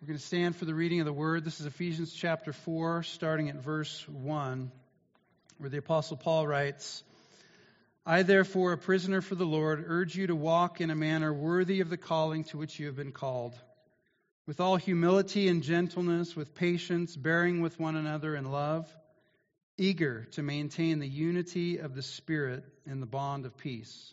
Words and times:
We're 0.00 0.08
going 0.08 0.18
to 0.18 0.24
stand 0.24 0.56
for 0.56 0.66
the 0.66 0.74
reading 0.74 1.00
of 1.00 1.06
the 1.06 1.12
word. 1.12 1.42
This 1.42 1.58
is 1.58 1.64
Ephesians 1.64 2.12
chapter 2.12 2.52
4, 2.52 3.02
starting 3.02 3.48
at 3.48 3.56
verse 3.56 4.06
1, 4.06 4.70
where 5.56 5.70
the 5.70 5.78
Apostle 5.78 6.18
Paul 6.18 6.46
writes 6.46 7.02
I, 8.04 8.22
therefore, 8.22 8.72
a 8.72 8.78
prisoner 8.78 9.22
for 9.22 9.36
the 9.36 9.46
Lord, 9.46 9.82
urge 9.88 10.14
you 10.14 10.26
to 10.26 10.36
walk 10.36 10.82
in 10.82 10.90
a 10.90 10.94
manner 10.94 11.32
worthy 11.32 11.80
of 11.80 11.88
the 11.88 11.96
calling 11.96 12.44
to 12.44 12.58
which 12.58 12.78
you 12.78 12.86
have 12.86 12.96
been 12.96 13.10
called, 13.10 13.54
with 14.46 14.60
all 14.60 14.76
humility 14.76 15.48
and 15.48 15.62
gentleness, 15.62 16.36
with 16.36 16.54
patience, 16.54 17.16
bearing 17.16 17.62
with 17.62 17.80
one 17.80 17.96
another 17.96 18.36
in 18.36 18.44
love, 18.52 18.86
eager 19.78 20.26
to 20.32 20.42
maintain 20.42 20.98
the 20.98 21.08
unity 21.08 21.78
of 21.78 21.94
the 21.94 22.02
Spirit 22.02 22.64
in 22.84 23.00
the 23.00 23.06
bond 23.06 23.46
of 23.46 23.56
peace. 23.56 24.12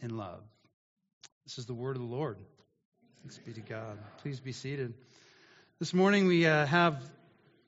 in 0.00 0.16
love. 0.16 0.42
This 1.44 1.58
is 1.58 1.66
the 1.66 1.74
word 1.74 1.96
of 1.96 2.02
the 2.02 2.08
Lord. 2.08 2.38
Thanks 3.22 3.38
be 3.38 3.52
to 3.52 3.60
God. 3.60 3.98
Please 4.18 4.40
be 4.40 4.52
seated. 4.52 4.94
This 5.78 5.94
morning 5.94 6.26
we 6.26 6.46
uh, 6.46 6.66
have 6.66 7.02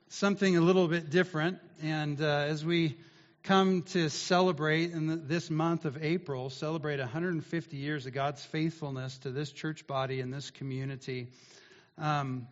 something 0.09 0.57
a 0.57 0.61
little 0.61 0.89
bit 0.89 1.11
different, 1.11 1.59
and 1.83 2.21
uh, 2.21 2.25
as 2.25 2.65
we 2.65 2.97
come 3.43 3.83
to 3.83 4.09
celebrate 4.09 4.93
in 4.93 5.07
the, 5.07 5.17
this 5.17 5.51
month 5.51 5.85
of 5.85 6.03
April, 6.03 6.51
celebrate 6.51 6.99
150 6.99 7.77
years 7.77 8.07
of 8.07 8.13
God's 8.13 8.45
faithfulness 8.45 9.19
to 9.19 9.31
this 9.31 9.53
church 9.53 9.87
body 9.87 10.21
and 10.21 10.33
this 10.33 10.51
community. 10.51 11.29
Um, 11.97 12.49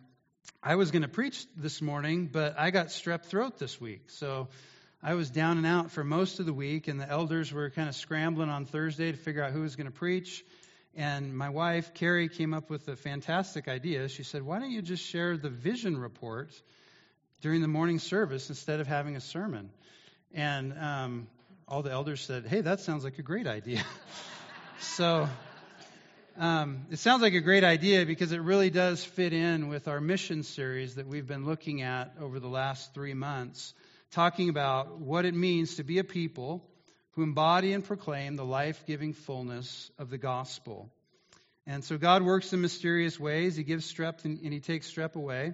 I 0.63 0.75
was 0.75 0.91
going 0.91 1.01
to 1.01 1.07
preach 1.07 1.45
this 1.57 1.81
morning, 1.81 2.29
but 2.31 2.57
I 2.57 2.71
got 2.71 2.87
strep 2.87 3.25
throat 3.25 3.59
this 3.59 3.79
week, 3.79 4.09
so 4.09 4.47
I 5.07 5.13
was 5.13 5.29
down 5.29 5.59
and 5.59 5.67
out 5.67 5.91
for 5.91 6.03
most 6.03 6.39
of 6.39 6.47
the 6.47 6.53
week, 6.53 6.87
and 6.87 6.99
the 6.99 7.07
elders 7.07 7.53
were 7.53 7.69
kind 7.69 7.87
of 7.87 7.93
scrambling 7.93 8.49
on 8.49 8.65
Thursday 8.65 9.11
to 9.11 9.17
figure 9.19 9.43
out 9.43 9.51
who 9.51 9.61
was 9.61 9.75
going 9.75 9.85
to 9.85 9.91
preach. 9.91 10.43
And 10.95 11.37
my 11.37 11.49
wife, 11.49 11.93
Carrie, 11.93 12.27
came 12.27 12.55
up 12.55 12.71
with 12.71 12.87
a 12.87 12.95
fantastic 12.95 13.67
idea. 13.67 14.09
She 14.09 14.23
said, 14.23 14.41
Why 14.41 14.57
don't 14.57 14.71
you 14.71 14.81
just 14.81 15.05
share 15.05 15.37
the 15.37 15.51
vision 15.51 15.95
report 15.95 16.59
during 17.41 17.61
the 17.61 17.67
morning 17.67 17.99
service 17.99 18.49
instead 18.49 18.79
of 18.79 18.87
having 18.87 19.15
a 19.15 19.21
sermon? 19.21 19.69
And 20.33 20.73
um, 20.75 21.27
all 21.67 21.83
the 21.83 21.91
elders 21.91 22.21
said, 22.21 22.47
Hey, 22.47 22.61
that 22.61 22.79
sounds 22.79 23.03
like 23.03 23.19
a 23.19 23.23
great 23.23 23.45
idea. 23.45 23.83
so 24.79 25.29
um, 26.35 26.87
it 26.89 26.97
sounds 26.97 27.21
like 27.21 27.35
a 27.35 27.41
great 27.41 27.63
idea 27.63 28.07
because 28.07 28.31
it 28.31 28.41
really 28.41 28.71
does 28.71 29.03
fit 29.03 29.33
in 29.33 29.67
with 29.67 29.87
our 29.87 30.01
mission 30.01 30.41
series 30.41 30.95
that 30.95 31.05
we've 31.05 31.27
been 31.27 31.45
looking 31.45 31.83
at 31.83 32.15
over 32.19 32.39
the 32.39 32.49
last 32.49 32.95
three 32.95 33.13
months 33.13 33.75
talking 34.15 34.47
about 34.47 35.01
what 35.01 35.25
it 35.25 35.33
means 35.33 35.75
to 35.75 35.83
be 35.83 35.99
a 35.99 36.03
people 36.05 36.65
who 37.11 37.23
embody 37.23 37.73
and 37.73 37.83
proclaim 37.83 38.37
the 38.37 38.45
life 38.45 38.85
giving 38.87 39.11
fullness 39.11 39.91
of 39.99 40.09
the 40.09 40.17
gospel. 40.17 40.89
And 41.67 41.83
so 41.83 41.97
God 41.97 42.21
works 42.21 42.53
in 42.53 42.61
mysterious 42.61 43.19
ways. 43.19 43.57
He 43.57 43.63
gives 43.63 43.91
strep 43.91 44.23
and, 44.23 44.39
and 44.39 44.53
He 44.53 44.61
takes 44.61 44.89
strep 44.89 45.15
away. 45.15 45.53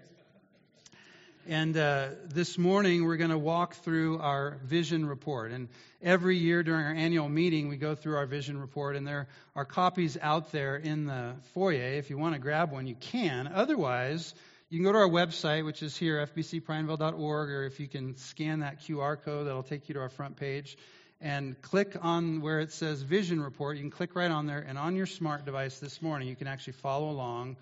And 1.47 1.75
uh, 1.75 2.09
this 2.27 2.59
morning 2.59 3.03
we're 3.03 3.17
going 3.17 3.31
to 3.31 3.38
walk 3.38 3.77
through 3.77 4.19
our 4.19 4.59
vision 4.63 5.07
report. 5.07 5.51
And 5.51 5.67
every 5.99 6.38
year 6.38 6.61
during 6.61 6.85
our 6.85 6.93
annual 6.93 7.29
meeting, 7.29 7.67
we 7.67 7.78
go 7.78 7.95
through 7.95 8.17
our 8.17 8.28
vision 8.28 8.59
report, 8.59 8.95
and 8.95 9.07
there 9.07 9.28
are 9.55 9.66
copies 9.66 10.19
out 10.22 10.51
there 10.51 10.75
in 10.75 11.07
the 11.07 11.33
foyer. 11.55 11.93
If 11.93 12.11
you 12.11 12.19
want 12.19 12.35
to 12.35 12.39
grab 12.39 12.72
one, 12.72 12.85
you 12.85 12.93
can. 12.93 13.47
Otherwise, 13.51 14.35
you 14.72 14.78
can 14.78 14.86
go 14.86 14.94
to 14.94 15.00
our 15.00 15.09
website, 15.09 15.66
which 15.66 15.84
is 15.84 15.98
here, 15.98 16.26
fbcprineville.org, 16.26 17.50
or 17.50 17.66
if 17.66 17.82
you 17.82 17.90
can 17.90 18.16
scan 18.16 18.62
that 18.62 18.80
QR 18.80 19.22
code, 19.22 19.46
that'll 19.46 19.64
take 19.64 19.90
you 19.90 19.96
to 19.96 20.00
our 20.00 20.08
front 20.08 20.38
page. 20.38 20.78
And 21.20 21.62
click 21.62 21.98
on 22.02 22.40
where 22.40 22.62
it 22.62 22.72
says 22.72 23.02
Vision 23.02 23.42
Report. 23.42 23.76
You 23.76 23.84
can 23.84 23.92
click 23.92 24.16
right 24.16 24.32
on 24.32 24.48
there, 24.48 24.59
and 24.59 24.78
on 24.78 24.96
your 24.96 25.08
smart 25.08 25.44
device 25.44 25.80
this 25.80 26.02
morning, 26.02 26.30
you 26.30 26.38
can 26.38 26.48
actually 26.48 26.74
follow 26.74 27.09
along 27.09 27.58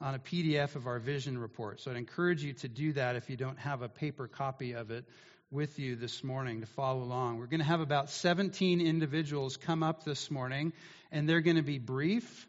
on 0.00 0.16
a 0.16 0.18
PDF 0.18 0.74
of 0.74 0.88
our 0.88 0.98
Vision 0.98 1.38
Report. 1.38 1.80
So 1.80 1.92
I'd 1.92 1.96
encourage 1.96 2.42
you 2.42 2.54
to 2.54 2.68
do 2.68 2.92
that 2.94 3.14
if 3.14 3.30
you 3.30 3.36
don't 3.36 3.58
have 3.60 3.82
a 3.82 3.88
paper 3.88 4.26
copy 4.26 4.72
of 4.72 4.90
it 4.90 5.04
with 5.52 5.78
you 5.78 5.94
this 5.94 6.24
morning 6.24 6.62
to 6.62 6.66
follow 6.66 7.04
along. 7.04 7.38
We're 7.38 7.46
going 7.46 7.60
to 7.60 7.66
have 7.66 7.80
about 7.80 8.10
17 8.10 8.80
individuals 8.80 9.56
come 9.56 9.84
up 9.84 10.02
this 10.02 10.28
morning, 10.28 10.72
and 11.12 11.28
they're 11.28 11.40
going 11.40 11.54
to 11.54 11.62
be 11.62 11.78
brief 11.78 12.48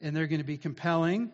and 0.00 0.16
they're 0.16 0.26
going 0.26 0.40
to 0.40 0.46
be 0.46 0.56
compelling 0.56 1.30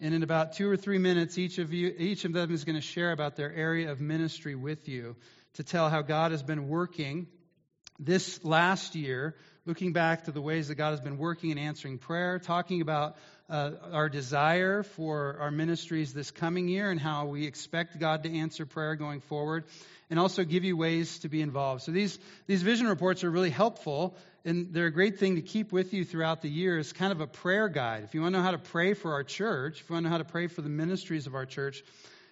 and 0.00 0.14
in 0.14 0.22
about 0.22 0.52
two 0.52 0.70
or 0.70 0.76
three 0.76 0.98
minutes, 0.98 1.38
each 1.38 1.58
of 1.58 1.72
you, 1.72 1.94
each 1.98 2.24
of 2.24 2.32
them 2.32 2.52
is 2.52 2.64
going 2.64 2.76
to 2.76 2.82
share 2.82 3.12
about 3.12 3.36
their 3.36 3.52
area 3.52 3.90
of 3.90 4.00
ministry 4.00 4.54
with 4.54 4.88
you 4.88 5.16
to 5.54 5.64
tell 5.64 5.88
how 5.90 6.02
God 6.02 6.30
has 6.30 6.42
been 6.42 6.68
working 6.68 7.26
this 7.98 8.44
last 8.44 8.94
year, 8.94 9.34
looking 9.66 9.92
back 9.92 10.24
to 10.24 10.32
the 10.32 10.40
ways 10.40 10.68
that 10.68 10.76
God 10.76 10.90
has 10.90 11.00
been 11.00 11.18
working 11.18 11.50
and 11.50 11.60
answering 11.60 11.98
prayer, 11.98 12.38
talking 12.38 12.80
about 12.80 13.16
uh, 13.50 13.72
our 13.92 14.08
desire 14.08 14.82
for 14.82 15.36
our 15.40 15.50
ministries 15.50 16.12
this 16.12 16.30
coming 16.30 16.68
year 16.68 16.90
and 16.90 17.00
how 17.00 17.26
we 17.26 17.46
expect 17.46 17.98
God 17.98 18.22
to 18.22 18.32
answer 18.32 18.66
prayer 18.66 18.94
going 18.94 19.20
forward, 19.20 19.64
and 20.10 20.18
also 20.18 20.44
give 20.44 20.64
you 20.64 20.76
ways 20.76 21.18
to 21.20 21.28
be 21.28 21.42
involved. 21.42 21.82
So 21.82 21.92
these, 21.92 22.18
these 22.46 22.62
vision 22.62 22.88
reports 22.88 23.24
are 23.24 23.30
really 23.30 23.50
helpful 23.50 24.16
and 24.44 24.72
they're 24.72 24.86
a 24.86 24.92
great 24.92 25.18
thing 25.18 25.36
to 25.36 25.42
keep 25.42 25.72
with 25.72 25.92
you 25.92 26.04
throughout 26.04 26.40
the 26.40 26.48
year 26.48 26.78
as 26.78 26.92
kind 26.92 27.12
of 27.12 27.20
a 27.20 27.26
prayer 27.26 27.68
guide. 27.68 28.04
If 28.04 28.14
you 28.14 28.22
want 28.22 28.34
to 28.34 28.38
know 28.38 28.44
how 28.44 28.52
to 28.52 28.58
pray 28.58 28.94
for 28.94 29.12
our 29.12 29.24
church, 29.24 29.80
if 29.80 29.90
you 29.90 29.94
want 29.94 30.04
to 30.04 30.08
know 30.08 30.12
how 30.12 30.18
to 30.18 30.24
pray 30.24 30.46
for 30.46 30.62
the 30.62 30.70
ministries 30.70 31.26
of 31.26 31.34
our 31.34 31.44
church 31.44 31.82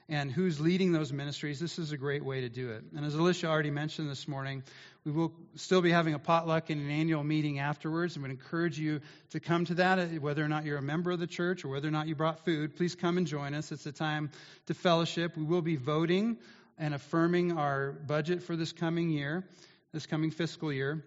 and 0.09 0.31
who's 0.31 0.61
leading 0.61 0.93
those 0.93 1.13
ministries, 1.13 1.59
this 1.59 1.79
is 1.79 1.93
a 1.93 1.97
great 1.97 2.25
way 2.25 2.43
to 2.43 2.49
do 2.49 2.71
it. 2.71 2.85
And 2.97 3.05
as 3.05 3.15
Alicia 3.15 3.49
already 3.49 3.71
mentioned 3.71 4.09
this 4.09 4.29
morning, 4.29 4.63
we 5.05 5.13
will 5.13 5.33
still 5.55 5.83
be 5.83 5.91
having 5.91 6.15
a 6.15 6.19
potluck 6.19 6.71
and 6.71 6.81
an 6.81 6.91
annual 6.91 7.25
meeting 7.25 7.59
afterwards. 7.59 8.17
and 8.17 8.23
would 8.23 8.31
encourage 8.31 8.79
you 8.79 9.01
to 9.31 9.41
come 9.41 9.65
to 9.67 9.75
that, 9.75 9.99
uh, 9.99 10.07
whether 10.21 10.45
or 10.45 10.49
not 10.49 10.65
you're 10.65 10.79
a 10.79 10.83
member 10.83 11.11
of 11.11 11.19
the 11.19 11.27
church 11.27 11.65
or 11.65 11.69
whether 11.69 11.89
or 11.89 11.93
not 11.93 12.07
you 12.07 12.15
brought 12.15 12.45
food. 12.45 12.77
Please 12.77 12.95
come 12.95 13.19
and 13.19 13.27
join 13.27 13.55
us. 13.55 13.73
It's 13.73 13.87
a 13.87 13.93
time 13.93 14.31
to 14.67 14.75
fellowship. 14.75 15.37
We 15.37 15.45
will 15.45 15.63
be 15.63 15.77
voting 15.77 16.39
and 16.79 16.95
affirming 16.95 17.59
our 17.59 17.93
budget 17.93 18.43
for 18.43 18.57
this 18.57 18.73
coming 18.73 19.11
year, 19.11 19.45
this 19.93 20.07
coming 20.07 20.31
fiscal 20.31 20.73
year 20.73 21.05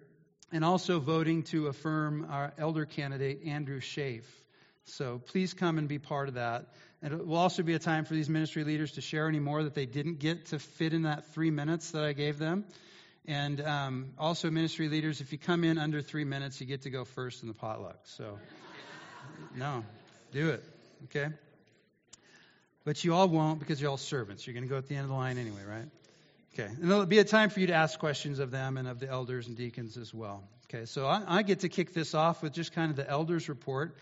and 0.52 0.64
also 0.64 0.98
voting 0.98 1.42
to 1.44 1.68
affirm 1.68 2.26
our 2.28 2.52
elder 2.58 2.84
candidate, 2.84 3.42
Andrew 3.44 3.80
Schaaf. 3.80 4.24
So 4.90 5.18
please 5.18 5.54
come 5.54 5.78
and 5.78 5.88
be 5.88 5.98
part 5.98 6.28
of 6.28 6.34
that. 6.34 6.66
And 7.02 7.14
it 7.14 7.26
will 7.26 7.36
also 7.36 7.62
be 7.62 7.74
a 7.74 7.78
time 7.78 8.04
for 8.04 8.14
these 8.14 8.28
ministry 8.28 8.64
leaders 8.64 8.92
to 8.92 9.00
share 9.00 9.28
any 9.28 9.40
more 9.40 9.62
that 9.62 9.74
they 9.74 9.86
didn't 9.86 10.18
get 10.18 10.46
to 10.46 10.58
fit 10.58 10.92
in 10.92 11.02
that 11.02 11.32
three 11.32 11.50
minutes 11.50 11.92
that 11.92 12.04
I 12.04 12.12
gave 12.12 12.38
them. 12.38 12.64
And 13.26 13.60
um, 13.60 14.10
also, 14.18 14.50
ministry 14.50 14.88
leaders, 14.88 15.20
if 15.20 15.32
you 15.32 15.38
come 15.38 15.64
in 15.64 15.78
under 15.78 16.02
three 16.02 16.24
minutes, 16.24 16.60
you 16.60 16.66
get 16.66 16.82
to 16.82 16.90
go 16.90 17.04
first 17.04 17.42
in 17.42 17.48
the 17.48 17.54
potluck. 17.54 17.98
So, 18.04 18.38
no, 19.54 19.84
do 20.32 20.50
it. 20.50 20.64
Okay? 21.04 21.28
But 22.84 23.04
you 23.04 23.14
all 23.14 23.28
won't 23.28 23.60
because 23.60 23.80
you're 23.80 23.90
all 23.90 23.98
servants. 23.98 24.46
You're 24.46 24.54
going 24.54 24.64
to 24.64 24.70
go 24.70 24.78
at 24.78 24.88
the 24.88 24.96
end 24.96 25.04
of 25.04 25.10
the 25.10 25.14
line 25.14 25.38
anyway, 25.38 25.62
right? 25.68 25.86
Okay. 26.54 26.72
And 26.80 26.90
there'll 26.90 27.06
be 27.06 27.18
a 27.18 27.24
time 27.24 27.50
for 27.50 27.60
you 27.60 27.68
to 27.68 27.74
ask 27.74 27.98
questions 27.98 28.38
of 28.38 28.50
them 28.50 28.76
and 28.76 28.88
of 28.88 28.98
the 29.00 29.08
elders 29.08 29.46
and 29.46 29.56
deacons 29.56 29.96
as 29.96 30.12
well. 30.12 30.42
Okay. 30.68 30.86
So 30.86 31.06
I, 31.06 31.22
I 31.26 31.42
get 31.42 31.60
to 31.60 31.68
kick 31.68 31.94
this 31.94 32.14
off 32.14 32.42
with 32.42 32.52
just 32.52 32.72
kind 32.72 32.90
of 32.90 32.96
the 32.96 33.08
elders 33.08 33.48
report. 33.48 33.94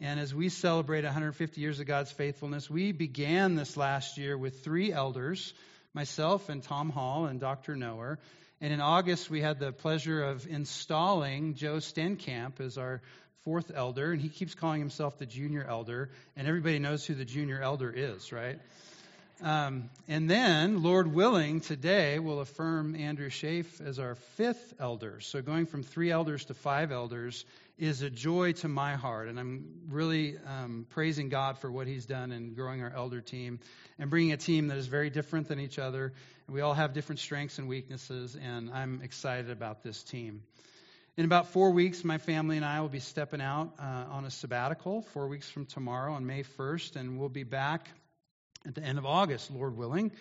And 0.00 0.20
as 0.20 0.34
we 0.34 0.50
celebrate 0.50 1.04
150 1.04 1.58
years 1.58 1.80
of 1.80 1.86
God's 1.86 2.12
faithfulness, 2.12 2.68
we 2.68 2.92
began 2.92 3.54
this 3.54 3.78
last 3.78 4.18
year 4.18 4.36
with 4.36 4.62
three 4.62 4.92
elders 4.92 5.54
myself 5.94 6.50
and 6.50 6.62
Tom 6.62 6.90
Hall 6.90 7.24
and 7.24 7.40
Dr. 7.40 7.76
Noer. 7.76 8.18
And 8.60 8.74
in 8.74 8.80
August, 8.82 9.30
we 9.30 9.40
had 9.40 9.58
the 9.58 9.72
pleasure 9.72 10.22
of 10.22 10.46
installing 10.46 11.54
Joe 11.54 11.76
Stenkamp 11.76 12.60
as 12.60 12.76
our 12.76 13.00
fourth 13.44 13.72
elder, 13.74 14.12
and 14.12 14.20
he 14.20 14.28
keeps 14.28 14.54
calling 14.54 14.80
himself 14.80 15.18
the 15.18 15.24
junior 15.24 15.64
elder, 15.66 16.10
and 16.36 16.46
everybody 16.46 16.78
knows 16.78 17.06
who 17.06 17.14
the 17.14 17.24
junior 17.24 17.62
elder 17.62 17.90
is, 17.90 18.32
right? 18.32 18.58
Um, 19.42 19.90
and 20.08 20.28
then, 20.28 20.82
Lord 20.82 21.12
willing, 21.12 21.60
today 21.60 22.18
we'll 22.18 22.40
affirm 22.40 22.96
Andrew 22.96 23.28
Schaaf 23.28 23.86
as 23.86 23.98
our 23.98 24.14
fifth 24.36 24.74
elder. 24.80 25.20
So 25.20 25.42
going 25.42 25.66
from 25.66 25.82
three 25.82 26.10
elders 26.10 26.46
to 26.46 26.54
five 26.54 26.90
elders 26.90 27.44
is 27.78 28.00
a 28.00 28.08
joy 28.08 28.52
to 28.52 28.68
my 28.68 28.94
heart, 28.94 29.28
and 29.28 29.38
I'm 29.38 29.82
really 29.88 30.36
um, 30.46 30.86
praising 30.88 31.28
God 31.28 31.58
for 31.58 31.70
what 31.70 31.86
He's 31.86 32.06
done 32.06 32.32
in 32.32 32.54
growing 32.54 32.82
our 32.82 32.92
elder 32.94 33.20
team 33.20 33.60
and 33.98 34.08
bringing 34.08 34.32
a 34.32 34.38
team 34.38 34.68
that 34.68 34.78
is 34.78 34.86
very 34.86 35.10
different 35.10 35.48
than 35.48 35.60
each 35.60 35.78
other. 35.78 36.14
And 36.46 36.54
We 36.54 36.62
all 36.62 36.72
have 36.72 36.94
different 36.94 37.18
strengths 37.18 37.58
and 37.58 37.68
weaknesses, 37.68 38.34
and 38.34 38.70
I'm 38.70 39.02
excited 39.02 39.50
about 39.50 39.82
this 39.82 40.02
team. 40.02 40.42
In 41.18 41.24
about 41.26 41.48
four 41.48 41.70
weeks, 41.70 42.02
my 42.02 42.18
family 42.18 42.56
and 42.56 42.64
I 42.64 42.80
will 42.80 42.88
be 42.88 43.00
stepping 43.00 43.40
out 43.40 43.74
uh, 43.78 44.04
on 44.10 44.24
a 44.24 44.30
sabbatical, 44.30 45.02
four 45.12 45.28
weeks 45.28 45.48
from 45.48 45.66
tomorrow 45.66 46.12
on 46.12 46.26
May 46.26 46.44
1st, 46.44 46.96
and 46.96 47.18
we'll 47.18 47.28
be 47.28 47.44
back 47.44 47.88
at 48.66 48.74
the 48.74 48.82
end 48.82 48.98
of 48.98 49.06
August, 49.06 49.50
Lord 49.50 49.76
willing, 49.76 50.12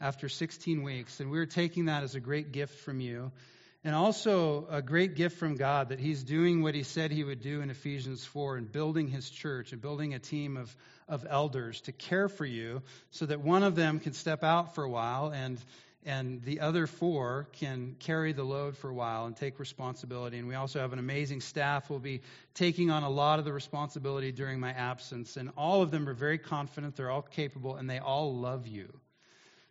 after 0.00 0.28
16 0.28 0.82
weeks. 0.82 1.20
And 1.20 1.30
we're 1.30 1.46
taking 1.46 1.86
that 1.86 2.02
as 2.02 2.14
a 2.14 2.20
great 2.20 2.52
gift 2.52 2.80
from 2.80 3.00
you, 3.00 3.32
and 3.84 3.94
also 3.94 4.66
a 4.70 4.82
great 4.82 5.14
gift 5.14 5.38
from 5.38 5.56
God 5.56 5.88
that 5.88 6.00
He's 6.00 6.22
doing 6.22 6.62
what 6.62 6.74
He 6.74 6.82
said 6.82 7.10
He 7.10 7.24
would 7.24 7.40
do 7.40 7.60
in 7.60 7.70
Ephesians 7.70 8.24
4 8.24 8.56
and 8.56 8.70
building 8.70 9.08
His 9.08 9.28
church 9.28 9.72
and 9.72 9.80
building 9.80 10.14
a 10.14 10.18
team 10.18 10.56
of, 10.56 10.74
of 11.08 11.26
elders 11.28 11.80
to 11.82 11.92
care 11.92 12.28
for 12.28 12.44
you 12.44 12.82
so 13.10 13.26
that 13.26 13.40
one 13.40 13.62
of 13.62 13.76
them 13.76 14.00
can 14.00 14.12
step 14.12 14.44
out 14.44 14.74
for 14.74 14.84
a 14.84 14.90
while 14.90 15.30
and 15.30 15.58
and 16.06 16.42
the 16.44 16.60
other 16.60 16.86
four 16.86 17.46
can 17.52 17.94
carry 17.98 18.32
the 18.32 18.42
load 18.42 18.76
for 18.78 18.88
a 18.88 18.94
while 18.94 19.26
and 19.26 19.36
take 19.36 19.58
responsibility. 19.58 20.38
And 20.38 20.48
we 20.48 20.54
also 20.54 20.80
have 20.80 20.94
an 20.94 20.98
amazing 20.98 21.42
staff 21.42 21.88
who 21.88 21.94
will 21.94 22.00
be 22.00 22.22
taking 22.54 22.90
on 22.90 23.02
a 23.02 23.10
lot 23.10 23.38
of 23.38 23.44
the 23.44 23.52
responsibility 23.52 24.32
during 24.32 24.60
my 24.60 24.70
absence. 24.70 25.36
And 25.36 25.50
all 25.58 25.82
of 25.82 25.90
them 25.90 26.08
are 26.08 26.14
very 26.14 26.38
confident, 26.38 26.96
they're 26.96 27.10
all 27.10 27.20
capable, 27.22 27.76
and 27.76 27.88
they 27.88 27.98
all 27.98 28.34
love 28.34 28.66
you. 28.66 28.88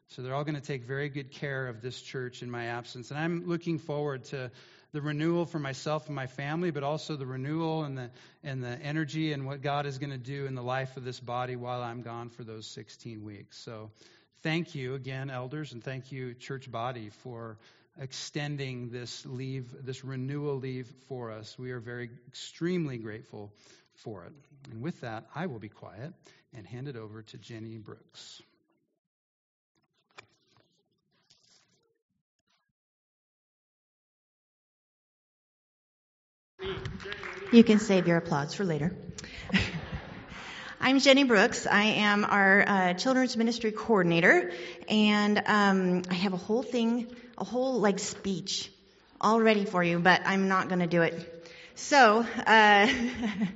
So 0.10 0.24
they're 0.24 0.34
all 0.34 0.44
going 0.44 0.56
to 0.56 0.62
take 0.62 0.86
very 0.86 1.08
good 1.10 1.32
care 1.32 1.68
of 1.68 1.82
this 1.82 2.02
church 2.02 2.42
in 2.42 2.50
my 2.50 2.66
absence. 2.66 3.12
And 3.12 3.20
I'm 3.20 3.48
looking 3.48 3.78
forward 3.78 4.24
to 4.26 4.50
the 4.92 5.02
renewal 5.02 5.46
for 5.46 5.60
myself 5.60 6.08
and 6.08 6.16
my 6.16 6.26
family, 6.26 6.72
but 6.72 6.82
also 6.82 7.16
the 7.16 7.28
renewal 7.28 7.84
and 7.84 7.96
the 7.96 8.10
and 8.44 8.64
the 8.64 8.80
energy 8.82 9.34
and 9.34 9.46
what 9.46 9.62
God 9.62 9.86
is 9.86 10.00
going 10.00 10.10
to 10.10 10.18
do 10.18 10.48
in 10.48 10.56
the 10.56 10.64
life 10.64 10.98
of 10.98 11.04
this 11.04 11.20
body 11.20 11.56
while 11.56 11.84
I'm 11.84 12.02
gone 12.02 12.30
for 12.30 12.44
those 12.44 12.66
16 12.68 13.24
weeks. 13.24 13.58
So 13.58 13.92
thank 14.42 14.74
you 14.74 14.96
again, 14.96 15.30
elders, 15.30 15.74
and 15.74 15.84
thank 15.84 16.12
you, 16.12 16.34
church 16.34 16.72
body, 16.72 17.12
for 17.22 17.60
extending 18.00 18.90
this 18.90 19.26
leave, 19.28 19.86
this 19.86 20.04
renewal 20.04 20.56
leave 20.56 20.92
for 21.08 21.32
us. 21.32 21.56
We 21.60 21.70
are 21.70 21.80
very 21.80 22.10
extremely 22.28 22.98
grateful 22.98 23.54
for 23.94 24.26
it. 24.26 24.34
And 24.72 24.82
with 24.82 25.02
that, 25.02 25.26
I 25.36 25.46
will 25.46 25.60
be 25.60 25.70
quiet 25.70 26.14
and 26.56 26.66
hand 26.66 26.88
it 26.88 26.96
over 26.96 27.22
to 27.22 27.38
Jenny 27.38 27.78
Brooks. 27.78 28.42
You 37.52 37.64
can 37.64 37.80
save 37.80 38.08
your 38.08 38.18
applause 38.18 38.54
for 38.54 38.64
later. 38.64 38.96
I'm 40.82 41.00
Jenny 41.00 41.24
Brooks. 41.24 41.66
I 41.66 41.84
am 41.84 42.24
our 42.24 42.64
uh, 42.68 42.94
children's 42.94 43.36
ministry 43.36 43.72
coordinator, 43.72 44.52
and 44.88 45.42
um, 45.46 46.04
I 46.10 46.14
have 46.14 46.34
a 46.34 46.38
whole 46.38 46.62
thing, 46.62 47.08
a 47.38 47.44
whole 47.44 47.80
like 47.80 48.00
speech 48.00 48.72
all 49.20 49.42
ready 49.42 49.66
for 49.66 49.84
you, 49.84 50.00
but 50.00 50.22
I'm 50.26 50.48
not 50.48 50.68
going 50.68 50.80
to 50.80 50.88
do 50.88 51.02
it. 51.02 51.50
So, 51.76 52.26
uh, 52.46 52.88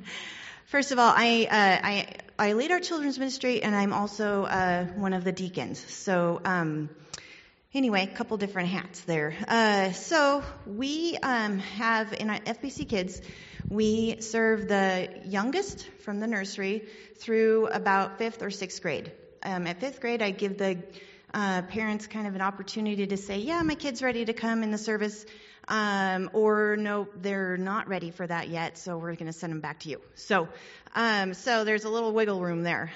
first 0.65 0.91
of 0.91 0.99
all, 0.99 1.13
I, 1.15 1.47
uh, 1.49 1.87
I 1.87 2.07
I 2.39 2.53
lead 2.53 2.71
our 2.71 2.79
children's 2.79 3.19
ministry, 3.19 3.61
and 3.61 3.75
I'm 3.75 3.93
also 3.93 4.43
uh, 4.45 4.85
one 4.85 5.13
of 5.13 5.23
the 5.23 5.31
deacons. 5.31 5.79
So. 5.93 6.41
Um, 6.43 6.89
anyway, 7.73 8.03
a 8.03 8.15
couple 8.15 8.37
different 8.37 8.69
hats 8.69 9.01
there. 9.01 9.35
Uh, 9.47 9.91
so 9.91 10.43
we 10.65 11.17
um, 11.21 11.59
have 11.59 12.13
in 12.13 12.29
our 12.29 12.39
FBC 12.39 12.87
Kids, 12.87 13.21
we 13.69 14.17
serve 14.21 14.67
the 14.67 15.09
youngest 15.25 15.89
from 16.01 16.19
the 16.19 16.27
nursery 16.27 16.83
through 17.17 17.67
about 17.67 18.17
fifth 18.17 18.43
or 18.43 18.51
sixth 18.51 18.81
grade. 18.81 19.11
Um, 19.41 19.67
at 19.67 19.79
fifth 19.79 19.99
grade, 19.99 20.21
I 20.21 20.31
give 20.31 20.57
the 20.57 20.83
uh, 21.33 21.63
parents 21.63 22.07
kind 22.07 22.27
of 22.27 22.35
an 22.35 22.41
opportunity 22.41 23.07
to 23.07 23.17
say, 23.17 23.39
yeah, 23.39 23.61
my 23.63 23.75
kid's 23.75 24.01
ready 24.03 24.23
to 24.25 24.33
come 24.33 24.61
in 24.63 24.71
the 24.71 24.77
service, 24.77 25.25
um, 25.67 26.29
or 26.33 26.77
no, 26.77 27.07
they're 27.15 27.57
not 27.57 27.87
ready 27.87 28.11
for 28.11 28.27
that 28.27 28.49
yet, 28.49 28.77
so 28.77 28.97
we're 28.97 29.15
going 29.15 29.31
to 29.31 29.33
send 29.33 29.51
them 29.51 29.61
back 29.61 29.79
to 29.79 29.89
you. 29.89 29.99
So, 30.15 30.47
um, 30.95 31.33
so 31.33 31.63
there's 31.63 31.85
a 31.85 31.89
little 31.89 32.13
wiggle 32.13 32.39
room 32.39 32.61
there. 32.63 32.91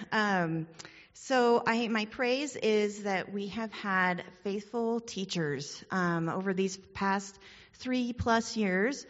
So 1.21 1.61
I, 1.65 1.87
my 1.89 2.05
praise 2.05 2.55
is 2.55 3.03
that 3.03 3.33
we 3.33 3.47
have 3.47 3.71
had 3.73 4.23
faithful 4.43 4.99
teachers 4.99 5.83
um, 5.91 6.29
over 6.29 6.53
these 6.53 6.77
past 6.93 7.37
three 7.73 8.13
plus 8.13 8.55
years 8.55 9.05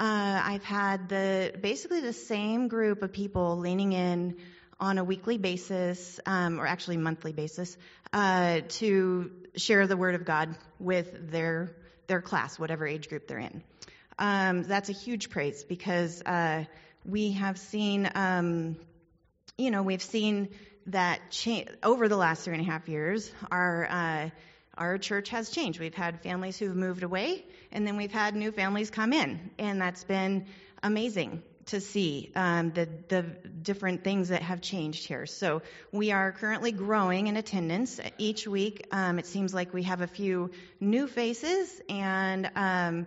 uh, 0.00 0.40
I've 0.44 0.62
had 0.62 1.08
the 1.08 1.52
basically 1.60 2.00
the 2.00 2.12
same 2.12 2.68
group 2.68 3.02
of 3.02 3.12
people 3.12 3.58
leaning 3.58 3.92
in 3.92 4.36
on 4.78 4.98
a 4.98 5.02
weekly 5.02 5.38
basis, 5.38 6.20
um, 6.24 6.60
or 6.60 6.68
actually 6.68 6.98
monthly 6.98 7.32
basis, 7.32 7.76
uh, 8.12 8.60
to 8.68 9.32
share 9.56 9.88
the 9.88 9.96
Word 9.96 10.14
of 10.14 10.24
God 10.24 10.56
with 10.78 11.32
their 11.32 11.74
their 12.06 12.22
class, 12.22 12.60
whatever 12.60 12.86
age 12.86 13.08
group 13.08 13.26
they're 13.26 13.40
in. 13.40 13.62
Um, 14.20 14.62
that's 14.62 14.88
a 14.88 14.92
huge 14.92 15.30
praise 15.30 15.64
because 15.64 16.22
uh, 16.22 16.64
we 17.04 17.32
have 17.32 17.58
seen, 17.58 18.08
um, 18.14 18.76
you 19.56 19.72
know, 19.72 19.82
we've 19.82 20.02
seen 20.02 20.48
that 20.88 21.30
cha- 21.30 21.64
over 21.82 22.08
the 22.08 22.16
last 22.16 22.44
three 22.44 22.54
and 22.54 22.62
a 22.62 22.70
half 22.70 22.88
years, 22.88 23.30
our 23.50 23.86
uh, 23.90 24.30
our 24.76 24.98
church 24.98 25.30
has 25.30 25.50
changed. 25.50 25.80
We've 25.80 25.94
had 25.94 26.22
families 26.22 26.58
who've 26.58 26.76
moved 26.76 27.02
away, 27.02 27.44
and 27.72 27.86
then 27.86 27.96
we've 27.96 28.12
had 28.12 28.34
new 28.34 28.52
families 28.52 28.90
come 28.90 29.12
in, 29.12 29.50
and 29.58 29.80
that's 29.80 30.04
been 30.04 30.46
amazing 30.82 31.42
to 31.66 31.80
see 31.80 32.30
um, 32.34 32.72
the 32.72 32.88
the 33.08 33.22
different 33.62 34.04
things 34.04 34.28
that 34.28 34.42
have 34.42 34.60
changed 34.60 35.06
here. 35.06 35.26
So 35.26 35.62
we 35.92 36.12
are 36.12 36.32
currently 36.32 36.72
growing 36.72 37.26
in 37.26 37.36
attendance 37.36 38.00
each 38.16 38.46
week. 38.46 38.86
Um, 38.90 39.18
it 39.18 39.26
seems 39.26 39.52
like 39.52 39.74
we 39.74 39.82
have 39.82 40.00
a 40.00 40.06
few 40.06 40.50
new 40.80 41.06
faces, 41.06 41.80
and 41.88 42.50
um, 42.54 43.06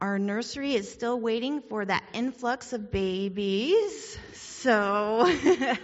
our 0.00 0.18
nursery 0.18 0.74
is 0.74 0.90
still 0.90 1.20
waiting 1.20 1.60
for 1.62 1.84
that 1.84 2.02
influx 2.12 2.72
of 2.72 2.90
babies. 2.90 4.18
So. 4.62 5.26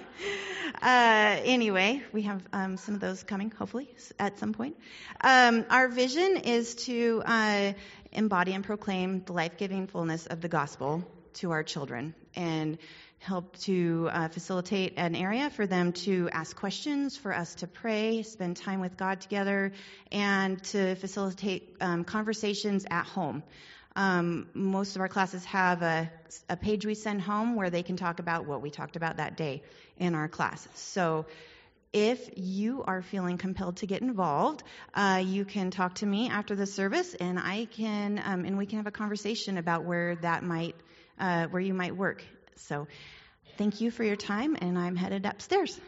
Uh, 0.83 1.41
anyway, 1.45 2.03
we 2.13 2.23
have 2.23 2.43
um, 2.53 2.77
some 2.77 2.95
of 2.95 3.01
those 3.01 3.23
coming, 3.23 3.51
hopefully, 3.51 3.89
at 4.19 4.39
some 4.39 4.53
point. 4.53 4.77
Um, 5.23 5.65
our 5.71 5.89
vision 5.89 6.37
is 6.37 6.75
to 6.87 7.23
uh, 7.25 7.73
embody 8.13 8.53
and 8.53 8.63
proclaim 8.63 9.23
the 9.25 9.33
life 9.33 9.57
giving 9.57 9.87
fullness 9.87 10.27
of 10.27 10.43
the 10.43 10.49
gospel 10.49 11.03
to 11.35 11.53
our 11.53 11.63
children 11.63 12.15
and 12.35 12.77
help 13.19 13.57
to 13.61 14.09
uh, 14.13 14.29
facilitate 14.29 14.95
an 14.99 15.15
area 15.15 15.49
for 15.51 15.67
them 15.67 15.93
to 15.93 16.29
ask 16.31 16.55
questions, 16.55 17.17
for 17.17 17.35
us 17.35 17.55
to 17.57 17.67
pray, 17.67 18.23
spend 18.23 18.57
time 18.57 18.81
with 18.81 18.97
God 18.97 19.21
together, 19.23 19.73
and 20.13 20.63
to 20.65 20.95
facilitate 20.97 21.77
um, 21.81 22.05
conversations 22.05 22.85
at 22.91 23.07
home. 23.07 23.43
Um, 23.97 24.47
most 24.53 24.95
of 24.95 25.01
our 25.01 25.09
classes 25.09 25.43
have 25.47 25.81
a, 25.81 26.11
a, 26.51 26.57
page 26.57 26.85
we 26.85 26.95
send 26.95 27.23
home 27.23 27.57
where 27.57 27.71
they 27.71 27.83
can 27.83 27.97
talk 27.97 28.19
about 28.19 28.47
what 28.47 28.61
we 28.61 28.71
talked 28.71 28.95
about 28.95 29.17
that 29.17 29.39
day 29.39 29.63
in 29.97 30.15
our 30.15 30.29
class. 30.29 30.69
So 30.75 31.25
if 31.95 32.29
you 32.37 32.85
are 32.87 33.01
feeling 33.01 33.39
compelled 33.39 33.79
to 33.79 33.87
get 33.87 34.03
involved, 34.03 34.63
uh, 34.93 35.23
you 35.25 35.47
can 35.47 35.71
talk 35.71 35.95
to 35.97 36.07
me 36.07 36.29
after 36.29 36.55
the 36.55 36.67
service, 36.67 37.15
and 37.15 37.39
I 37.39 37.69
can 37.71 38.21
um, 38.23 38.45
and 38.45 38.59
we 38.59 38.67
can 38.67 38.77
have 38.79 38.87
a 38.87 38.91
conversation 38.91 39.57
about 39.57 39.85
where 39.85 40.17
that 40.17 40.43
might 40.43 40.77
uh, 41.19 41.47
where 41.47 41.63
you 41.63 41.73
might 41.73 41.97
work. 41.97 42.23
So 42.57 42.89
thank 43.57 43.81
you 43.81 43.91
for 43.91 44.05
your 44.05 44.17
time, 44.17 44.59
and 44.61 44.79
I'm 44.79 44.95
headed 44.95 45.25
upstairs. 45.25 45.81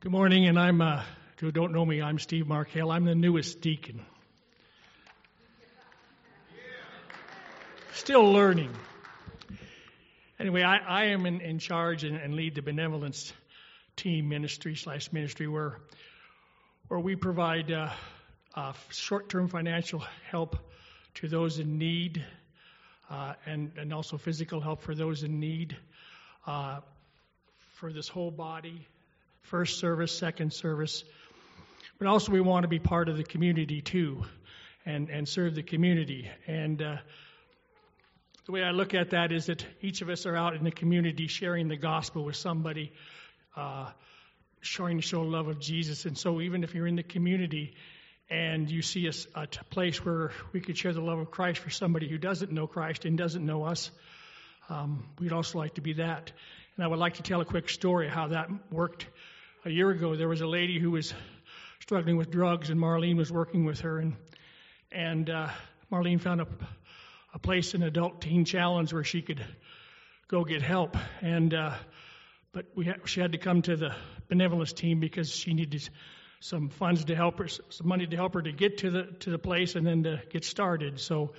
Good 0.00 0.12
morning, 0.12 0.46
and 0.46 0.56
I'm 0.56 0.80
uh, 0.80 1.02
who 1.40 1.50
don't 1.50 1.72
know 1.72 1.84
me, 1.84 2.00
I'm 2.00 2.20
Steve 2.20 2.44
Markell. 2.44 2.94
I'm 2.94 3.04
the 3.04 3.16
newest 3.16 3.60
deacon. 3.60 4.00
Still 7.94 8.30
learning. 8.30 8.70
Anyway, 10.38 10.62
I, 10.62 10.76
I 10.76 11.04
am 11.06 11.26
in, 11.26 11.40
in 11.40 11.58
charge 11.58 12.04
and, 12.04 12.16
and, 12.16 12.34
lead 12.34 12.54
the 12.54 12.62
benevolence 12.62 13.32
team 13.96 14.28
ministry 14.28 14.76
slash 14.76 15.12
ministry 15.12 15.48
where 15.48 15.80
where 16.86 17.00
we 17.00 17.16
provide 17.16 17.72
uh, 17.72 17.90
uh, 18.54 18.74
short-term 18.90 19.48
financial 19.48 20.04
help 20.30 20.56
to 21.14 21.26
those 21.26 21.58
in 21.58 21.76
need 21.76 22.24
uh, 23.10 23.34
and 23.46 23.72
and 23.76 23.92
also 23.92 24.16
physical 24.16 24.60
help 24.60 24.80
for 24.80 24.94
those 24.94 25.24
in 25.24 25.40
need 25.40 25.76
uh, 26.46 26.78
for 27.74 27.92
this 27.92 28.06
whole 28.06 28.30
body, 28.30 28.86
first 29.48 29.78
service, 29.78 30.16
second 30.16 30.52
service. 30.52 31.04
But 31.98 32.06
also 32.06 32.32
we 32.32 32.40
want 32.40 32.64
to 32.64 32.68
be 32.68 32.78
part 32.78 33.08
of 33.08 33.16
the 33.16 33.24
community 33.24 33.82
too, 33.82 34.24
and 34.86 35.10
and 35.10 35.28
serve 35.28 35.54
the 35.54 35.62
community 35.62 36.30
and 36.46 36.80
uh, 36.80 36.96
the 38.48 38.52
way 38.52 38.62
I 38.62 38.70
look 38.70 38.94
at 38.94 39.10
that 39.10 39.30
is 39.30 39.44
that 39.46 39.62
each 39.82 40.00
of 40.00 40.08
us 40.08 40.24
are 40.24 40.34
out 40.34 40.56
in 40.56 40.64
the 40.64 40.70
community 40.70 41.26
sharing 41.26 41.68
the 41.68 41.76
gospel 41.76 42.24
with 42.24 42.36
somebody, 42.36 42.94
uh, 43.54 43.90
showing 44.62 45.00
show 45.00 45.20
love 45.20 45.48
of 45.48 45.60
Jesus. 45.60 46.06
And 46.06 46.16
so, 46.16 46.40
even 46.40 46.64
if 46.64 46.74
you're 46.74 46.86
in 46.86 46.96
the 46.96 47.02
community 47.02 47.74
and 48.30 48.70
you 48.70 48.80
see 48.80 49.06
a, 49.06 49.12
a 49.38 49.46
place 49.68 50.02
where 50.02 50.32
we 50.54 50.62
could 50.62 50.78
share 50.78 50.94
the 50.94 51.02
love 51.02 51.18
of 51.18 51.30
Christ 51.30 51.60
for 51.60 51.68
somebody 51.68 52.08
who 52.08 52.16
doesn't 52.16 52.50
know 52.50 52.66
Christ 52.66 53.04
and 53.04 53.18
doesn't 53.18 53.44
know 53.44 53.64
us, 53.64 53.90
um, 54.70 55.04
we'd 55.18 55.34
also 55.34 55.58
like 55.58 55.74
to 55.74 55.82
be 55.82 55.92
that. 55.94 56.32
And 56.76 56.84
I 56.86 56.88
would 56.88 56.98
like 56.98 57.16
to 57.16 57.22
tell 57.22 57.42
a 57.42 57.44
quick 57.44 57.68
story 57.68 58.08
how 58.08 58.28
that 58.28 58.48
worked. 58.70 59.06
A 59.68 59.70
year 59.70 59.90
ago, 59.90 60.16
there 60.16 60.28
was 60.28 60.40
a 60.40 60.46
lady 60.46 60.78
who 60.78 60.92
was 60.92 61.12
struggling 61.80 62.16
with 62.16 62.30
drugs, 62.30 62.70
and 62.70 62.80
Marlene 62.80 63.18
was 63.18 63.30
working 63.30 63.66
with 63.66 63.80
her, 63.80 63.98
and 63.98 64.16
and 64.90 65.28
uh, 65.28 65.50
Marlene 65.92 66.22
found 66.22 66.40
a 66.40 66.46
a 67.34 67.38
place 67.38 67.74
in 67.74 67.82
adult 67.82 68.22
teen 68.22 68.46
challenge 68.46 68.94
where 68.94 69.04
she 69.04 69.20
could 69.20 69.44
go 70.26 70.42
get 70.42 70.62
help. 70.62 70.96
And 71.20 71.52
uh, 71.52 71.74
but 72.52 72.64
we 72.74 72.86
ha- 72.86 73.04
she 73.04 73.20
had 73.20 73.32
to 73.32 73.38
come 73.38 73.60
to 73.60 73.76
the 73.76 73.94
benevolence 74.30 74.72
team 74.72 75.00
because 75.00 75.30
she 75.30 75.52
needed 75.52 75.86
some 76.40 76.70
funds 76.70 77.04
to 77.04 77.14
help 77.14 77.38
her, 77.38 77.48
some 77.48 77.88
money 77.88 78.06
to 78.06 78.16
help 78.16 78.32
her 78.32 78.40
to 78.40 78.52
get 78.52 78.78
to 78.78 78.90
the 78.90 79.02
to 79.20 79.28
the 79.28 79.38
place 79.38 79.74
and 79.74 79.86
then 79.86 80.04
to 80.04 80.22
get 80.30 80.46
started. 80.46 80.98
So 80.98 81.34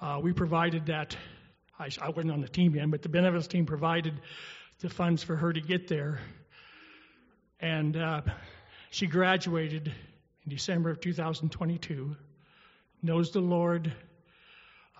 uh, 0.00 0.18
we 0.20 0.32
provided 0.32 0.86
that. 0.86 1.16
I, 1.78 1.90
I 2.02 2.08
wasn't 2.08 2.32
on 2.32 2.40
the 2.40 2.48
team 2.48 2.74
yet, 2.74 2.90
but 2.90 3.02
the 3.02 3.08
benevolence 3.08 3.46
team 3.46 3.64
provided 3.64 4.20
the 4.80 4.90
funds 4.90 5.22
for 5.22 5.36
her 5.36 5.52
to 5.52 5.60
get 5.60 5.86
there. 5.86 6.18
And 7.60 7.96
uh, 7.96 8.22
she 8.90 9.06
graduated 9.06 9.88
in 9.88 10.50
December 10.50 10.90
of 10.90 11.00
2022. 11.00 12.16
Knows 13.02 13.30
the 13.30 13.40
Lord, 13.40 13.92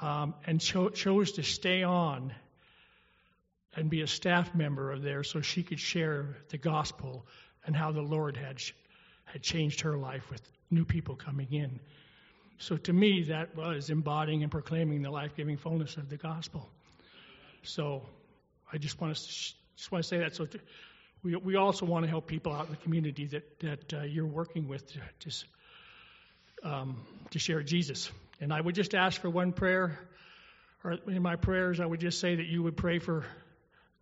um, 0.01 0.35
and 0.47 0.61
cho- 0.61 0.89
chose 0.91 1.33
to 1.33 1.43
stay 1.43 1.83
on 1.83 2.33
and 3.77 3.91
be 3.91 4.03
a 4.03 4.07
staff 4.07 4.55
member 4.55 4.91
of 4.91 5.03
there 5.03 5.23
so 5.23 5.41
she 5.41 5.63
could 5.63 5.79
share 5.79 6.37
the 6.49 6.59
gospel 6.59 7.27
and 7.67 7.77
how 7.77 7.93
the 7.93 8.03
Lord 8.03 8.37
had 8.37 8.61
had 9.25 9.43
changed 9.43 9.83
her 9.83 9.97
life 9.97 10.29
with 10.31 10.43
new 10.71 10.85
people 10.85 11.15
coming 11.15 11.53
in. 11.53 11.79
So 12.59 12.77
to 12.77 12.93
me, 12.93 13.23
that 13.25 13.55
was 13.57 13.91
embodying 13.91 14.43
and 14.43 14.51
proclaiming 14.51 15.03
the 15.03 15.11
life-giving 15.11 15.57
fullness 15.57 15.97
of 15.97 16.09
the 16.09 16.17
gospel. 16.17 16.69
So 17.63 18.03
I 18.73 18.79
just 18.79 19.01
want 19.01 19.17
to 19.17 19.23
just 19.77 19.93
want 19.93 20.05
to 20.05 20.09
say 20.09 20.19
that. 20.19 20.35
So 20.35 20.47
to, 20.47 20.61
we 21.23 21.37
we 21.37 21.57
also 21.57 21.87
want 21.87 22.05
to 22.05 22.09
help 22.09 22.27
people 22.27 22.53
out 22.53 22.67
in 22.67 22.73
the 22.73 22.79
community 22.79 23.27
that 23.27 23.61
that 23.61 23.95
uh, 23.95 24.03
you're 24.03 24.27
working 24.27 24.69
with 24.69 24.87
to 24.93 25.01
just 25.19 25.45
um, 26.63 26.97
to 27.31 27.39
share 27.39 27.63
Jesus. 27.63 28.11
And 28.41 28.53
I 28.53 28.61
would 28.61 28.75
just 28.75 28.95
ask 28.95 29.21
for 29.21 29.29
one 29.29 29.53
prayer, 29.53 29.99
or 30.83 30.93
in 31.07 31.23
my 31.23 31.37
prayers, 31.37 31.81
I 31.81 31.87
would 31.87 32.01
just 32.01 32.21
say 32.21 32.37
that 32.37 32.47
you 32.47 32.63
would 32.63 32.77
pray 32.77 32.99
for 32.99 33.25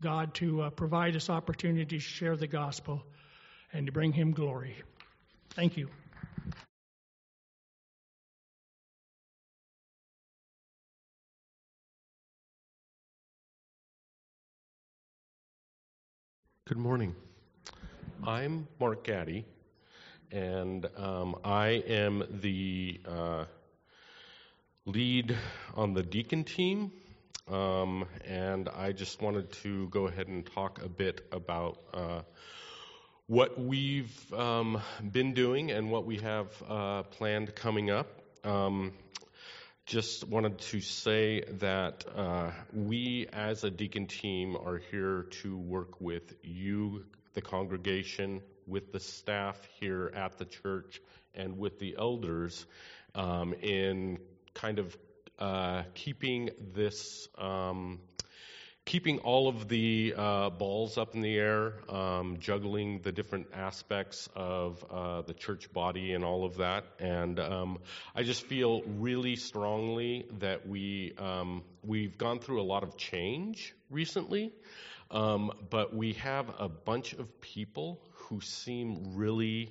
God 0.00 0.34
to 0.34 0.62
uh, 0.62 0.70
provide 0.70 1.16
us 1.16 1.28
opportunity 1.28 1.84
to 1.84 1.98
share 1.98 2.36
the 2.36 2.46
gospel 2.46 3.02
and 3.72 3.86
to 3.86 3.92
bring 3.92 4.12
Him 4.12 4.32
glory. 4.32 4.76
Thank 5.50 5.76
you. 5.76 5.88
Good 16.68 16.76
morning. 16.76 17.14
I'm 18.26 18.68
Mark 18.78 19.04
Gaddy, 19.04 19.46
and 20.30 20.86
um, 20.98 21.36
I 21.42 21.82
am 21.88 22.24
the 22.42 23.00
uh, 23.08 23.44
lead 24.84 25.34
on 25.74 25.94
the 25.94 26.02
deacon 26.02 26.44
team, 26.44 26.92
um, 27.50 28.04
and 28.26 28.68
I 28.68 28.92
just 28.92 29.22
wanted 29.22 29.50
to 29.62 29.88
go 29.88 30.08
ahead 30.08 30.28
and 30.28 30.44
talk 30.44 30.84
a 30.84 30.90
bit 30.90 31.26
about 31.32 31.78
uh, 31.94 32.20
what 33.28 33.58
we've 33.58 34.34
um, 34.34 34.78
been 35.10 35.32
doing 35.32 35.70
and 35.70 35.90
what 35.90 36.04
we 36.04 36.18
have 36.18 36.48
uh, 36.68 37.02
planned 37.04 37.54
coming 37.54 37.90
up. 37.90 38.08
Just 39.88 40.28
wanted 40.28 40.58
to 40.58 40.82
say 40.82 41.44
that 41.60 42.04
uh, 42.14 42.50
we, 42.74 43.26
as 43.32 43.64
a 43.64 43.70
deacon 43.70 44.06
team, 44.06 44.54
are 44.54 44.82
here 44.90 45.22
to 45.42 45.56
work 45.56 45.98
with 45.98 46.34
you, 46.42 47.06
the 47.32 47.40
congregation, 47.40 48.42
with 48.66 48.92
the 48.92 49.00
staff 49.00 49.58
here 49.80 50.12
at 50.14 50.36
the 50.36 50.44
church, 50.44 51.00
and 51.34 51.56
with 51.56 51.78
the 51.78 51.96
elders 51.98 52.66
um, 53.14 53.54
in 53.62 54.18
kind 54.52 54.78
of 54.78 54.94
uh, 55.38 55.84
keeping 55.94 56.50
this, 56.74 57.26
um, 57.38 57.98
keeping 58.88 59.18
all 59.18 59.48
of 59.48 59.68
the 59.68 60.14
uh, 60.16 60.48
balls 60.48 60.96
up 60.96 61.14
in 61.14 61.20
the 61.20 61.36
air, 61.36 61.74
um, 61.90 62.38
juggling 62.40 63.02
the 63.02 63.12
different 63.12 63.46
aspects 63.52 64.30
of 64.34 64.82
uh, 64.90 65.20
the 65.20 65.34
church 65.34 65.70
body 65.74 66.14
and 66.14 66.24
all 66.24 66.46
of 66.46 66.56
that. 66.56 66.84
And 66.98 67.38
um, 67.38 67.80
I 68.16 68.22
just 68.22 68.46
feel 68.46 68.80
really 68.86 69.36
strongly 69.36 70.24
that 70.38 70.66
we 70.66 71.12
um, 71.18 71.64
we've 71.84 72.16
gone 72.16 72.38
through 72.38 72.62
a 72.62 72.64
lot 72.64 72.82
of 72.82 72.96
change 72.96 73.74
recently. 73.90 74.54
Um, 75.10 75.52
but 75.68 75.94
we 75.94 76.14
have 76.14 76.46
a 76.58 76.70
bunch 76.70 77.12
of 77.12 77.42
people 77.42 78.00
who 78.14 78.40
seem 78.40 79.16
really 79.16 79.70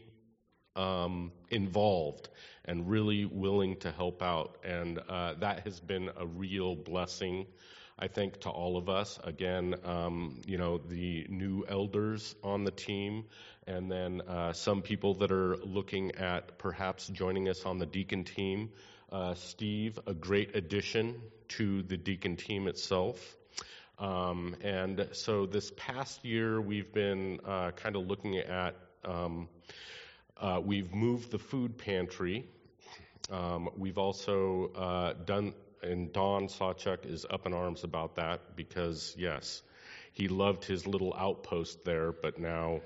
um, 0.76 1.32
involved 1.50 2.30
and 2.66 2.88
really 2.88 3.26
willing 3.26 3.78
to 3.78 3.92
help 3.92 4.22
out. 4.22 4.58
And 4.64 5.00
uh, 5.10 5.34
that 5.40 5.62
has 5.62 5.80
been 5.80 6.12
a 6.16 6.26
real 6.28 6.76
blessing, 6.76 7.48
I 8.00 8.08
think, 8.08 8.42
to 8.42 8.50
all 8.50 8.78
of 8.78 8.90
us. 8.90 9.20
Again, 9.24 9.76
um, 9.86 10.40
you 10.46 10.58
know, 10.58 10.78
the 10.78 11.26
new 11.30 11.66
elders 11.68 12.36
on 12.44 12.64
the 12.64 12.72
team, 12.72 13.26
and 13.66 13.92
then 13.92 14.22
uh, 14.22 14.54
some 14.54 14.82
people 14.82 15.16
that 15.16 15.32
are 15.32 15.58
looking 15.58 16.16
at 16.16 16.58
perhaps 16.58 17.08
joining 17.08 17.50
us 17.50 17.66
on 17.66 17.80
the 17.80 17.86
deacon 17.86 18.24
team. 18.24 18.70
Uh, 19.12 19.34
Steve, 19.36 19.98
a 20.06 20.14
great 20.14 20.56
addition 20.56 21.22
to 21.50 21.82
the 21.84 21.98
deacon 21.98 22.36
team 22.36 22.68
itself. 22.68 23.36
Um, 24.00 24.56
and 24.64 25.10
so 25.14 25.46
this 25.46 25.72
past 25.76 26.24
year, 26.24 26.62
we've 26.62 26.94
been 26.94 27.40
uh, 27.46 27.72
kind 27.72 27.96
of 27.96 28.06
looking 28.06 28.38
at 28.38 28.76
um, 29.04 29.48
uh, 30.40 30.62
we've 30.64 30.94
moved 30.94 31.32
the 31.32 31.40
food 31.40 31.78
pantry. 31.78 32.46
Um, 33.32 33.70
we've 33.76 33.98
also 33.98 34.72
uh, 34.76 35.14
done, 35.26 35.54
and 35.84 36.12
Don 36.14 36.48
Sawchuk 36.48 37.06
is 37.06 37.26
up 37.30 37.46
in 37.46 37.54
arms 37.54 37.84
about 37.84 38.16
that 38.16 38.56
because, 38.56 39.16
yes, 39.18 39.62
he 40.14 40.28
loved 40.28 40.66
his 40.66 40.88
little 40.88 41.14
outpost 41.18 41.86
there, 41.86 42.12
but 42.12 42.40
now 42.40 42.82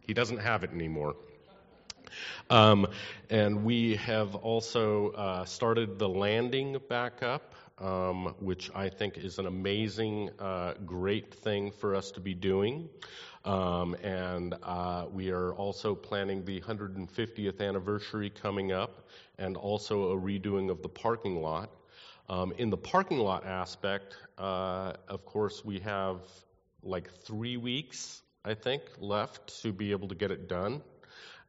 he 0.00 0.14
doesn't 0.14 0.38
have 0.38 0.64
it 0.64 0.70
anymore. 0.72 1.16
Um, 2.48 2.86
and 3.30 3.64
we 3.64 3.96
have 3.96 4.34
also 4.36 5.10
uh, 5.10 5.44
started 5.44 5.98
the 5.98 6.08
landing 6.08 6.78
back 6.88 7.22
up, 7.22 7.54
um, 7.78 8.34
which 8.40 8.70
I 8.74 8.88
think 8.88 9.18
is 9.18 9.38
an 9.38 9.46
amazing, 9.46 10.30
uh, 10.38 10.74
great 10.84 11.34
thing 11.34 11.70
for 11.72 11.94
us 11.94 12.10
to 12.12 12.20
be 12.20 12.34
doing. 12.34 12.88
Um, 13.44 13.94
and 14.02 14.54
uh, 14.62 15.06
we 15.12 15.30
are 15.30 15.52
also 15.52 15.94
planning 15.94 16.44
the 16.44 16.60
150th 16.60 17.60
anniversary 17.60 18.30
coming 18.30 18.72
up 18.72 19.08
and 19.38 19.56
also 19.56 20.10
a 20.12 20.16
redoing 20.16 20.70
of 20.70 20.82
the 20.82 20.88
parking 20.88 21.42
lot. 21.42 21.70
Um, 22.28 22.52
in 22.58 22.70
the 22.70 22.76
parking 22.76 23.18
lot 23.18 23.46
aspect, 23.46 24.16
uh, 24.36 24.94
of 25.08 25.24
course, 25.24 25.64
we 25.64 25.78
have 25.80 26.18
like 26.82 27.08
three 27.24 27.56
weeks, 27.56 28.20
I 28.44 28.54
think, 28.54 28.82
left 28.98 29.62
to 29.62 29.72
be 29.72 29.92
able 29.92 30.08
to 30.08 30.16
get 30.16 30.32
it 30.32 30.48
done. 30.48 30.82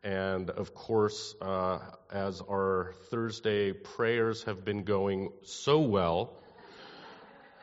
And 0.04 0.52
of 0.52 0.76
course, 0.76 1.34
uh, 1.42 1.80
as 2.12 2.42
our 2.42 2.94
Thursday 3.10 3.74
prayers 3.74 4.44
have 4.44 4.64
been 4.64 4.84
going 4.84 5.32
so 5.44 5.80
well, 5.80 6.38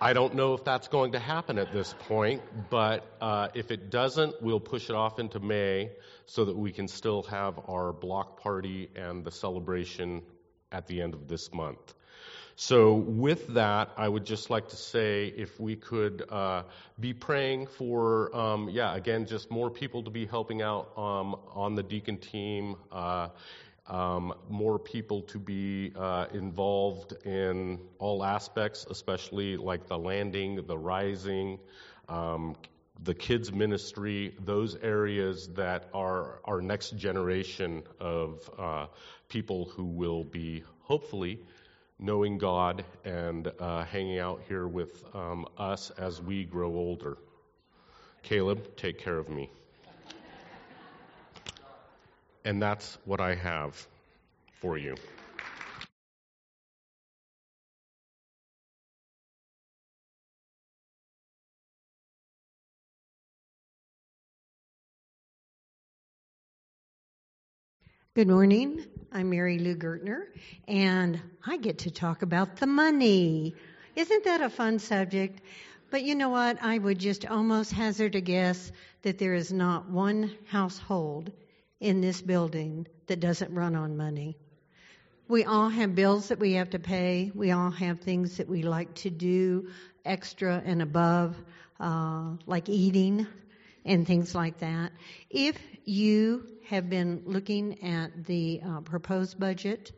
I 0.00 0.12
don't 0.12 0.35
know 0.35 0.54
if 0.54 0.64
that's 0.64 0.88
going 0.88 1.12
to 1.12 1.21
happen 1.21 1.56
at 1.56 1.73
this 1.73 1.94
point, 2.09 2.42
but 2.68 3.06
uh, 3.21 3.49
if 3.54 3.71
it 3.71 3.90
doesn't, 3.90 4.42
we'll 4.42 4.61
push 4.61 4.90
it 4.90 4.97
off 4.97 5.21
into 5.21 5.38
May 5.38 5.92
so 6.26 6.47
that 6.47 6.56
we 6.56 6.73
can 6.73 6.88
still 6.88 7.23
have 7.23 7.61
our 7.68 7.92
block 7.92 8.40
party 8.40 8.90
and 8.97 9.25
the 9.25 9.30
celebration 9.30 10.23
at 10.73 10.88
the 10.88 11.00
end 11.00 11.14
of 11.14 11.28
this 11.28 11.52
month. 11.54 11.94
So, 12.56 12.94
with 12.94 13.49
that, 13.54 13.90
I 13.96 14.08
would 14.08 14.25
just 14.25 14.49
like 14.49 14.68
to 14.68 14.76
say 14.76 15.26
if 15.37 15.58
we 15.58 15.75
could 15.75 16.23
uh, 16.30 16.62
be 17.00 17.12
praying 17.12 17.66
for, 17.66 18.34
um, 18.34 18.68
yeah, 18.68 18.94
again, 18.94 19.26
just 19.26 19.50
more 19.50 19.70
people 19.70 20.04
to 20.04 20.11
be 20.11 20.25
helping 20.25 20.62
out 20.62 20.96
um, 20.96 21.34
on 21.52 21.75
the 21.75 21.82
deacon 21.82 22.16
team, 22.16 22.76
uh, 22.92 23.30
um, 23.88 24.34
more 24.49 24.78
people 24.78 25.23
to 25.23 25.38
be 25.40 25.92
uh, 25.96 26.26
involved 26.32 27.14
in 27.26 27.80
all 27.99 28.23
aspects, 28.25 28.87
especially 28.88 29.56
like 29.56 29.88
the 29.88 29.99
landing, 29.99 30.64
the 30.64 30.78
rising, 30.78 31.58
um, 32.08 32.54
the 33.02 33.14
kids 33.14 33.52
ministry, 33.52 34.32
those 34.44 34.76
areas 34.76 35.49
that 35.54 35.88
are 35.92 36.40
our 36.44 36.62
next 36.62 36.96
generation 36.96 37.82
of 37.99 38.49
uh, 38.56 38.87
people 39.28 39.64
who 39.64 39.84
will 39.84 40.23
be 40.23 40.62
hopefully 40.82 41.40
knowing 41.99 42.39
God 42.39 42.85
and 43.05 43.51
uh, 43.59 43.85
hanging 43.85 44.19
out 44.19 44.43
here 44.49 44.67
with 44.67 45.05
um, 45.15 45.47
us 45.59 45.91
as 45.99 46.21
we 46.21 46.45
grow 46.45 46.75
older. 46.75 47.19
Caleb, 48.23 48.77
take 48.77 48.99
care 48.99 49.19
of 49.19 49.29
me. 49.29 49.51
And 52.45 52.61
that's 52.61 52.99
what 53.05 53.21
I 53.21 53.35
have 53.35 53.87
for 54.53 54.77
you. 54.77 54.95
Good 68.14 68.28
morning. 68.28 68.87
I'm 69.11 69.30
Mary 69.30 69.59
Lou 69.59 69.75
Gertner, 69.75 70.26
and 70.68 71.21
I 71.44 71.56
get 71.56 71.78
to 71.78 71.90
talk 71.90 72.23
about 72.23 72.59
the 72.59 72.66
money. 72.68 73.56
Isn't 73.97 74.23
that 74.23 74.40
a 74.40 74.49
fun 74.49 74.78
subject? 74.78 75.40
But 75.90 76.04
you 76.04 76.14
know 76.14 76.28
what? 76.28 76.62
I 76.62 76.78
would 76.78 77.00
just 77.00 77.26
almost 77.26 77.73
hazard 77.73 78.14
a 78.14 78.21
guess 78.21 78.71
that 79.02 79.18
there 79.18 79.35
is 79.35 79.52
not 79.52 79.90
one 79.90 80.30
household 80.47 81.33
in 81.80 82.00
this 82.00 82.23
building 82.23 82.87
that 83.09 83.18
doesn't 83.18 83.52
run 83.52 83.75
on 83.75 83.97
money. 83.97 84.38
We 85.26 85.42
all 85.42 85.68
have 85.68 85.97
bills 85.97 86.28
that 86.28 86.38
we 86.38 86.52
have 86.52 86.71
to 86.71 86.78
pay. 86.78 87.33
We 87.35 87.50
all 87.50 87.73
have 87.73 87.99
things 87.99 88.37
that 88.37 88.49
we 88.49 88.62
like 88.62 88.94
to 88.94 89.11
do 89.11 89.71
extra 90.04 90.62
and 90.64 90.83
above, 90.83 91.35
uh, 91.80 92.35
like 92.47 92.68
eating 92.68 93.26
and 93.85 94.06
things 94.06 94.37
like 94.37 94.61
that. 94.61 94.92
If 95.30 95.59
you 95.85 96.53
have 96.68 96.88
been 96.88 97.23
looking 97.26 97.85
at 97.85 98.25
the 98.25 98.62
uh, 98.66 98.80
proposed 98.80 99.38
budget, 99.38 99.92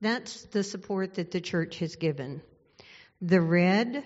That's 0.00 0.42
the 0.44 0.62
support 0.62 1.14
that 1.14 1.30
the 1.30 1.40
church 1.40 1.78
has 1.80 1.96
given. 1.96 2.40
The 3.20 3.40
red 3.40 4.04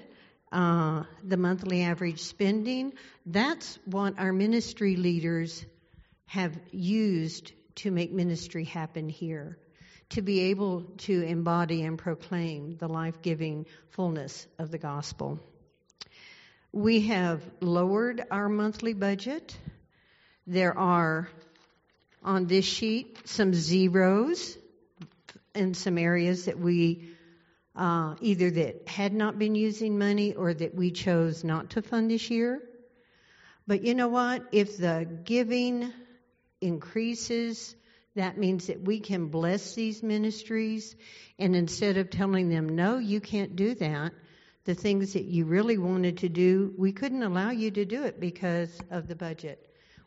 uh, 0.55 1.03
the 1.25 1.37
monthly 1.37 1.83
average 1.83 2.21
spending. 2.21 2.93
That's 3.27 3.79
what 3.85 4.19
our 4.19 4.33
ministry 4.33 4.95
leaders 4.95 5.67
have 6.27 6.57
used 6.71 7.53
to 7.77 7.91
make 7.91 8.13
ministry 8.13 8.65
happen 8.65 9.09
here, 9.09 9.59
to 10.11 10.23
be 10.23 10.41
able 10.51 10.83
to 10.99 11.23
embody 11.23 11.83
and 11.83 11.99
proclaim 11.99 12.77
the 12.77 12.87
life 12.89 13.21
giving 13.21 13.67
fullness 13.91 14.47
of 14.59 14.71
the 14.71 14.79
gospel. 14.79 15.41
We 16.73 17.09
have 17.09 17.43
lowered 17.61 18.25
our 18.31 18.49
monthly 18.49 18.95
budget. 18.95 19.57
There 20.47 20.77
are 20.79 21.29
on 22.23 22.47
this 22.47 22.65
sheet 22.65 23.19
some 23.25 23.55
zeros 23.55 24.57
in 25.55 25.75
some 25.75 25.99
areas 25.99 26.45
that 26.47 26.59
we 26.59 27.14
uh, 27.77 28.15
either 28.21 28.51
that 28.51 28.89
had 28.89 29.13
not 29.13 29.39
been 29.39 29.55
using 29.55 29.99
money 29.99 30.35
or 30.35 30.55
that 30.55 30.75
we 30.75 30.91
chose 30.91 31.45
not 31.45 31.71
to 31.71 31.83
fund 31.83 32.11
this 32.11 32.31
year. 32.31 32.63
But 33.67 33.83
you 33.83 33.95
know 33.95 34.09
what? 34.09 34.45
If 34.53 34.77
the 34.77 35.09
giving 35.25 35.93
increases, 36.61 37.75
that 38.15 38.39
means 38.39 38.69
that 38.69 38.83
we 38.83 39.01
can 39.01 39.29
bless 39.29 39.75
these 39.75 40.03
ministries. 40.03 40.95
And 41.39 41.57
instead 41.57 41.97
of 41.97 42.11
telling 42.11 42.49
them, 42.49 42.77
no, 42.77 42.99
you 42.99 43.21
can't 43.21 43.57
do 43.57 43.75
that, 43.77 44.13
the 44.65 44.75
things 44.75 45.15
that 45.15 45.25
you 45.25 45.45
really 45.47 45.79
wanted 45.79 46.19
to 46.19 46.29
do, 46.29 46.73
we 46.79 46.93
couldn't 46.93 47.23
allow 47.23 47.51
you 47.51 47.71
to 47.73 47.85
do 47.85 48.05
it 48.05 48.21
because 48.21 48.71
of 48.91 49.09
the 49.09 49.17
budget. 49.17 49.59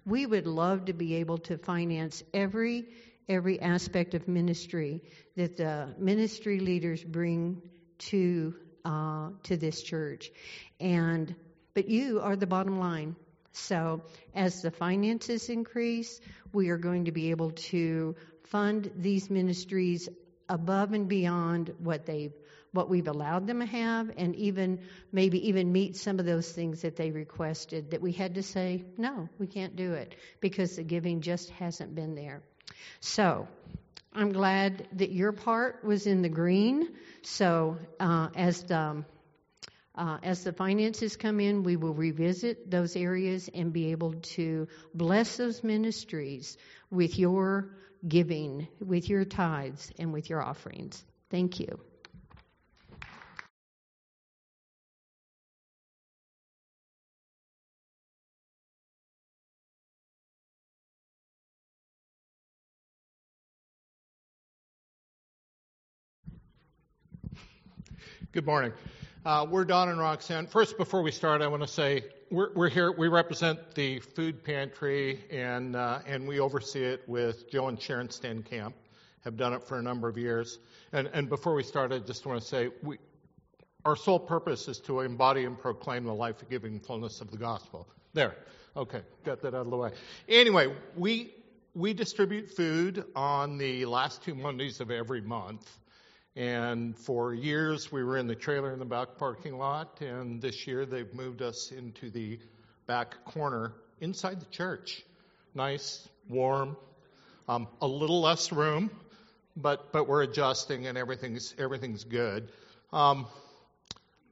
We 0.06 0.26
would 0.26 0.48
love 0.48 0.86
to 0.86 0.94
be 0.94 1.16
able 1.16 1.40
to 1.40 1.58
finance 1.58 2.24
every 2.34 2.86
every 3.30 3.62
aspect 3.62 4.14
of 4.14 4.28
ministry 4.28 5.02
that 5.36 5.58
the 5.58 5.94
ministry 5.98 6.60
leaders 6.60 7.04
bring 7.04 7.62
to 8.00 8.56
uh, 8.86 9.30
to 9.44 9.58
this 9.58 9.82
church, 9.82 10.32
and 10.80 11.36
but 11.74 11.90
you 11.90 12.22
are 12.22 12.36
the 12.36 12.48
bottom 12.48 12.80
line. 12.80 13.16
So 13.52 14.02
as 14.36 14.62
the 14.62 14.72
finances 14.72 15.50
increase, 15.50 16.22
we 16.54 16.70
are 16.70 16.78
going 16.78 17.06
to 17.06 17.12
be 17.12 17.32
able 17.32 17.52
to 17.52 18.16
fund 18.46 18.92
these 18.96 19.30
ministries 19.30 20.08
above 20.48 20.94
and 20.94 21.08
beyond 21.08 21.74
what 21.80 22.06
they've 22.06 22.34
what 22.72 22.90
we've 22.90 23.08
allowed 23.08 23.48
them 23.48 23.60
to 23.60 23.66
have 23.66 24.12
and 24.18 24.36
even 24.36 24.80
maybe 25.12 25.50
even 25.50 25.72
meet 25.72 25.96
some 25.96 26.20
of 26.20 26.26
those 26.26 26.50
things 26.52 26.82
that 26.82 26.96
they 26.96 27.12
requested 27.12 27.92
that 27.92 28.02
we 28.02 28.12
had 28.12 28.36
to 28.36 28.44
say 28.44 28.86
no 28.98 29.28
we 29.40 29.48
can't 29.48 29.76
do 29.76 29.94
it 29.94 30.16
because 30.42 30.76
the 30.76 30.84
giving 30.84 31.22
just 31.22 31.50
hasn't 31.52 31.96
been 31.96 32.16
there 32.16 32.42
so 33.00 33.48
I'm 34.14 34.32
glad 34.32 34.88
that 34.94 35.12
your 35.12 35.32
part 35.32 35.84
was 35.84 36.08
in 36.08 36.22
the 36.22 36.30
green. 36.30 36.90
So 37.22 37.78
uh, 38.00 38.30
as 38.36 38.64
the 38.64 39.04
uh, 39.96 40.18
as 40.22 40.44
the 40.44 40.54
finances 40.54 41.16
come 41.16 41.40
in, 41.40 41.64
we 41.64 41.76
will 41.76 41.94
revisit 41.94 42.70
those 42.70 42.96
areas 42.96 43.50
and 43.54 43.74
be 43.74 43.92
able 43.92 44.14
to 44.36 44.68
bless 44.94 45.38
those 45.38 45.64
ministries 45.64 46.56
with 46.92 47.18
your 47.18 47.72
giving, 48.08 48.68
with 48.80 49.10
your 49.10 49.26
tithes, 49.26 49.92
and 49.98 50.14
with 50.14 50.30
your 50.30 50.42
offerings. 50.44 51.04
Thank 51.32 51.60
you. 51.60 51.80
Good 68.38 68.46
morning. 68.46 68.72
Uh, 69.26 69.48
we're 69.50 69.66
Don 69.66 69.90
and 69.90 69.98
Roxanne. 69.98 70.46
First, 70.46 70.78
before 70.78 71.02
we 71.02 71.10
start, 71.10 71.42
I 71.42 71.48
want 71.48 71.64
to 71.64 71.68
say 71.68 72.04
we're, 72.30 72.54
we're 72.54 72.70
here. 72.70 72.92
We 72.92 73.08
represent 73.08 73.74
the 73.74 73.98
food 73.98 74.44
pantry, 74.44 75.24
and 75.32 75.76
uh, 75.76 76.02
and 76.06 76.28
we 76.28 76.40
oversee 76.40 76.84
it 76.84 77.02
with 77.08 77.50
Joe 77.50 77.68
and 77.68 77.82
Sharon 77.82 78.10
Stenkamp. 78.10 78.74
Have 79.24 79.38
done 79.38 79.54
it 79.54 79.64
for 79.64 79.80
a 79.80 79.82
number 79.82 80.08
of 80.08 80.20
years. 80.20 80.60
And 80.94 81.10
and 81.14 81.28
before 81.28 81.56
we 81.56 81.64
start, 81.64 81.92
I 81.92 81.98
just 81.98 82.28
want 82.28 82.40
to 82.40 82.48
say 82.48 82.70
we. 82.84 83.00
Our 83.86 83.96
sole 83.96 84.20
purpose 84.20 84.68
is 84.68 84.78
to 84.82 85.00
embody 85.00 85.46
and 85.46 85.58
proclaim 85.58 86.04
the 86.04 86.14
life-giving 86.14 86.82
fullness 86.82 87.22
of 87.22 87.32
the 87.32 87.38
gospel. 87.38 87.88
There, 88.14 88.36
okay, 88.76 89.02
got 89.26 89.42
that 89.42 89.56
out 89.56 89.62
of 89.62 89.72
the 89.72 89.78
way. 89.78 89.94
Anyway, 90.30 90.76
we 90.96 91.34
we 91.74 91.92
distribute 91.92 92.52
food 92.52 93.04
on 93.16 93.58
the 93.58 93.88
last 93.88 94.22
two 94.22 94.36
Mondays 94.36 94.80
of 94.80 94.92
every 94.92 95.22
month. 95.22 95.80
And 96.38 96.96
for 96.96 97.34
years, 97.34 97.92
we 97.92 98.04
were 98.04 98.16
in 98.16 98.28
the 98.28 98.36
trailer 98.36 98.72
in 98.72 98.78
the 98.78 98.86
back 98.86 99.18
parking 99.18 99.58
lot, 99.58 100.00
and 100.02 100.40
this 100.40 100.68
year 100.68 100.86
they've 100.86 101.12
moved 101.12 101.42
us 101.42 101.72
into 101.72 102.12
the 102.12 102.38
back 102.86 103.16
corner 103.26 103.74
inside 104.02 104.40
the 104.40 104.46
church. 104.46 105.04
Nice, 105.56 106.08
warm, 106.30 106.78
um, 107.50 107.68
a 107.82 107.88
little 107.88 108.22
less 108.22 108.52
room, 108.52 108.92
but 109.56 109.92
but 109.92 110.08
we're 110.08 110.22
adjusting 110.22 110.86
and 110.86 110.96
everything's 110.96 111.56
everything's 111.58 112.04
good. 112.04 112.52
Um, 112.94 113.26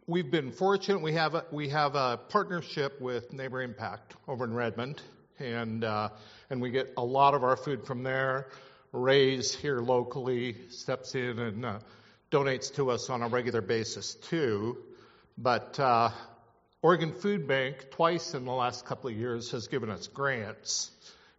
we've 0.05 0.29
been 0.29 0.51
fortunate. 0.51 1.01
We 1.01 1.13
have 1.13 1.33
a, 1.33 1.45
we 1.49 1.69
have 1.69 1.95
a 1.95 2.19
partnership 2.29 3.01
with 3.01 3.33
Neighbor 3.33 3.63
Impact 3.63 4.15
over 4.27 4.45
in 4.45 4.53
Redmond, 4.53 5.01
and 5.39 5.83
uh, 5.83 6.09
and 6.51 6.61
we 6.61 6.69
get 6.69 6.93
a 6.97 7.03
lot 7.03 7.33
of 7.33 7.43
our 7.43 7.57
food 7.57 7.83
from 7.83 8.03
there. 8.03 8.49
Ray's 8.95 9.53
here 9.53 9.79
locally 9.79 10.55
steps 10.69 11.15
in 11.15 11.37
and 11.37 11.65
uh, 11.65 11.79
donates 12.31 12.73
to 12.75 12.91
us 12.91 13.09
on 13.09 13.21
a 13.21 13.27
regular 13.27 13.61
basis 13.61 14.15
too. 14.15 14.77
But 15.37 15.77
uh, 15.79 16.11
Oregon 16.81 17.13
Food 17.13 17.45
Bank 17.45 17.91
twice 17.91 18.33
in 18.33 18.45
the 18.45 18.53
last 18.53 18.85
couple 18.85 19.09
of 19.09 19.17
years 19.17 19.51
has 19.51 19.67
given 19.67 19.89
us 19.89 20.07
grants. 20.07 20.91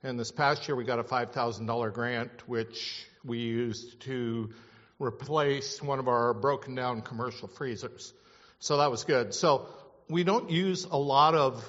And 0.02 0.20
this 0.20 0.30
past 0.30 0.68
year 0.68 0.76
we 0.76 0.84
got 0.84 0.98
a 0.98 1.04
$5,000 1.04 1.92
grant, 1.94 2.46
which 2.46 3.06
we 3.24 3.38
used 3.38 4.00
to 4.02 4.50
replace 4.98 5.82
one 5.82 5.98
of 5.98 6.08
our 6.08 6.34
broken 6.34 6.74
down 6.74 7.00
commercial 7.00 7.48
freezers. 7.48 8.12
So 8.58 8.76
that 8.78 8.90
was 8.90 9.04
good. 9.04 9.34
So 9.34 9.66
we 10.10 10.24
don't 10.24 10.50
use 10.50 10.84
a 10.84 10.98
lot 10.98 11.34
of 11.34 11.66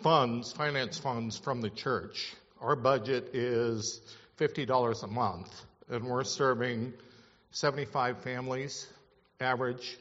funds, 0.00 0.52
finance 0.52 0.98
funds 0.98 1.36
from 1.36 1.60
the 1.60 1.70
church. 1.70 2.34
Our 2.60 2.76
budget 2.76 3.34
is 3.34 4.00
$50 4.38 5.02
a 5.02 5.06
month, 5.06 5.64
and 5.88 6.04
we're 6.04 6.24
serving 6.24 6.92
75 7.50 8.18
families 8.18 8.88
average 9.40 9.98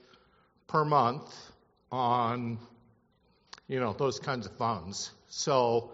per 0.67 0.83
month 0.85 1.51
on 1.91 2.57
you 3.67 3.79
know 3.79 3.93
those 3.93 4.19
kinds 4.19 4.45
of 4.45 4.55
funds. 4.57 5.11
So 5.27 5.91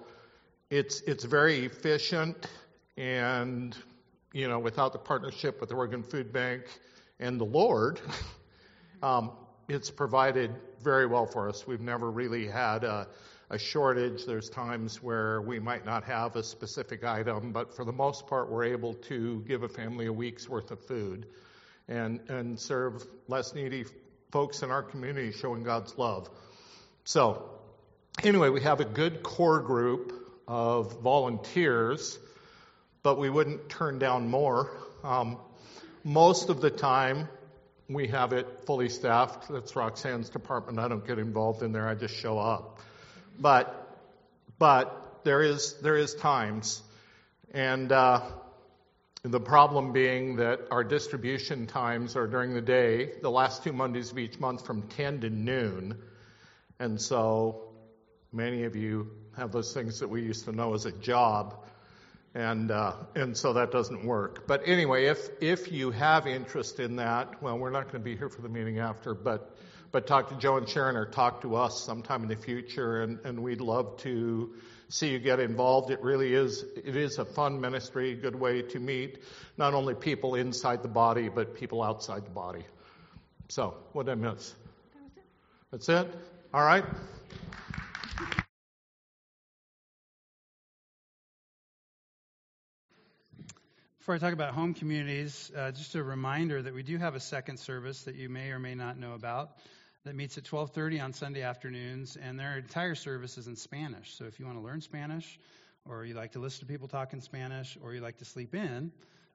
it's 0.69 1.01
it's 1.01 1.23
very 1.23 1.65
efficient 1.65 2.47
and 2.97 3.77
you 4.33 4.47
know 4.47 4.59
without 4.59 4.93
the 4.93 4.99
partnership 4.99 5.59
with 5.59 5.69
the 5.69 5.75
Oregon 5.75 6.03
Food 6.03 6.33
Bank 6.33 6.63
and 7.19 7.39
the 7.39 7.45
Lord, 7.45 7.99
um, 9.03 9.31
it's 9.69 9.91
provided 9.91 10.51
very 10.81 11.05
well 11.05 11.25
for 11.25 11.47
us. 11.47 11.67
We've 11.67 11.81
never 11.81 12.09
really 12.09 12.47
had 12.47 12.83
a 12.83 13.07
a 13.51 13.59
shortage. 13.59 14.25
There's 14.25 14.49
times 14.49 15.03
where 15.03 15.41
we 15.41 15.59
might 15.59 15.85
not 15.85 16.05
have 16.05 16.37
a 16.37 16.43
specific 16.43 17.03
item, 17.03 17.51
but 17.51 17.75
for 17.75 17.83
the 17.83 17.91
most 17.91 18.25
part, 18.25 18.49
we're 18.49 18.63
able 18.63 18.93
to 18.93 19.43
give 19.45 19.63
a 19.63 19.67
family 19.67 20.05
a 20.05 20.13
week's 20.13 20.47
worth 20.47 20.71
of 20.71 20.79
food 20.85 21.27
and, 21.89 22.21
and 22.29 22.57
serve 22.57 23.05
less 23.27 23.53
needy 23.53 23.83
folks 24.31 24.63
in 24.63 24.71
our 24.71 24.81
community 24.81 25.33
showing 25.33 25.63
God's 25.63 25.97
love. 25.97 26.29
So, 27.03 27.49
anyway, 28.23 28.47
we 28.49 28.61
have 28.61 28.79
a 28.79 28.85
good 28.85 29.21
core 29.21 29.59
group 29.59 30.13
of 30.47 31.01
volunteers, 31.01 32.17
but 33.03 33.19
we 33.19 33.29
wouldn't 33.29 33.67
turn 33.67 33.99
down 33.99 34.29
more. 34.29 34.71
Um, 35.03 35.37
most 36.05 36.49
of 36.49 36.61
the 36.61 36.69
time, 36.69 37.27
we 37.89 38.07
have 38.07 38.31
it 38.31 38.47
fully 38.65 38.87
staffed. 38.87 39.49
That's 39.49 39.75
Roxanne's 39.75 40.29
department. 40.29 40.79
I 40.79 40.87
don't 40.87 41.05
get 41.05 41.19
involved 41.19 41.63
in 41.63 41.73
there. 41.73 41.89
I 41.89 41.95
just 41.95 42.15
show 42.15 42.39
up. 42.39 42.79
But, 43.41 43.97
but 44.59 45.21
there 45.23 45.41
is, 45.41 45.73
there 45.81 45.97
is 45.97 46.13
times. 46.15 46.81
And, 47.53 47.91
uh, 47.91 48.21
the 49.23 49.39
problem 49.39 49.91
being 49.91 50.37
that 50.37 50.61
our 50.71 50.83
distribution 50.83 51.67
times 51.67 52.15
are 52.15 52.25
during 52.25 52.55
the 52.55 52.61
day, 52.61 53.11
the 53.21 53.29
last 53.29 53.63
two 53.63 53.71
Mondays 53.71 54.11
of 54.11 54.17
each 54.17 54.39
month 54.39 54.65
from 54.65 54.83
10 54.83 55.21
to 55.21 55.29
noon. 55.29 56.01
And 56.79 56.99
so 56.99 57.73
many 58.33 58.63
of 58.63 58.75
you 58.75 59.11
have 59.37 59.51
those 59.51 59.73
things 59.73 59.99
that 59.99 60.09
we 60.09 60.23
used 60.23 60.45
to 60.45 60.51
know 60.51 60.73
as 60.73 60.87
a 60.87 60.91
job. 60.91 61.63
And, 62.33 62.71
uh, 62.71 62.93
and 63.13 63.37
so 63.37 63.53
that 63.53 63.71
doesn't 63.71 64.05
work. 64.05 64.47
But 64.47 64.63
anyway, 64.65 65.05
if, 65.05 65.29
if 65.39 65.71
you 65.71 65.91
have 65.91 66.25
interest 66.25 66.79
in 66.79 66.95
that, 66.95 67.43
well, 67.43 67.59
we're 67.59 67.69
not 67.69 67.91
going 67.91 68.03
to 68.03 68.09
be 68.09 68.15
here 68.15 68.29
for 68.29 68.41
the 68.41 68.49
meeting 68.49 68.79
after, 68.79 69.13
but 69.13 69.55
but 69.91 70.07
talk 70.07 70.29
to 70.29 70.35
Joe 70.35 70.57
and 70.57 70.67
Sharon 70.67 70.95
or 70.95 71.05
talk 71.05 71.41
to 71.41 71.55
us 71.55 71.83
sometime 71.83 72.23
in 72.23 72.29
the 72.29 72.35
future, 72.35 73.01
and, 73.01 73.19
and 73.25 73.43
we'd 73.43 73.61
love 73.61 73.97
to 73.97 74.53
see 74.89 75.09
you 75.09 75.19
get 75.19 75.39
involved. 75.39 75.91
It 75.91 76.01
really 76.01 76.33
is 76.33 76.63
it 76.75 76.95
is 76.95 77.17
a 77.17 77.25
fun 77.25 77.59
ministry, 77.59 78.11
a 78.11 78.15
good 78.15 78.35
way 78.35 78.61
to 78.61 78.79
meet 78.79 79.19
not 79.57 79.73
only 79.73 79.95
people 79.95 80.35
inside 80.35 80.81
the 80.81 80.89
body 80.89 81.29
but 81.29 81.55
people 81.55 81.83
outside 81.83 82.25
the 82.25 82.31
body. 82.31 82.63
So, 83.49 83.75
what 83.91 84.05
did 84.05 84.13
I 84.13 84.15
miss? 84.15 84.55
That's 85.71 85.89
it. 85.89 86.07
All 86.53 86.63
right. 86.63 86.85
Before 93.99 94.15
I 94.15 94.17
talk 94.17 94.33
about 94.33 94.53
home 94.53 94.73
communities, 94.73 95.51
uh, 95.55 95.71
just 95.71 95.93
a 95.95 96.03
reminder 96.03 96.61
that 96.61 96.73
we 96.73 96.81
do 96.81 96.97
have 96.97 97.13
a 97.13 97.19
second 97.19 97.57
service 97.57 98.01
that 98.03 98.15
you 98.15 98.29
may 98.29 98.49
or 98.49 98.57
may 98.57 98.73
not 98.73 98.97
know 98.97 99.13
about 99.13 99.51
that 100.03 100.15
meets 100.15 100.37
at 100.37 100.43
12:30 100.43 100.99
on 100.99 101.13
Sunday 101.13 101.43
afternoons, 101.43 102.15
and 102.15 102.39
their 102.39 102.57
entire 102.57 102.95
service 102.95 103.37
is 103.37 103.47
in 103.47 103.55
Spanish. 103.55 104.13
So 104.13 104.25
if 104.25 104.39
you 104.39 104.45
want 104.45 104.57
to 104.57 104.63
learn 104.63 104.81
Spanish, 104.81 105.39
or 105.85 106.05
you 106.05 106.13
like 106.13 106.31
to 106.33 106.39
listen 106.39 106.61
to 106.61 106.65
people 106.65 106.87
talk 106.87 107.13
in 107.13 107.21
Spanish, 107.21 107.77
or 107.81 107.93
you 107.93 108.01
like 108.01 108.17
to 108.17 108.25
sleep 108.25 108.55
in, 108.55 108.91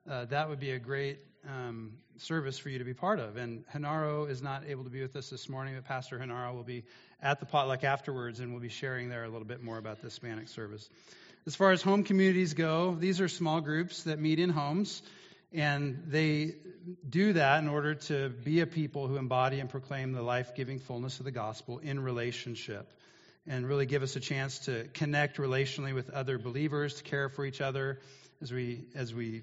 uh, 0.09 0.25
that 0.27 0.49
would 0.49 0.61
be 0.61 0.71
a 0.71 0.79
great 0.79 1.19
um, 1.49 1.93
service 2.17 2.59
for 2.59 2.69
you 2.69 2.79
to 2.79 2.85
be 2.85 2.95
part 2.95 3.19
of. 3.19 3.37
And 3.37 3.65
Hanaro 3.73 4.29
is 4.29 4.43
not 4.43 4.65
able 4.67 4.85
to 4.85 4.91
be 4.91 5.03
with 5.03 5.15
us 5.17 5.31
this 5.31 5.49
morning, 5.49 5.75
but 5.75 5.85
Pastor 5.85 6.19
Hanaro 6.19 6.55
will 6.55 6.65
be 6.65 6.85
at 7.23 7.41
the 7.41 7.47
potluck 7.47 7.85
afterwards, 7.85 8.41
and 8.41 8.53
we'll 8.53 8.63
be 8.63 8.69
sharing 8.69 9.09
there 9.09 9.25
a 9.25 9.29
little 9.29 9.47
bit 9.47 9.63
more 9.63 9.79
about 9.79 9.99
the 9.99 10.07
Hispanic 10.07 10.49
service. 10.49 10.89
As 11.47 11.55
far 11.55 11.71
as 11.71 11.83
home 11.83 12.03
communities 12.03 12.55
go, 12.55 12.97
these 12.99 13.21
are 13.21 13.29
small 13.29 13.61
groups 13.61 14.03
that 14.05 14.19
meet 14.19 14.41
in 14.41 14.51
homes. 14.51 15.03
And 15.53 16.05
they 16.07 16.55
do 17.09 17.33
that 17.33 17.63
in 17.63 17.69
order 17.69 17.95
to 17.95 18.29
be 18.29 18.61
a 18.61 18.67
people 18.67 19.07
who 19.07 19.17
embody 19.17 19.61
and 19.61 19.69
proclaim 19.69 20.13
the 20.13 20.23
life 20.23 20.55
giving 20.55 20.79
fullness 20.79 21.19
of 21.19 21.25
the 21.25 21.31
gospel 21.31 21.79
in 21.79 22.01
relationship 22.01 22.93
and 23.47 23.67
really 23.67 23.87
give 23.87 24.03
us 24.03 24.17
a 24.17 24.21
chance 24.21 24.61
to 24.61 24.89
connect 24.93 25.37
relationally 25.37 25.95
with 25.95 26.11
other 26.11 26.39
believers, 26.39 26.95
to 26.95 27.05
care 27.05 27.29
for 27.29 27.45
each 27.45 27.61
other 27.61 28.01
as 28.43 28.53
we, 28.53 28.87
as 28.95 29.15
we 29.15 29.43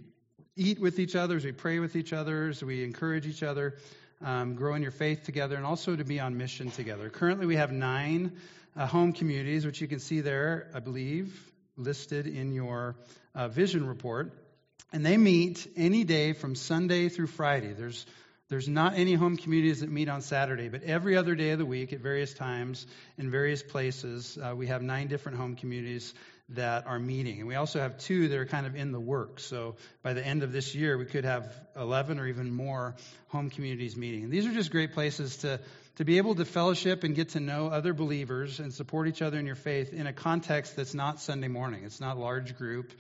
eat 0.56 0.80
with 0.80 1.00
each 1.00 1.16
other, 1.16 1.38
as 1.38 1.46
we 1.46 1.52
pray 1.52 1.80
with 1.80 1.96
each 1.96 2.14
other, 2.14 2.50
as 2.50 2.62
we 2.62 2.84
encourage 2.84 3.26
each 3.26 3.44
other, 3.44 3.78
um, 4.22 4.56
grow 4.56 4.76
in 4.76 4.82
your 4.82 4.92
faith 4.92 5.24
together, 5.24 5.56
and 5.56 5.66
also 5.66 5.96
to 5.96 6.04
be 6.04 6.20
on 6.20 6.38
mission 6.38 6.70
together. 6.72 7.10
Currently, 7.10 7.46
we 7.46 7.56
have 7.56 7.72
nine 7.72 8.34
uh, 8.76 8.86
home 8.86 9.14
communities, 9.14 9.66
which 9.66 9.82
you 9.82 9.88
can 9.88 10.00
see 10.00 10.22
there, 10.22 10.70
I 10.74 10.80
believe, 10.80 11.52
listed 11.78 12.28
in 12.28 12.54
your 12.54 12.96
uh, 13.34 13.48
vision 13.48 13.88
report. 13.88 14.43
And 14.94 15.04
they 15.04 15.18
meet 15.18 15.68
any 15.76 16.04
day 16.04 16.34
from 16.34 16.54
Sunday 16.54 17.10
through 17.10 17.28
Friday. 17.28 17.74
There's 17.74 18.06
there's 18.50 18.68
not 18.68 18.94
any 18.96 19.16
home 19.16 19.38
communities 19.38 19.80
that 19.80 19.90
meet 19.90 20.08
on 20.10 20.22
Saturday, 20.22 20.70
but 20.70 20.84
every 20.84 21.18
other 21.18 21.34
day 21.34 21.52
of 21.52 21.60
the 21.60 21.66
week 21.66 21.92
at 21.92 22.02
various 22.02 22.36
times 22.36 22.86
in 23.18 23.32
various 23.32 23.64
places, 23.64 24.38
uh, 24.38 24.54
we 24.56 24.68
have 24.68 24.84
nine 24.84 25.08
different 25.08 25.40
home 25.40 25.56
communities 25.56 26.14
that 26.50 26.86
are 26.86 27.00
meeting. 27.00 27.40
And 27.40 27.48
we 27.48 27.56
also 27.56 27.80
have 27.80 27.98
two 27.98 28.28
that 28.28 28.38
are 28.38 28.46
kind 28.46 28.68
of 28.68 28.76
in 28.76 28.92
the 28.92 29.00
works. 29.00 29.44
So 29.44 29.78
by 30.04 30.14
the 30.14 30.24
end 30.24 30.44
of 30.44 30.52
this 30.52 30.76
year, 30.76 31.00
we 31.00 31.06
could 31.06 31.26
have 31.26 31.52
11 31.76 32.20
or 32.20 32.28
even 32.28 32.52
more 32.52 32.96
home 33.30 33.50
communities 33.50 33.98
meeting. 33.98 34.26
And 34.26 34.32
these 34.32 34.46
are 34.46 34.54
just 34.54 34.70
great 34.70 34.94
places 34.94 35.38
to, 35.38 35.60
to 35.96 36.06
be 36.06 36.18
able 36.18 36.36
to 36.36 36.46
fellowship 36.46 37.04
and 37.04 37.16
get 37.16 37.30
to 37.30 37.40
know 37.40 37.70
other 37.70 37.94
believers 37.94 38.60
and 38.60 38.72
support 38.72 39.08
each 39.08 39.24
other 39.24 39.40
in 39.40 39.48
your 39.48 39.56
faith 39.56 39.94
in 39.94 40.06
a 40.06 40.14
context 40.14 40.76
that's 40.76 40.94
not 40.94 41.20
Sunday 41.20 41.48
morning. 41.48 41.86
It's 41.86 42.02
not 42.02 42.20
large 42.20 42.56
group. 42.56 42.92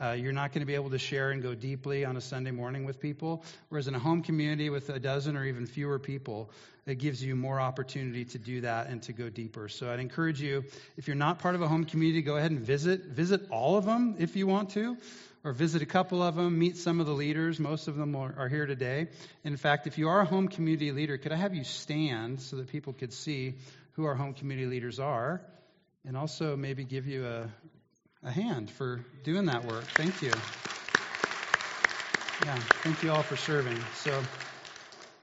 Uh, 0.00 0.12
you're 0.12 0.32
not 0.32 0.52
going 0.52 0.60
to 0.60 0.66
be 0.66 0.74
able 0.74 0.90
to 0.90 0.98
share 0.98 1.30
and 1.30 1.42
go 1.42 1.54
deeply 1.54 2.04
on 2.04 2.16
a 2.16 2.20
Sunday 2.20 2.50
morning 2.50 2.84
with 2.84 3.00
people. 3.00 3.44
Whereas 3.68 3.88
in 3.88 3.94
a 3.94 3.98
home 3.98 4.22
community 4.22 4.70
with 4.70 4.88
a 4.88 4.98
dozen 4.98 5.36
or 5.36 5.44
even 5.44 5.66
fewer 5.66 5.98
people, 5.98 6.50
it 6.86 6.98
gives 6.98 7.22
you 7.22 7.36
more 7.36 7.60
opportunity 7.60 8.24
to 8.24 8.38
do 8.38 8.62
that 8.62 8.88
and 8.88 9.02
to 9.02 9.12
go 9.12 9.28
deeper. 9.28 9.68
So 9.68 9.90
I'd 9.90 10.00
encourage 10.00 10.40
you, 10.40 10.64
if 10.96 11.06
you're 11.06 11.16
not 11.16 11.38
part 11.38 11.54
of 11.54 11.62
a 11.62 11.68
home 11.68 11.84
community, 11.84 12.22
go 12.22 12.36
ahead 12.36 12.50
and 12.50 12.60
visit. 12.60 13.04
Visit 13.04 13.50
all 13.50 13.76
of 13.76 13.84
them 13.84 14.16
if 14.18 14.34
you 14.34 14.46
want 14.46 14.70
to, 14.70 14.96
or 15.44 15.52
visit 15.52 15.82
a 15.82 15.86
couple 15.86 16.22
of 16.22 16.34
them, 16.34 16.58
meet 16.58 16.76
some 16.76 16.98
of 16.98 17.06
the 17.06 17.12
leaders. 17.12 17.60
Most 17.60 17.86
of 17.86 17.96
them 17.96 18.16
are, 18.16 18.34
are 18.36 18.48
here 18.48 18.66
today. 18.66 19.08
In 19.44 19.56
fact, 19.56 19.86
if 19.86 19.98
you 19.98 20.08
are 20.08 20.20
a 20.20 20.24
home 20.24 20.48
community 20.48 20.90
leader, 20.90 21.18
could 21.18 21.32
I 21.32 21.36
have 21.36 21.54
you 21.54 21.64
stand 21.64 22.40
so 22.40 22.56
that 22.56 22.68
people 22.68 22.92
could 22.92 23.12
see 23.12 23.54
who 23.92 24.04
our 24.04 24.14
home 24.14 24.34
community 24.34 24.66
leaders 24.66 24.98
are? 24.98 25.40
And 26.04 26.16
also 26.16 26.56
maybe 26.56 26.82
give 26.82 27.06
you 27.06 27.26
a 27.26 27.48
a 28.24 28.30
hand 28.30 28.70
for 28.70 29.04
doing 29.24 29.46
that 29.46 29.64
work. 29.64 29.84
Thank 29.94 30.22
you. 30.22 30.32
Yeah, 32.44 32.56
thank 32.82 33.02
you 33.02 33.10
all 33.10 33.22
for 33.22 33.36
serving. 33.36 33.78
So, 33.94 34.22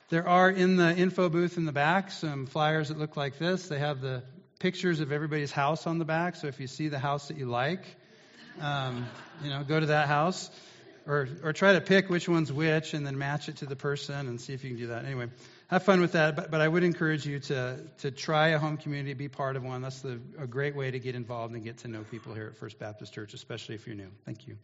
there 0.09 0.27
are 0.27 0.49
in 0.49 0.75
the 0.75 0.95
info 0.95 1.29
booth 1.29 1.57
in 1.57 1.65
the 1.65 1.71
back 1.71 2.11
some 2.11 2.45
flyers 2.45 2.89
that 2.89 2.97
look 2.97 3.15
like 3.15 3.37
this. 3.37 3.67
They 3.67 3.79
have 3.79 4.01
the 4.01 4.23
pictures 4.59 4.99
of 4.99 5.11
everybody's 5.11 5.51
house 5.51 5.87
on 5.87 5.97
the 5.97 6.05
back. 6.05 6.35
So, 6.35 6.47
if 6.47 6.59
you 6.59 6.67
see 6.67 6.89
the 6.89 6.99
house 6.99 7.29
that 7.29 7.37
you 7.37 7.45
like, 7.45 7.83
um, 8.59 9.07
you 9.43 9.49
know, 9.49 9.63
go 9.63 9.79
to 9.79 9.87
that 9.87 10.07
house. 10.07 10.49
or 11.07 11.27
or 11.43 11.53
try 11.53 11.73
to 11.73 11.81
pick 11.81 12.09
which 12.09 12.27
one's 12.29 12.51
which 12.51 12.93
and 12.93 13.05
then 13.05 13.17
match 13.17 13.49
it 13.49 13.57
to 13.57 13.65
the 13.65 13.75
person 13.75 14.27
and 14.27 14.39
see 14.39 14.53
if 14.53 14.63
you 14.63 14.69
can 14.71 14.79
do 14.79 14.87
that. 14.87 15.05
Anyway, 15.05 15.27
have 15.69 15.83
fun 15.83 16.01
with 16.01 16.13
that. 16.13 16.35
But, 16.35 16.51
but 16.51 16.61
I 16.61 16.67
would 16.67 16.83
encourage 16.83 17.25
you 17.25 17.39
to 17.39 17.79
to 17.99 18.11
try 18.11 18.49
a 18.49 18.59
home 18.59 18.77
community, 18.77 19.13
be 19.13 19.29
part 19.29 19.55
of 19.55 19.63
one. 19.63 19.81
That's 19.81 20.01
the, 20.01 20.19
a 20.37 20.47
great 20.47 20.75
way 20.75 20.91
to 20.91 20.99
get 20.99 21.15
involved 21.15 21.53
and 21.53 21.63
get 21.63 21.77
to 21.79 21.87
know 21.87 22.03
people 22.03 22.33
here 22.33 22.47
at 22.47 22.57
First 22.57 22.79
Baptist 22.79 23.13
Church, 23.13 23.33
especially 23.33 23.75
if 23.75 23.87
you're 23.87 23.95
new. 23.95 24.11
Thank 24.25 24.47
you. 24.47 24.57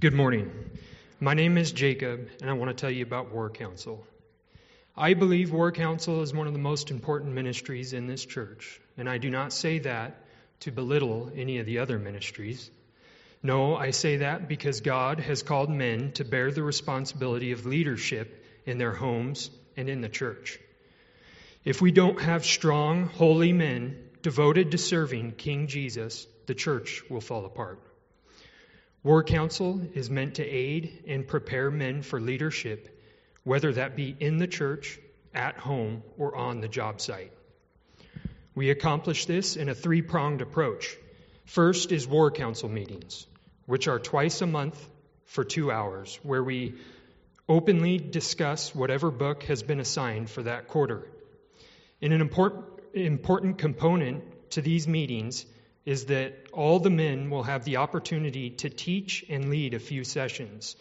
Good 0.00 0.14
morning. 0.14 0.52
My 1.18 1.34
name 1.34 1.58
is 1.58 1.72
Jacob, 1.72 2.28
and 2.40 2.48
I 2.48 2.52
want 2.52 2.70
to 2.70 2.80
tell 2.80 2.90
you 2.90 3.02
about 3.02 3.32
War 3.32 3.50
Council. 3.50 4.06
I 4.96 5.14
believe 5.14 5.50
War 5.50 5.72
Council 5.72 6.22
is 6.22 6.32
one 6.32 6.46
of 6.46 6.52
the 6.52 6.60
most 6.60 6.92
important 6.92 7.34
ministries 7.34 7.92
in 7.92 8.06
this 8.06 8.24
church, 8.24 8.80
and 8.96 9.08
I 9.08 9.18
do 9.18 9.28
not 9.28 9.52
say 9.52 9.80
that 9.80 10.22
to 10.60 10.70
belittle 10.70 11.30
any 11.34 11.58
of 11.58 11.66
the 11.66 11.78
other 11.78 11.98
ministries. 11.98 12.70
No, 13.42 13.76
I 13.76 13.90
say 13.90 14.18
that 14.18 14.48
because 14.48 14.80
God 14.80 15.20
has 15.20 15.42
called 15.42 15.70
men 15.70 16.12
to 16.12 16.24
bear 16.24 16.50
the 16.50 16.62
responsibility 16.62 17.52
of 17.52 17.66
leadership 17.66 18.44
in 18.66 18.78
their 18.78 18.92
homes 18.92 19.50
and 19.76 19.88
in 19.88 20.00
the 20.00 20.08
church. 20.08 20.58
If 21.64 21.80
we 21.80 21.92
don't 21.92 22.20
have 22.20 22.44
strong, 22.44 23.06
holy 23.06 23.52
men 23.52 23.98
devoted 24.22 24.72
to 24.72 24.78
serving 24.78 25.32
King 25.32 25.68
Jesus, 25.68 26.26
the 26.46 26.54
church 26.54 27.02
will 27.08 27.20
fall 27.20 27.44
apart. 27.44 27.80
War 29.04 29.22
Council 29.22 29.80
is 29.94 30.10
meant 30.10 30.34
to 30.34 30.44
aid 30.44 31.04
and 31.06 31.26
prepare 31.26 31.70
men 31.70 32.02
for 32.02 32.20
leadership, 32.20 33.00
whether 33.44 33.72
that 33.72 33.94
be 33.94 34.16
in 34.18 34.38
the 34.38 34.48
church, 34.48 34.98
at 35.32 35.56
home, 35.56 36.02
or 36.16 36.34
on 36.34 36.60
the 36.60 36.68
job 36.68 37.00
site. 37.00 37.32
We 38.58 38.70
accomplish 38.70 39.26
this 39.26 39.54
in 39.54 39.68
a 39.68 39.74
three 39.76 40.02
pronged 40.02 40.42
approach. 40.42 40.96
First 41.44 41.92
is 41.92 42.08
War 42.08 42.32
Council 42.32 42.68
meetings, 42.68 43.24
which 43.66 43.86
are 43.86 44.00
twice 44.00 44.42
a 44.42 44.48
month 44.48 44.84
for 45.26 45.44
two 45.44 45.70
hours, 45.70 46.18
where 46.24 46.42
we 46.42 46.74
openly 47.48 47.98
discuss 47.98 48.74
whatever 48.74 49.12
book 49.12 49.44
has 49.44 49.62
been 49.62 49.78
assigned 49.78 50.28
for 50.28 50.42
that 50.42 50.66
quarter. 50.66 51.06
And 52.02 52.12
an 52.12 52.20
important, 52.20 52.64
important 52.94 53.58
component 53.58 54.50
to 54.50 54.60
these 54.60 54.88
meetings 54.88 55.46
is 55.84 56.06
that 56.06 56.34
all 56.52 56.80
the 56.80 56.90
men 56.90 57.30
will 57.30 57.44
have 57.44 57.64
the 57.64 57.76
opportunity 57.76 58.50
to 58.50 58.68
teach 58.70 59.24
and 59.28 59.50
lead 59.50 59.74
a 59.74 59.78
few 59.78 60.02
sessions. 60.02 60.74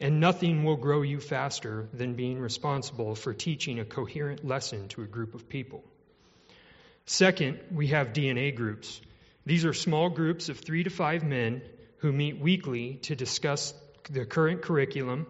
And 0.00 0.20
nothing 0.20 0.64
will 0.64 0.78
grow 0.78 1.02
you 1.02 1.20
faster 1.20 1.86
than 1.92 2.14
being 2.14 2.40
responsible 2.40 3.14
for 3.14 3.34
teaching 3.34 3.78
a 3.78 3.84
coherent 3.84 4.42
lesson 4.42 4.88
to 4.88 5.02
a 5.02 5.06
group 5.06 5.34
of 5.34 5.50
people. 5.50 5.84
Second, 7.10 7.58
we 7.72 7.88
have 7.88 8.12
DNA 8.12 8.54
groups. 8.54 9.00
These 9.44 9.64
are 9.64 9.74
small 9.74 10.10
groups 10.10 10.48
of 10.48 10.60
three 10.60 10.84
to 10.84 10.90
five 10.90 11.24
men 11.24 11.60
who 11.96 12.12
meet 12.12 12.38
weekly 12.38 13.00
to 13.02 13.16
discuss 13.16 13.74
the 14.08 14.24
current 14.24 14.62
curriculum, 14.62 15.26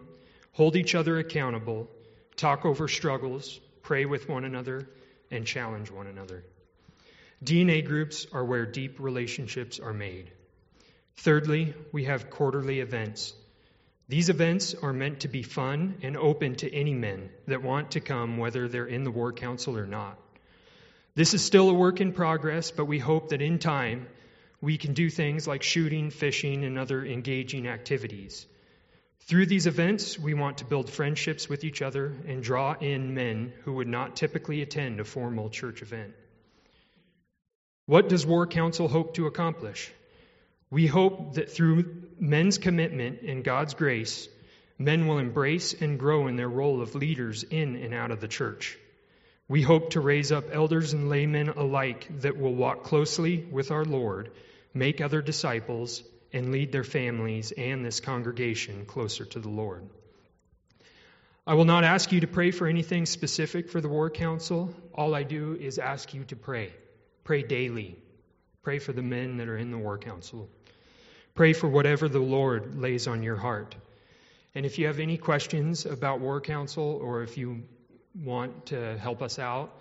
hold 0.51 0.75
each 0.75 0.93
other 0.93 1.17
accountable, 1.17 1.89
talk 2.35 2.65
over 2.67 2.87
struggles, 2.87 3.59
pray 3.81 4.05
with 4.05 4.29
one 4.29 4.45
another, 4.45 4.87
and 5.31 5.47
challenge 5.47 5.89
one 5.89 6.05
another. 6.05 6.43
DNA 7.43 7.83
groups 7.83 8.27
are 8.31 8.45
where 8.45 8.67
deep 8.67 8.99
relationships 8.99 9.79
are 9.79 9.91
made. 9.91 10.29
Thirdly, 11.15 11.73
we 11.91 12.03
have 12.03 12.29
quarterly 12.29 12.79
events. 12.79 13.33
These 14.07 14.29
events 14.29 14.75
are 14.75 14.93
meant 14.93 15.21
to 15.21 15.27
be 15.27 15.41
fun 15.41 15.97
and 16.03 16.15
open 16.15 16.57
to 16.57 16.71
any 16.71 16.93
men 16.93 17.31
that 17.47 17.63
want 17.63 17.91
to 17.91 18.01
come, 18.01 18.37
whether 18.37 18.67
they're 18.67 18.85
in 18.85 19.03
the 19.03 19.09
War 19.09 19.33
Council 19.33 19.75
or 19.75 19.87
not. 19.87 20.19
This 21.13 21.33
is 21.33 21.43
still 21.43 21.69
a 21.69 21.73
work 21.73 21.99
in 21.99 22.13
progress, 22.13 22.71
but 22.71 22.85
we 22.85 22.99
hope 22.99 23.29
that 23.29 23.41
in 23.41 23.59
time 23.59 24.07
we 24.61 24.77
can 24.77 24.93
do 24.93 25.09
things 25.09 25.47
like 25.47 25.63
shooting, 25.63 26.09
fishing, 26.09 26.63
and 26.63 26.77
other 26.77 27.03
engaging 27.05 27.67
activities. 27.67 28.45
Through 29.21 29.47
these 29.47 29.67
events, 29.67 30.17
we 30.17 30.33
want 30.33 30.59
to 30.59 30.65
build 30.65 30.89
friendships 30.89 31.49
with 31.49 31.63
each 31.63 31.81
other 31.81 32.13
and 32.27 32.41
draw 32.41 32.75
in 32.79 33.13
men 33.13 33.53
who 33.63 33.73
would 33.73 33.87
not 33.87 34.15
typically 34.15 34.61
attend 34.61 34.99
a 34.99 35.05
formal 35.05 35.49
church 35.49 35.81
event. 35.81 36.13
What 37.85 38.07
does 38.07 38.25
War 38.25 38.47
Council 38.47 38.87
hope 38.87 39.15
to 39.15 39.27
accomplish? 39.27 39.91
We 40.69 40.87
hope 40.87 41.33
that 41.33 41.51
through 41.51 42.07
men's 42.19 42.57
commitment 42.57 43.21
and 43.21 43.43
God's 43.43 43.73
grace, 43.73 44.29
men 44.77 45.07
will 45.07 45.17
embrace 45.17 45.73
and 45.73 45.99
grow 45.99 46.27
in 46.27 46.37
their 46.37 46.49
role 46.49 46.81
of 46.81 46.95
leaders 46.95 47.43
in 47.43 47.75
and 47.75 47.93
out 47.93 48.11
of 48.11 48.21
the 48.21 48.27
church. 48.29 48.77
We 49.51 49.61
hope 49.61 49.89
to 49.89 49.99
raise 49.99 50.31
up 50.31 50.45
elders 50.53 50.93
and 50.93 51.09
laymen 51.09 51.49
alike 51.49 52.07
that 52.21 52.37
will 52.37 52.55
walk 52.55 52.83
closely 52.83 53.45
with 53.51 53.69
our 53.69 53.83
Lord, 53.83 54.31
make 54.73 55.01
other 55.01 55.21
disciples, 55.21 56.03
and 56.31 56.53
lead 56.53 56.71
their 56.71 56.85
families 56.85 57.51
and 57.51 57.83
this 57.83 57.99
congregation 57.99 58.85
closer 58.85 59.25
to 59.25 59.39
the 59.41 59.49
Lord. 59.49 59.89
I 61.45 61.55
will 61.55 61.65
not 61.65 61.83
ask 61.83 62.13
you 62.13 62.21
to 62.21 62.27
pray 62.27 62.51
for 62.51 62.65
anything 62.65 63.05
specific 63.05 63.69
for 63.69 63.81
the 63.81 63.89
War 63.89 64.09
Council. 64.09 64.73
All 64.95 65.13
I 65.13 65.23
do 65.23 65.57
is 65.59 65.79
ask 65.79 66.13
you 66.13 66.23
to 66.29 66.37
pray. 66.37 66.71
Pray 67.25 67.43
daily. 67.43 67.97
Pray 68.61 68.79
for 68.79 68.93
the 68.93 69.01
men 69.01 69.35
that 69.35 69.49
are 69.49 69.57
in 69.57 69.71
the 69.71 69.77
War 69.77 69.97
Council. 69.97 70.47
Pray 71.35 71.51
for 71.51 71.67
whatever 71.67 72.07
the 72.07 72.19
Lord 72.19 72.79
lays 72.79 73.05
on 73.05 73.21
your 73.21 73.35
heart. 73.35 73.75
And 74.55 74.65
if 74.65 74.79
you 74.79 74.87
have 74.87 74.99
any 74.99 75.17
questions 75.17 75.85
about 75.85 76.21
War 76.21 76.39
Council 76.39 77.01
or 77.03 77.23
if 77.23 77.37
you 77.37 77.63
want 78.15 78.67
to 78.67 78.97
help 78.97 79.21
us 79.21 79.39
out, 79.39 79.73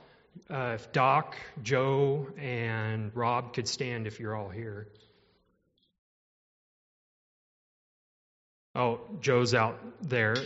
uh, 0.48 0.72
if 0.74 0.92
Doc, 0.92 1.36
Joe, 1.62 2.28
and 2.38 3.10
Rob 3.14 3.54
could 3.54 3.68
stand 3.68 4.06
if 4.06 4.20
you're 4.20 4.36
all 4.36 4.48
here. 4.48 4.86
Oh, 8.74 9.00
Joe's 9.20 9.54
out 9.54 9.78
there. 10.02 10.36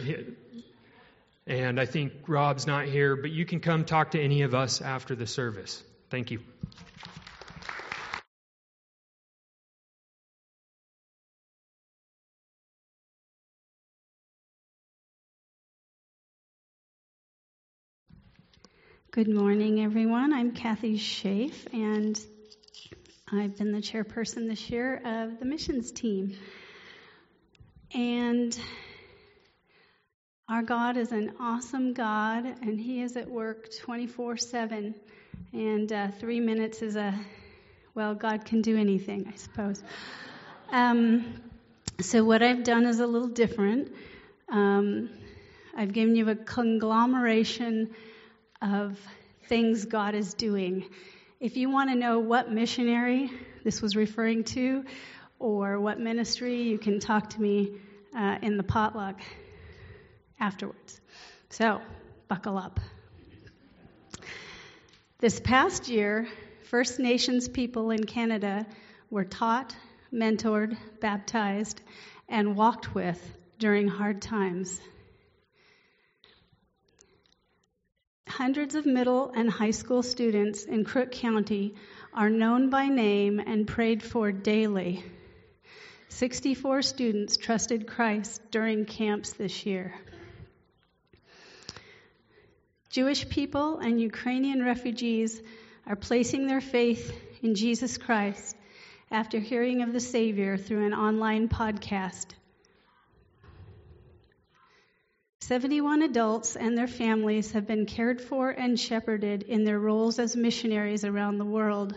And 1.47 1.79
I 1.79 1.85
think 1.85 2.12
Rob's 2.27 2.66
not 2.66 2.87
here, 2.87 3.16
but 3.16 3.31
you 3.31 3.44
can 3.44 3.61
come 3.61 3.85
talk 3.85 4.12
to 4.12 4.20
any 4.20 4.42
of 4.42 4.55
us 4.55 4.81
after 4.81 5.14
the 5.14 5.27
service. 5.27 5.83
Thank 6.09 6.31
you. 6.31 6.40
Good 19.14 19.33
morning, 19.33 19.81
everyone. 19.81 20.33
I'm 20.33 20.50
Kathy 20.50 20.98
Schaaf, 20.98 21.72
and 21.72 22.18
I've 23.31 23.57
been 23.57 23.70
the 23.70 23.79
chairperson 23.79 24.48
this 24.48 24.68
year 24.70 24.96
of 25.05 25.38
the 25.38 25.44
missions 25.44 25.92
team. 25.92 26.37
And 27.94 28.59
our 30.48 30.64
God 30.64 30.96
is 30.96 31.12
an 31.12 31.35
awesome 31.38 31.92
God, 31.92 32.44
and 32.44 32.81
He 32.81 33.03
is 33.03 33.16
at 33.16 33.31
work 33.31 33.68
24 33.83 34.37
7. 34.37 34.96
And 35.53 35.92
uh, 35.92 36.09
three 36.18 36.40
minutes 36.40 36.83
is 36.83 36.96
a, 36.96 37.14
well, 37.94 38.16
God 38.16 38.44
can 38.44 38.62
do 38.62 38.77
anything, 38.77 39.33
I 39.33 39.37
suppose. 39.37 39.81
Um, 40.72 41.40
so, 42.00 42.24
what 42.24 42.42
I've 42.42 42.64
done 42.64 42.85
is 42.85 42.98
a 42.98 43.07
little 43.07 43.29
different. 43.29 43.92
Um, 44.48 45.09
I've 45.77 45.92
given 45.92 46.16
you 46.16 46.29
a 46.31 46.35
conglomeration 46.35 47.94
of 48.64 48.98
things 49.48 49.85
God 49.85 50.14
is 50.14 50.35
doing. 50.35 50.87
If 51.38 51.57
you 51.57 51.68
want 51.68 51.90
to 51.90 51.96
know 51.96 52.20
what 52.20 52.50
missionary 52.50 53.31
this 53.62 53.83
was 53.83 53.94
referring 53.94 54.44
to 54.44 54.85
or 55.38 55.79
what 55.79 56.00
ministry, 56.00 56.62
you 56.62 56.79
can 56.79 56.98
talk 56.98 57.31
to 57.31 57.40
me 57.40 57.72
uh, 58.16 58.38
in 58.40 58.57
the 58.57 58.62
potluck 58.62 59.20
afterwards. 60.40 61.00
So, 61.50 61.81
buckle 62.29 62.57
up. 62.57 62.81
This 65.18 65.40
past 65.40 65.88
year, 65.88 66.27
First 66.64 66.98
Nations 66.98 67.48
people 67.48 67.90
in 67.90 68.05
Canada 68.05 68.66
were 69.11 69.24
taught, 69.24 69.77
mentored, 70.12 70.77
baptized, 71.00 71.81
and 72.29 72.57
walked 72.57 72.94
with 72.94 73.20
during 73.59 73.88
hard 73.88 74.22
times. 74.22 74.81
Hundreds 78.38 78.75
of 78.75 78.85
middle 78.85 79.31
and 79.37 79.49
high 79.49 79.70
school 79.70 80.03
students 80.03 80.64
in 80.64 80.85
Crook 80.85 81.12
County 81.12 81.77
are 82.12 82.29
known 82.29 82.68
by 82.68 82.88
name 82.88 83.38
and 83.38 83.64
prayed 83.64 84.03
for 84.03 84.33
daily. 84.33 85.05
64 86.09 86.83
students 86.83 87.37
trusted 87.37 87.87
Christ 87.87 88.42
during 88.51 88.87
camps 88.87 89.35
this 89.35 89.64
year. 89.64 89.94
Jewish 92.90 93.29
people 93.29 93.79
and 93.79 94.01
Ukrainian 94.01 94.64
refugees 94.64 95.40
are 95.87 95.94
placing 95.94 96.49
their 96.49 96.61
faith 96.61 97.16
in 97.40 97.55
Jesus 97.55 97.99
Christ 97.99 98.57
after 99.12 99.38
hearing 99.38 99.81
of 99.81 99.92
the 99.92 100.01
Savior 100.01 100.57
through 100.57 100.85
an 100.85 100.92
online 100.92 101.49
podcast. 101.49 102.35
71 105.46 106.00
adults 106.00 106.57
and 106.57 106.76
their 106.76 106.87
families 106.87 107.52
have 107.52 107.66
been 107.66 107.85
cared 107.85 108.18
for 108.18 108.48
and 108.48 108.80
shepherded 108.80 109.42
in 109.42 109.64
their 109.64 109.78
roles 109.78 110.18
as 110.18 110.35
missionaries 110.35 111.04
around 111.04 111.37
the 111.37 111.44
world. 111.44 111.94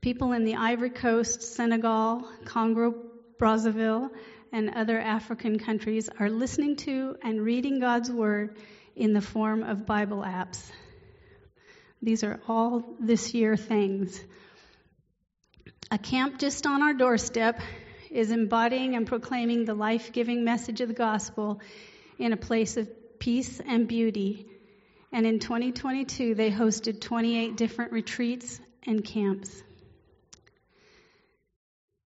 People 0.00 0.32
in 0.32 0.44
the 0.44 0.54
Ivory 0.54 0.88
Coast, 0.88 1.42
Senegal, 1.42 2.26
Congo, 2.46 2.94
Brazzaville, 3.38 4.08
and 4.50 4.70
other 4.70 4.98
African 4.98 5.58
countries 5.58 6.08
are 6.18 6.30
listening 6.30 6.76
to 6.76 7.16
and 7.22 7.42
reading 7.42 7.80
God's 7.80 8.10
Word 8.10 8.56
in 8.94 9.12
the 9.12 9.20
form 9.20 9.62
of 9.62 9.84
Bible 9.84 10.22
apps. 10.22 10.62
These 12.00 12.24
are 12.24 12.40
all 12.48 12.82
this 12.98 13.34
year 13.34 13.58
things. 13.58 14.18
A 15.90 15.98
camp 15.98 16.38
just 16.38 16.66
on 16.66 16.82
our 16.82 16.94
doorstep 16.94 17.60
is 18.16 18.30
embodying 18.30 18.96
and 18.96 19.06
proclaiming 19.06 19.66
the 19.66 19.74
life 19.74 20.10
giving 20.10 20.42
message 20.42 20.80
of 20.80 20.88
the 20.88 20.94
gospel 20.94 21.60
in 22.18 22.32
a 22.32 22.36
place 22.36 22.78
of 22.78 22.88
peace 23.18 23.60
and 23.60 23.86
beauty. 23.86 24.46
And 25.12 25.26
in 25.26 25.38
2022, 25.38 26.34
they 26.34 26.50
hosted 26.50 27.02
28 27.02 27.58
different 27.58 27.92
retreats 27.92 28.58
and 28.86 29.04
camps. 29.04 29.62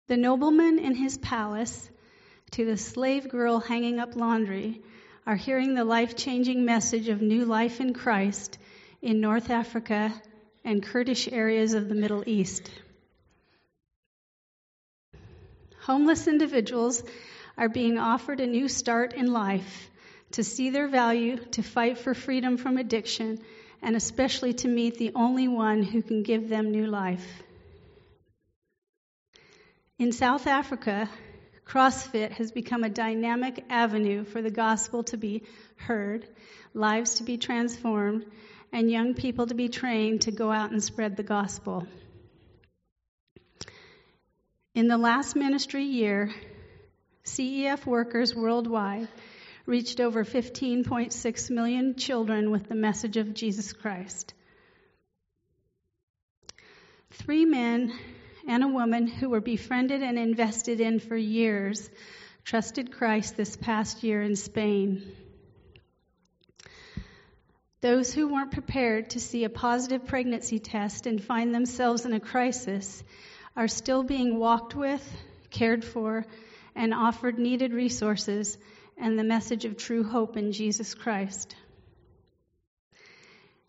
The 0.08 0.18
nobleman 0.18 0.80
in 0.80 0.96
his 0.96 1.20
palace 1.20 1.88
to 2.54 2.66
the 2.66 2.78
slave 2.78 3.30
girl 3.30 3.60
hanging 3.60 4.00
up 4.00 4.16
laundry 4.16 4.82
are 5.28 5.36
hearing 5.36 5.76
the 5.76 5.86
life 5.86 6.16
changing 6.16 6.66
message 6.66 7.10
of 7.10 7.22
new 7.22 7.46
life 7.46 7.80
in 7.80 7.94
Christ 7.94 8.58
in 9.04 9.22
North 9.22 9.52
Africa 9.52 10.12
and 10.66 10.82
Kurdish 10.82 11.32
areas 11.32 11.76
of 11.76 11.88
the 11.88 11.96
Middle 11.96 12.24
East. 12.26 12.72
Homeless 15.82 16.28
individuals 16.28 17.04
are 17.58 17.70
being 17.70 17.98
offered 17.98 18.40
a 18.40 18.46
new 18.46 18.68
start 18.68 19.14
in 19.14 19.34
life 19.34 19.90
to 20.32 20.44
see 20.44 20.70
their 20.70 20.88
value, 20.88 21.38
to 21.52 21.64
fight 21.64 21.98
for 21.98 22.14
freedom 22.14 22.58
from 22.58 22.78
addiction, 22.78 23.40
and 23.82 23.96
especially 23.96 24.54
to 24.54 24.68
meet 24.68 24.98
the 24.98 25.12
only 25.16 25.48
one 25.48 25.82
who 25.82 26.04
can 26.04 26.22
give 26.22 26.48
them 26.48 26.72
new 26.72 26.86
life. 26.86 27.26
In 29.98 30.12
South 30.12 30.46
Africa, 30.46 31.10
CrossFit 31.66 32.32
has 32.32 32.52
become 32.52 32.84
a 32.84 32.90
dynamic 32.90 33.66
avenue 33.70 34.24
for 34.24 34.42
the 34.42 34.52
gospel 34.52 35.04
to 35.06 35.18
be 35.18 35.44
heard, 35.78 36.28
lives 36.76 37.16
to 37.16 37.24
be 37.24 37.38
transformed, 37.38 38.26
and 38.72 38.90
young 38.90 39.16
people 39.16 39.48
to 39.48 39.56
be 39.56 39.68
trained 39.68 40.22
to 40.22 40.32
go 40.32 40.52
out 40.52 40.72
and 40.72 40.84
spread 40.84 41.18
the 41.18 41.24
gospel. 41.24 41.88
In 44.74 44.88
the 44.88 44.98
last 44.98 45.36
ministry 45.36 45.84
year, 45.84 46.34
CEF 47.26 47.86
workers 47.86 48.34
worldwide 48.34 49.10
reached 49.66 50.00
over 50.00 50.24
15.6 50.24 51.50
million 51.50 51.96
children 51.96 52.52
with 52.52 52.70
the 52.70 52.76
message 52.76 53.18
of 53.18 53.34
Jesus 53.34 53.74
Christ. 53.74 54.34
Three 57.12 57.44
men 57.44 57.92
and 58.48 58.64
a 58.64 58.68
woman 58.70 59.08
who 59.08 59.30
were 59.30 59.42
befriended 59.42 60.02
and 60.04 60.18
invested 60.18 60.80
in 60.80 61.00
for 61.00 61.18
years 61.18 61.90
trusted 62.46 62.94
Christ 62.94 63.36
this 63.36 63.58
past 63.58 64.04
year 64.04 64.22
in 64.22 64.38
Spain. 64.38 65.04
Those 67.82 68.14
who 68.14 68.30
weren't 68.30 68.52
prepared 68.52 69.10
to 69.12 69.20
see 69.20 69.44
a 69.44 69.50
positive 69.50 70.06
pregnancy 70.06 70.60
test 70.60 71.08
and 71.08 71.22
find 71.22 71.54
themselves 71.54 72.06
in 72.06 72.14
a 72.14 72.22
crisis 72.22 73.04
are 73.56 73.68
still 73.68 74.04
being 74.04 74.38
walked 74.38 74.76
with, 74.76 75.04
cared 75.50 75.84
for, 75.84 76.26
and 76.76 76.94
offered 76.94 77.38
needed 77.38 77.74
resources 77.74 78.58
and 78.98 79.18
the 79.18 79.24
message 79.24 79.66
of 79.66 79.78
true 79.78 80.04
hope 80.04 80.38
in 80.38 80.52
Jesus 80.52 80.94
Christ. 80.94 81.56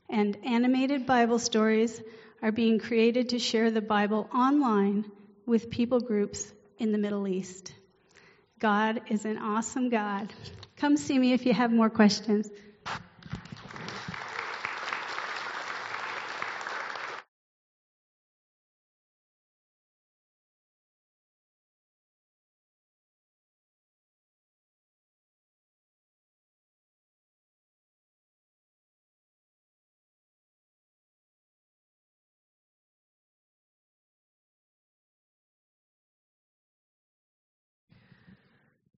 And 0.09 0.37
animated 0.45 1.07
Bible 1.07 1.39
stories 1.39 2.01
are 2.43 2.53
being 2.53 2.79
created 2.79 3.31
to 3.31 3.39
share 3.39 3.71
the 3.71 3.81
Bible 3.81 4.29
online 4.35 5.11
with 5.47 5.71
people 5.71 6.01
groups 6.01 6.53
in 6.79 6.93
the 6.93 6.99
Middle 6.99 7.27
East. 7.27 7.73
God 8.59 9.03
is 9.09 9.25
an 9.25 9.39
awesome 9.39 9.89
God. 9.89 10.33
Come 10.77 10.97
see 10.97 11.19
me 11.19 11.33
if 11.33 11.47
you 11.47 11.55
have 11.55 11.73
more 11.73 11.91
questions. 11.91 12.49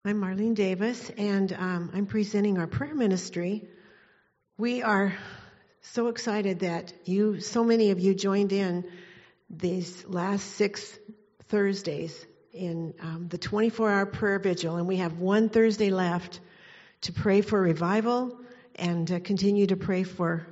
I'm 0.05 0.21
Marlene 0.21 0.57
Davis, 0.57 1.13
and 1.17 1.53
um, 1.53 1.93
I'm 1.95 2.07
presenting 2.07 2.59
our 2.59 2.67
prayer 2.67 2.93
ministry. 2.93 3.69
We 4.59 4.83
are 4.83 5.17
so 5.81 6.09
excited 6.09 6.59
that 6.61 6.93
you, 7.05 7.39
so 7.39 7.63
many 7.63 7.93
of 7.93 8.01
you, 8.01 8.13
joined 8.13 8.53
in 8.53 8.91
these 9.49 10.05
last 10.09 10.57
six 10.57 10.99
Thursdays 11.45 12.27
in 12.53 12.95
um, 13.01 13.29
the 13.29 13.39
24-hour 13.39 14.07
prayer 14.07 14.41
vigil, 14.41 14.75
and 14.75 14.89
we 14.89 14.97
have 14.97 15.21
one 15.21 15.49
Thursday 15.49 15.91
left 15.91 16.41
to 17.03 17.13
pray 17.13 17.41
for 17.41 17.61
revival 17.61 18.37
and 18.75 19.09
uh, 19.13 19.21
continue 19.21 19.69
to 19.69 19.77
pray 19.77 20.03
for 20.03 20.45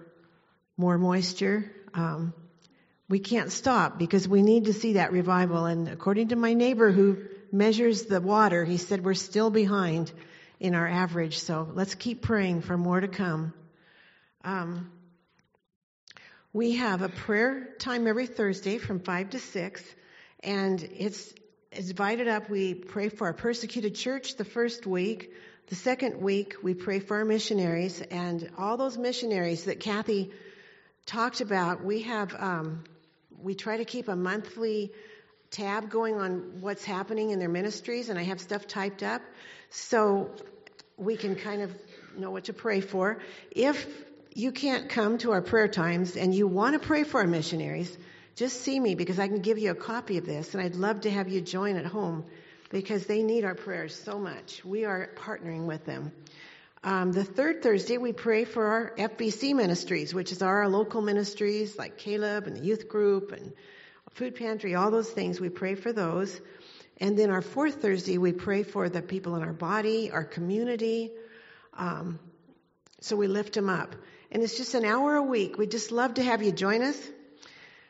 more 0.77 0.97
moisture. 0.97 1.73
Um, 1.93 2.35
we 3.09 3.19
can't 3.19 3.51
stop 3.51 3.99
because 3.99 4.29
we 4.29 4.43
need 4.43 4.67
to 4.67 4.73
see 4.73 4.93
that 4.93 5.11
revival. 5.11 5.65
And 5.65 5.89
according 5.89 6.29
to 6.29 6.37
my 6.37 6.55
neighbor 6.55 6.93
who 6.93 7.19
measures 7.53 8.05
the 8.05 8.21
water, 8.21 8.65
he 8.65 8.77
said 8.77 9.05
we're 9.05 9.15
still 9.15 9.51
behind 9.51 10.13
in 10.59 10.75
our 10.75 10.87
average. 10.87 11.39
So 11.39 11.69
let's 11.73 11.95
keep 11.95 12.23
praying 12.23 12.63
for 12.63 12.77
more 12.77 13.01
to 13.01 13.09
come. 13.09 13.55
Um, 14.45 14.91
we 16.53 16.77
have 16.77 17.03
a 17.03 17.09
prayer 17.09 17.75
time 17.79 18.07
every 18.07 18.27
Thursday 18.27 18.79
from 18.79 19.01
5 19.01 19.31
to 19.31 19.39
6, 19.39 19.85
and 20.43 20.83
it's, 20.83 21.33
it's 21.71 21.89
divided 21.89 22.27
up. 22.27 22.51
We 22.51 22.75
pray 22.75 23.09
for 23.09 23.29
our 23.29 23.33
persecuted 23.33 23.95
church 23.95 24.37
the 24.37 24.45
first 24.45 24.87
week. 24.87 25.33
The 25.69 25.77
second 25.77 26.21
week, 26.21 26.57
we 26.63 26.75
pray 26.75 26.99
for 26.99 27.19
our 27.19 27.25
missionaries, 27.25 28.01
and 28.01 28.51
all 28.59 28.77
those 28.77 28.99
missionaries 28.99 29.65
that 29.65 29.79
Kathy 29.79 30.33
talked 31.07 31.41
about, 31.41 31.85
we 31.85 32.03
have, 32.03 32.35
um, 32.37 32.83
we 33.41 33.55
try 33.55 33.77
to 33.77 33.85
keep 33.85 34.09
a 34.09 34.17
monthly 34.17 34.93
tab 35.51 35.91
going 35.91 36.17
on 36.17 36.61
what's 36.61 36.85
happening 36.85 37.31
in 37.31 37.39
their 37.39 37.49
ministries, 37.49 38.09
and 38.09 38.19
I 38.19 38.23
have 38.23 38.41
stuff 38.41 38.67
typed 38.67 39.03
up 39.03 39.23
so 39.71 40.31
we 40.97 41.17
can 41.17 41.35
kind 41.35 41.63
of 41.63 41.73
know 42.17 42.31
what 42.31 42.45
to 42.45 42.53
pray 42.53 42.81
for. 42.81 43.19
If 43.51 43.87
you 44.35 44.53
can't 44.53 44.89
come 44.89 45.19
to 45.19 45.33
our 45.33 45.43
prayer 45.43 45.69
times 45.69 46.17
and 46.17 46.35
you 46.35 46.47
want 46.47 46.81
to 46.81 46.87
pray 46.87 47.03
for 47.05 47.21
our 47.21 47.27
missionaries, 47.27 47.97
just 48.37 48.63
see 48.63 48.79
me 48.79 48.95
because 48.95 49.19
I 49.19 49.29
can 49.29 49.41
give 49.41 49.59
you 49.59 49.71
a 49.73 49.75
copy 49.75 50.19
of 50.19 50.27
this, 50.27 50.55
and 50.55 50.63
I'd 50.63 50.77
love 50.77 51.03
to 51.03 51.11
have 51.11 51.29
you 51.29 51.41
join 51.41 51.77
at 51.77 51.87
home 51.87 52.25
because 52.71 53.07
they 53.07 53.23
need 53.23 53.45
our 53.45 53.57
prayers 53.57 53.95
so 53.95 54.19
much. 54.19 54.65
We 54.65 54.85
are 54.85 55.11
partnering 55.17 55.67
with 55.67 55.85
them. 55.85 56.13
Um, 56.83 57.13
the 57.13 57.25
third 57.25 57.63
Thursday, 57.63 57.99
we 57.99 58.13
pray 58.13 58.45
for 58.45 58.65
our 58.65 58.95
FBC 58.97 59.55
ministries, 59.55 60.15
which 60.15 60.33
is 60.33 60.41
our 60.41 60.69
local 60.69 61.03
ministries 61.03 61.77
like 61.77 61.99
Caleb 61.99 62.47
and 62.47 62.57
the 62.57 62.65
youth 62.65 62.89
group 62.89 63.33
and 63.33 63.53
food 64.15 64.35
pantry, 64.35 64.75
all 64.75 64.91
those 64.91 65.11
things. 65.11 65.41
We 65.41 65.49
pray 65.49 65.75
for 65.75 65.93
those. 65.93 66.41
And 66.99 67.19
then 67.19 67.31
our 67.31 67.43
fourth 67.43 67.81
Thursday, 67.81 68.19
we 68.19 68.33
pray 68.33 68.63
for 68.63 68.89
the 68.89 69.03
people 69.03 69.37
in 69.37 69.43
our 69.43 69.53
body, 69.53 70.11
our 70.11 70.25
community. 70.25 71.11
Um, 71.77 72.19
so 73.01 73.17
we 73.17 73.27
lift 73.27 73.55
them 73.55 73.69
up. 73.69 73.95
And 74.31 74.43
it's 74.43 74.57
just 74.57 74.75
an 74.75 74.85
hour 74.85 75.17
a 75.17 75.23
week. 75.23 75.57
We'd 75.57 75.71
just 75.71 75.91
love 75.91 76.15
to 76.15 76.23
have 76.23 76.43
you 76.43 76.53
join 76.53 76.83
us. 76.83 76.99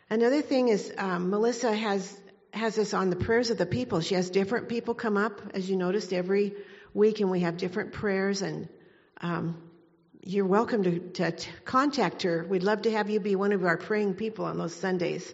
Another 0.08 0.42
thing 0.42 0.68
is, 0.68 0.92
um, 0.96 1.30
Melissa 1.30 1.74
has 1.74 2.16
has 2.52 2.78
us 2.78 2.94
on 2.94 3.10
the 3.10 3.16
prayers 3.16 3.50
of 3.50 3.58
the 3.58 3.66
people. 3.66 4.00
She 4.00 4.14
has 4.14 4.30
different 4.30 4.68
people 4.68 4.94
come 4.94 5.16
up, 5.16 5.40
as 5.54 5.70
you 5.70 5.76
noticed, 5.76 6.12
every 6.12 6.54
week, 6.92 7.20
and 7.20 7.30
we 7.30 7.40
have 7.40 7.56
different 7.56 7.92
prayers. 7.92 8.42
And 8.42 8.68
um, 9.20 9.62
you're 10.22 10.46
welcome 10.46 10.82
to, 10.82 10.98
to 10.98 11.32
contact 11.64 12.22
her. 12.22 12.44
We'd 12.48 12.62
love 12.62 12.82
to 12.82 12.90
have 12.90 13.08
you 13.08 13.20
be 13.20 13.36
one 13.36 13.52
of 13.52 13.64
our 13.64 13.76
praying 13.76 14.14
people 14.14 14.44
on 14.46 14.58
those 14.58 14.74
Sundays. 14.74 15.32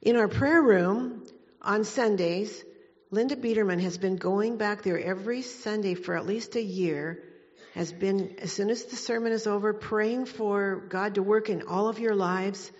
In 0.00 0.14
our 0.14 0.28
prayer 0.28 0.62
room 0.62 1.24
on 1.60 1.82
Sundays, 1.82 2.64
Linda 3.10 3.34
Biederman 3.34 3.80
has 3.80 3.98
been 3.98 4.14
going 4.14 4.56
back 4.56 4.82
there 4.82 4.98
every 4.98 5.42
Sunday 5.42 5.94
for 5.94 6.16
at 6.16 6.24
least 6.24 6.54
a 6.54 6.62
year, 6.62 7.24
has 7.74 7.92
been, 7.92 8.36
as 8.38 8.52
soon 8.52 8.70
as 8.70 8.84
the 8.84 8.94
sermon 8.94 9.32
is 9.32 9.48
over, 9.48 9.72
praying 9.72 10.26
for 10.26 10.84
God 10.88 11.16
to 11.16 11.22
work 11.22 11.48
in 11.48 11.62
all 11.62 11.88
of 11.88 11.98
your 11.98 12.14
lives. 12.14 12.70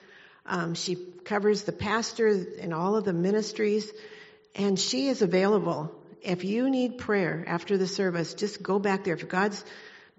Um, 0.46 0.74
she 0.74 0.94
covers 1.24 1.64
the 1.64 1.72
pastor 1.72 2.28
and 2.60 2.72
all 2.72 2.94
of 2.94 3.04
the 3.04 3.12
ministries, 3.12 3.90
and 4.54 4.78
she 4.78 5.08
is 5.08 5.20
available 5.20 5.92
If 6.22 6.44
you 6.44 6.68
need 6.70 6.98
prayer 6.98 7.44
after 7.46 7.76
the 7.78 7.86
service, 7.86 8.34
just 8.34 8.62
go 8.62 8.78
back 8.78 9.04
there. 9.04 9.14
If 9.14 9.28
God's 9.28 9.64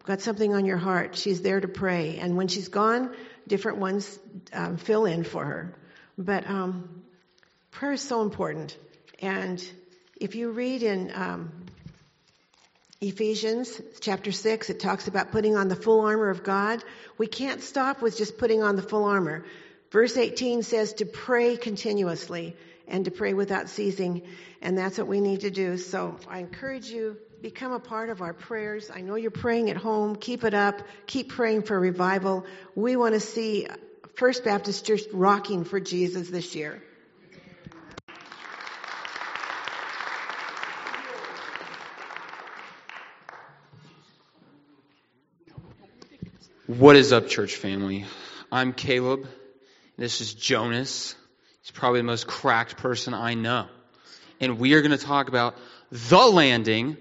got 0.04 0.22
something 0.22 0.54
on 0.54 0.66
your 0.66 0.78
heart, 0.78 1.16
she's 1.16 1.41
there 1.41 1.60
to 1.60 1.68
pray. 1.68 2.18
And 2.18 2.36
when 2.38 2.47
she's 2.47 2.68
gone, 2.68 3.16
different 3.47 3.78
ones 3.80 4.20
um, 4.54 4.78
fill 4.78 5.06
in 5.06 5.24
for 5.24 5.45
her. 5.45 5.76
But 6.20 6.50
um, 6.50 7.04
prayer 7.72 7.94
is 7.94 8.02
so 8.02 8.22
important. 8.22 8.78
And 9.22 9.64
if 10.20 10.36
you 10.36 10.52
read 10.52 10.84
in 10.84 11.14
um, 11.16 11.66
Ephesians 13.00 13.80
chapter 14.02 14.34
6, 14.34 14.70
it 14.70 14.82
talks 14.82 15.08
about 15.08 15.32
putting 15.32 15.56
on 15.56 15.70
the 15.70 15.78
full 15.78 16.02
armor 16.02 16.30
of 16.30 16.44
God. 16.44 16.84
We 17.18 17.28
can't 17.28 17.62
stop 17.62 18.02
with 18.02 18.18
just 18.18 18.38
putting 18.38 18.62
on 18.62 18.76
the 18.76 18.82
full 18.82 19.06
armor. 19.06 19.46
Verse 19.92 20.18
18 20.18 20.62
says 20.64 20.92
to 20.96 21.06
pray 21.06 21.56
continuously 21.56 22.54
and 22.86 23.06
to 23.06 23.12
pray 23.12 23.34
without 23.34 23.70
ceasing, 23.70 24.24
and 24.62 24.78
that's 24.78 24.98
what 24.98 25.08
we 25.08 25.22
need 25.22 25.42
to 25.42 25.52
do. 25.52 25.78
So 25.78 26.18
I 26.28 26.40
encourage 26.40 26.90
you, 26.90 27.16
become 27.42 27.72
a 27.72 27.80
part 27.80 28.10
of 28.10 28.22
our 28.22 28.34
prayers. 28.34 28.92
I 28.94 29.00
know 29.00 29.16
you're 29.16 29.32
praying 29.32 29.70
at 29.70 29.78
home. 29.78 30.18
Keep 30.18 30.44
it 30.44 30.54
up. 30.54 30.82
Keep 31.08 31.30
praying 31.30 31.62
for 31.62 31.80
revival. 31.80 32.46
We 32.76 32.98
want 32.98 33.14
to 33.14 33.22
see 33.22 33.68
First 34.20 34.44
Baptist 34.44 34.86
Church 34.86 35.04
rocking 35.14 35.64
for 35.64 35.80
Jesus 35.80 36.30
this 36.30 36.54
year. 36.54 36.84
What 46.68 46.98
is 46.98 47.14
up, 47.14 47.30
church 47.30 47.56
family? 47.56 48.04
I'm 48.52 48.74
Caleb. 48.74 49.26
This 49.96 50.20
is 50.20 50.34
Jonas. 50.34 51.16
He's 51.62 51.72
probably 51.72 52.02
the 52.02 52.04
most 52.04 52.28
cracked 52.28 52.76
person 52.76 53.14
I 53.14 53.36
know. 53.36 53.68
And 54.42 54.60
we 54.60 54.74
are 54.74 54.82
going 54.82 54.92
to 54.92 54.98
talk 54.98 55.30
about 55.30 55.56
The 55.92 56.28
Landing. 56.28 56.98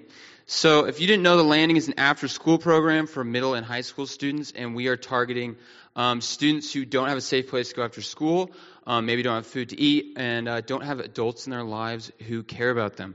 So, 0.50 0.86
if 0.86 0.98
you 0.98 1.06
didn't 1.06 1.24
know, 1.24 1.36
The 1.36 1.42
Landing 1.42 1.76
is 1.76 1.88
an 1.88 1.94
after 1.98 2.26
school 2.26 2.56
program 2.56 3.06
for 3.06 3.22
middle 3.22 3.52
and 3.52 3.66
high 3.66 3.82
school 3.82 4.06
students, 4.06 4.50
and 4.56 4.74
we 4.74 4.86
are 4.86 4.96
targeting 4.96 5.56
um, 5.94 6.22
students 6.22 6.72
who 6.72 6.86
don't 6.86 7.10
have 7.10 7.18
a 7.18 7.20
safe 7.20 7.48
place 7.48 7.68
to 7.68 7.74
go 7.74 7.84
after 7.84 8.00
school, 8.00 8.50
um, 8.86 9.04
maybe 9.04 9.22
don't 9.22 9.34
have 9.34 9.46
food 9.46 9.68
to 9.68 9.78
eat, 9.78 10.14
and 10.16 10.48
uh, 10.48 10.62
don't 10.62 10.84
have 10.84 11.00
adults 11.00 11.46
in 11.46 11.50
their 11.50 11.64
lives 11.64 12.10
who 12.28 12.42
care 12.42 12.70
about 12.70 12.96
them. 12.96 13.14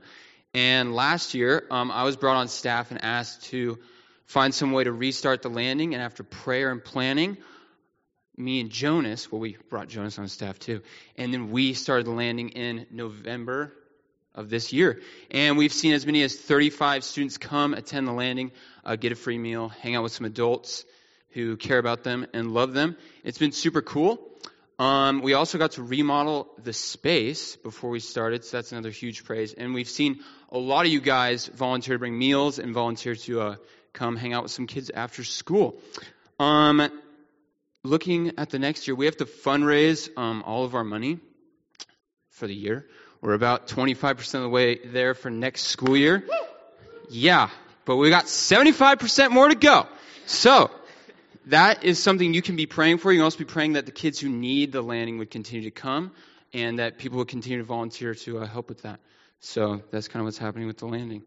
And 0.53 0.93
last 0.93 1.33
year, 1.33 1.65
um, 1.71 1.89
I 1.89 2.03
was 2.03 2.17
brought 2.17 2.37
on 2.37 2.49
staff 2.49 2.91
and 2.91 3.03
asked 3.03 3.45
to 3.45 3.79
find 4.27 4.53
some 4.53 4.71
way 4.71 4.83
to 4.83 4.91
restart 4.91 5.41
the 5.41 5.49
landing. 5.49 5.95
And 5.95 6.03
after 6.03 6.21
prayer 6.21 6.71
and 6.71 6.83
planning, 6.83 7.37
me 8.37 8.59
and 8.59 8.69
Jonas, 8.69 9.31
well, 9.31 9.41
we 9.41 9.57
brought 9.71 9.87
Jonas 9.87 10.19
on 10.19 10.27
staff 10.27 10.59
too, 10.59 10.83
and 11.17 11.33
then 11.33 11.49
we 11.49 11.73
started 11.73 12.05
the 12.05 12.11
landing 12.11 12.49
in 12.49 12.85
November 12.91 13.73
of 14.35 14.49
this 14.49 14.73
year. 14.73 15.01
And 15.31 15.57
we've 15.57 15.73
seen 15.73 15.93
as 15.93 16.05
many 16.05 16.23
as 16.23 16.35
35 16.35 17.03
students 17.03 17.37
come, 17.37 17.73
attend 17.73 18.07
the 18.07 18.13
landing, 18.13 18.51
uh, 18.83 18.95
get 18.95 19.11
a 19.11 19.15
free 19.15 19.37
meal, 19.37 19.69
hang 19.69 19.95
out 19.95 20.03
with 20.03 20.11
some 20.11 20.25
adults 20.25 20.85
who 21.31 21.57
care 21.57 21.77
about 21.77 22.03
them 22.03 22.27
and 22.33 22.51
love 22.51 22.73
them. 22.73 22.95
It's 23.23 23.37
been 23.37 23.51
super 23.51 23.81
cool. 23.81 24.19
Um, 24.79 25.21
we 25.21 25.33
also 25.33 25.57
got 25.57 25.73
to 25.73 25.83
remodel 25.83 26.47
the 26.61 26.73
space 26.73 27.55
before 27.55 27.89
we 27.89 27.99
started, 27.99 28.43
so 28.43 28.57
that's 28.57 28.71
another 28.71 28.89
huge 28.89 29.23
praise. 29.23 29.53
And 29.53 29.73
we've 29.73 29.89
seen 29.89 30.21
a 30.49 30.57
lot 30.57 30.85
of 30.85 30.91
you 30.91 30.99
guys 30.99 31.47
volunteer 31.47 31.95
to 31.95 31.99
bring 31.99 32.17
meals 32.17 32.59
and 32.59 32.73
volunteer 32.73 33.15
to 33.15 33.41
uh, 33.41 33.55
come 33.93 34.15
hang 34.15 34.33
out 34.33 34.43
with 34.43 34.51
some 34.51 34.65
kids 34.65 34.89
after 34.89 35.23
school. 35.23 35.79
Um, 36.39 36.89
looking 37.83 38.33
at 38.37 38.49
the 38.49 38.59
next 38.59 38.87
year, 38.87 38.95
we 38.95 39.05
have 39.05 39.17
to 39.17 39.25
fundraise 39.25 40.09
um, 40.17 40.43
all 40.45 40.65
of 40.65 40.73
our 40.73 40.83
money 40.83 41.19
for 42.29 42.47
the 42.47 42.55
year. 42.55 42.87
We're 43.23 43.35
about 43.35 43.67
25% 43.67 44.35
of 44.35 44.41
the 44.41 44.49
way 44.49 44.79
there 44.83 45.13
for 45.13 45.29
next 45.29 45.61
school 45.67 45.95
year. 45.95 46.27
Yeah, 47.09 47.49
but 47.85 47.95
we 47.95 48.09
got 48.09 48.25
75% 48.25 49.31
more 49.31 49.47
to 49.47 49.55
go. 49.55 49.87
So, 50.25 50.69
that 51.45 51.85
is 51.85 52.03
something 52.03 52.33
you 52.33 52.41
can 52.41 52.57
be 52.57 52.65
praying 52.65 52.97
for. 52.97 53.13
You 53.13 53.19
can 53.19 53.23
also 53.23 53.37
be 53.37 53.45
praying 53.45 53.73
that 53.73 53.85
the 53.85 53.93
kids 53.93 54.19
who 54.19 54.27
need 54.27 54.73
the 54.73 54.81
landing 54.81 55.19
would 55.19 55.31
continue 55.31 55.69
to 55.69 55.71
come 55.71 56.11
and 56.51 56.79
that 56.79 56.97
people 56.97 57.17
would 57.19 57.29
continue 57.29 57.59
to 57.59 57.63
volunteer 57.63 58.13
to 58.13 58.39
uh, 58.39 58.45
help 58.45 58.67
with 58.67 58.81
that. 58.81 58.99
So, 59.39 59.81
that's 59.89 60.09
kind 60.09 60.19
of 60.19 60.25
what's 60.25 60.37
happening 60.37 60.67
with 60.67 60.79
the 60.79 60.87
landing. 60.87 61.23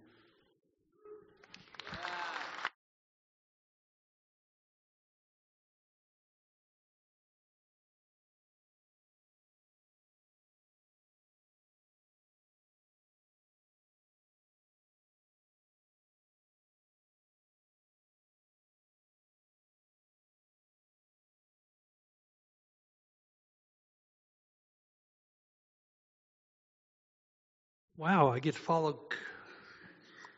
Wow, 27.98 28.28
I 28.28 28.40
get 28.40 28.56
to 28.56 28.60
follow 28.60 28.98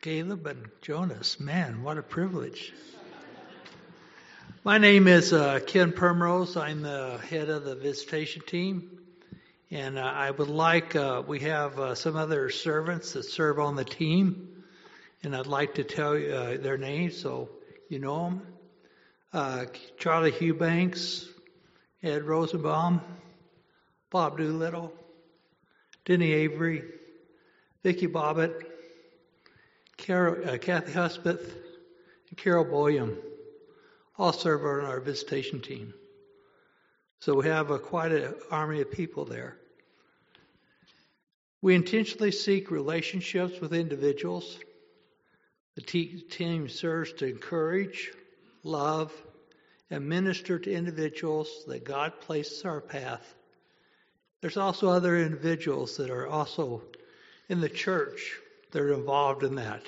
Caleb 0.01 0.47
and 0.47 0.69
Jonas. 0.81 1.41
Man, 1.41 1.83
what 1.83 1.99
a 1.99 2.03
privilege. 2.03 2.73
My 4.63 4.79
name 4.79 5.09
is 5.09 5.33
uh, 5.33 5.59
Ken 5.67 5.91
Permrose. 5.91 6.57
I'm 6.57 6.83
the 6.83 7.19
head 7.29 7.49
of 7.49 7.65
the 7.65 7.75
visitation 7.75 8.43
team. 8.47 9.01
And 9.73 9.99
uh, 9.99 10.03
I 10.03 10.31
would 10.31 10.47
like, 10.47 10.95
uh, 10.95 11.25
we 11.27 11.41
have 11.41 11.81
uh, 11.81 11.97
some 11.97 12.15
other 12.15 12.49
servants 12.49 13.15
that 13.15 13.25
serve 13.25 13.59
on 13.59 13.75
the 13.75 13.85
team. 13.85 14.63
And 15.25 15.35
I'd 15.35 15.49
like 15.49 15.75
to 15.75 15.83
tell 15.83 16.17
you 16.17 16.33
uh, 16.33 16.59
their 16.59 16.79
names 16.79 17.17
so 17.17 17.49
you 17.89 17.99
know 17.99 18.23
them. 18.23 18.43
Uh, 19.33 19.65
Charlie 19.99 20.31
Hughbanks, 20.31 21.27
Ed 22.05 22.23
Rosenbaum, 22.23 23.01
Bob 24.11 24.39
Doolittle, 24.39 24.93
Denny 26.05 26.33
Avery, 26.35 26.85
Vicki 27.83 28.07
Bobbitt, 28.07 28.55
Carol, 29.97 30.49
uh, 30.49 30.59
Kathy 30.59 30.93
Huspeth, 30.93 31.53
and 32.29 32.37
Carol 32.37 32.65
Boyum 32.65 33.17
all 34.17 34.33
serve 34.33 34.65
on 34.65 34.85
our 34.85 35.01
visitation 35.01 35.61
team. 35.61 35.95
So 37.21 37.35
we 37.35 37.47
have 37.47 37.71
a, 37.71 37.79
quite 37.79 38.13
an 38.13 38.35
army 38.51 38.81
of 38.81 38.91
people 38.91 39.25
there. 39.25 39.57
We 41.61 41.75
intentionally 41.75 42.31
seek 42.33 42.71
relationships 42.71 43.61
with 43.61 43.73
individuals. 43.73 44.59
The 45.75 45.83
team 45.83 46.69
serves 46.69 47.13
to 47.15 47.27
encourage, 47.27 48.13
love, 48.63 49.13
and 49.91 50.09
minister 50.09 50.59
to 50.59 50.73
individuals 50.73 51.49
that 51.67 51.85
God 51.85 52.21
places 52.21 52.65
our 52.65 52.81
path. 52.81 53.35
There's 54.41 54.57
also 54.57 54.89
other 54.89 55.17
individuals 55.19 55.97
that 55.97 56.11
are 56.11 56.29
also 56.29 56.83
in 57.49 57.61
the 57.61 57.69
church 57.69 58.37
that 58.73 58.81
are 58.83 58.93
involved 58.93 59.43
in 59.43 59.57
that. 59.57 59.83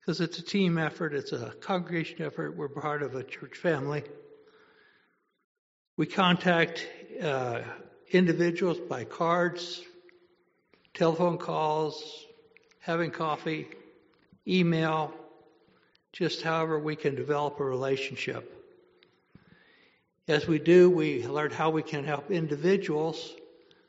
Because 0.00 0.20
it's 0.20 0.38
a 0.38 0.42
team 0.42 0.78
effort, 0.78 1.14
it's 1.14 1.32
a 1.32 1.52
congregation 1.60 2.22
effort, 2.22 2.56
we're 2.56 2.68
part 2.68 3.02
of 3.02 3.14
a 3.14 3.22
church 3.22 3.56
family. 3.56 4.02
We 5.96 6.06
contact 6.06 6.86
uh, 7.22 7.60
individuals 8.10 8.78
by 8.78 9.04
cards, 9.04 9.82
telephone 10.94 11.38
calls, 11.38 12.02
having 12.80 13.10
coffee, 13.10 13.68
email, 14.48 15.12
just 16.12 16.42
however 16.42 16.78
we 16.78 16.96
can 16.96 17.14
develop 17.14 17.60
a 17.60 17.64
relationship. 17.64 18.56
As 20.26 20.46
we 20.46 20.58
do, 20.58 20.88
we 20.88 21.26
learn 21.26 21.50
how 21.50 21.70
we 21.70 21.82
can 21.82 22.04
help 22.04 22.30
individuals 22.30 23.34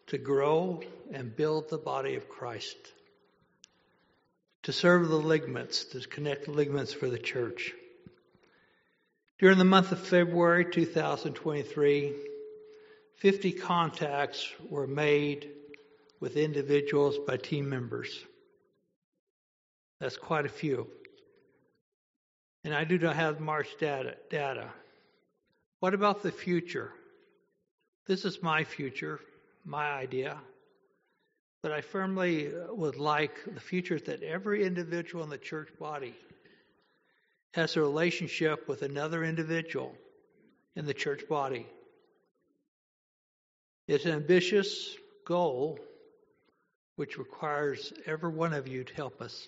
to 0.07 0.17
grow 0.17 0.81
and 1.13 1.35
build 1.35 1.69
the 1.69 1.77
body 1.77 2.15
of 2.15 2.29
Christ, 2.29 2.77
to 4.63 4.73
serve 4.73 5.09
the 5.09 5.15
ligaments, 5.15 5.85
to 5.85 5.99
connect 6.07 6.45
the 6.45 6.51
ligaments 6.51 6.93
for 6.93 7.09
the 7.09 7.19
church. 7.19 7.73
During 9.39 9.57
the 9.57 9.65
month 9.65 9.91
of 9.91 9.99
February 9.99 10.65
2023, 10.65 12.13
50 13.17 13.51
contacts 13.53 14.47
were 14.69 14.87
made 14.87 15.49
with 16.19 16.37
individuals 16.37 17.17
by 17.25 17.37
team 17.37 17.67
members. 17.69 18.23
That's 19.99 20.17
quite 20.17 20.45
a 20.45 20.49
few. 20.49 20.87
And 22.63 22.73
I 22.73 22.83
do 22.83 22.99
not 22.99 23.15
have 23.15 23.39
March 23.39 23.67
data. 23.79 24.15
data. 24.29 24.69
What 25.79 25.95
about 25.95 26.21
the 26.21 26.31
future? 26.31 26.91
This 28.07 28.25
is 28.25 28.43
my 28.43 28.63
future, 28.63 29.19
my 29.65 29.89
idea. 29.89 30.37
But 31.61 31.71
I 31.71 31.81
firmly 31.81 32.47
uh, 32.47 32.73
would 32.73 32.97
like 32.97 33.33
the 33.45 33.59
future 33.59 33.99
that 33.99 34.23
every 34.23 34.65
individual 34.65 35.23
in 35.23 35.29
the 35.29 35.37
church 35.37 35.69
body 35.79 36.15
has 37.53 37.75
a 37.75 37.81
relationship 37.81 38.67
with 38.67 38.81
another 38.81 39.23
individual 39.23 39.93
in 40.75 40.85
the 40.85 40.93
church 40.93 41.27
body. 41.27 41.67
It's 43.87 44.05
an 44.05 44.11
ambitious 44.11 44.95
goal. 45.25 45.79
which 47.01 47.17
requires 47.17 47.93
every 48.05 48.29
one 48.29 48.53
of 48.53 48.67
you 48.67 48.83
to 48.83 48.93
help 48.93 49.21
us. 49.21 49.47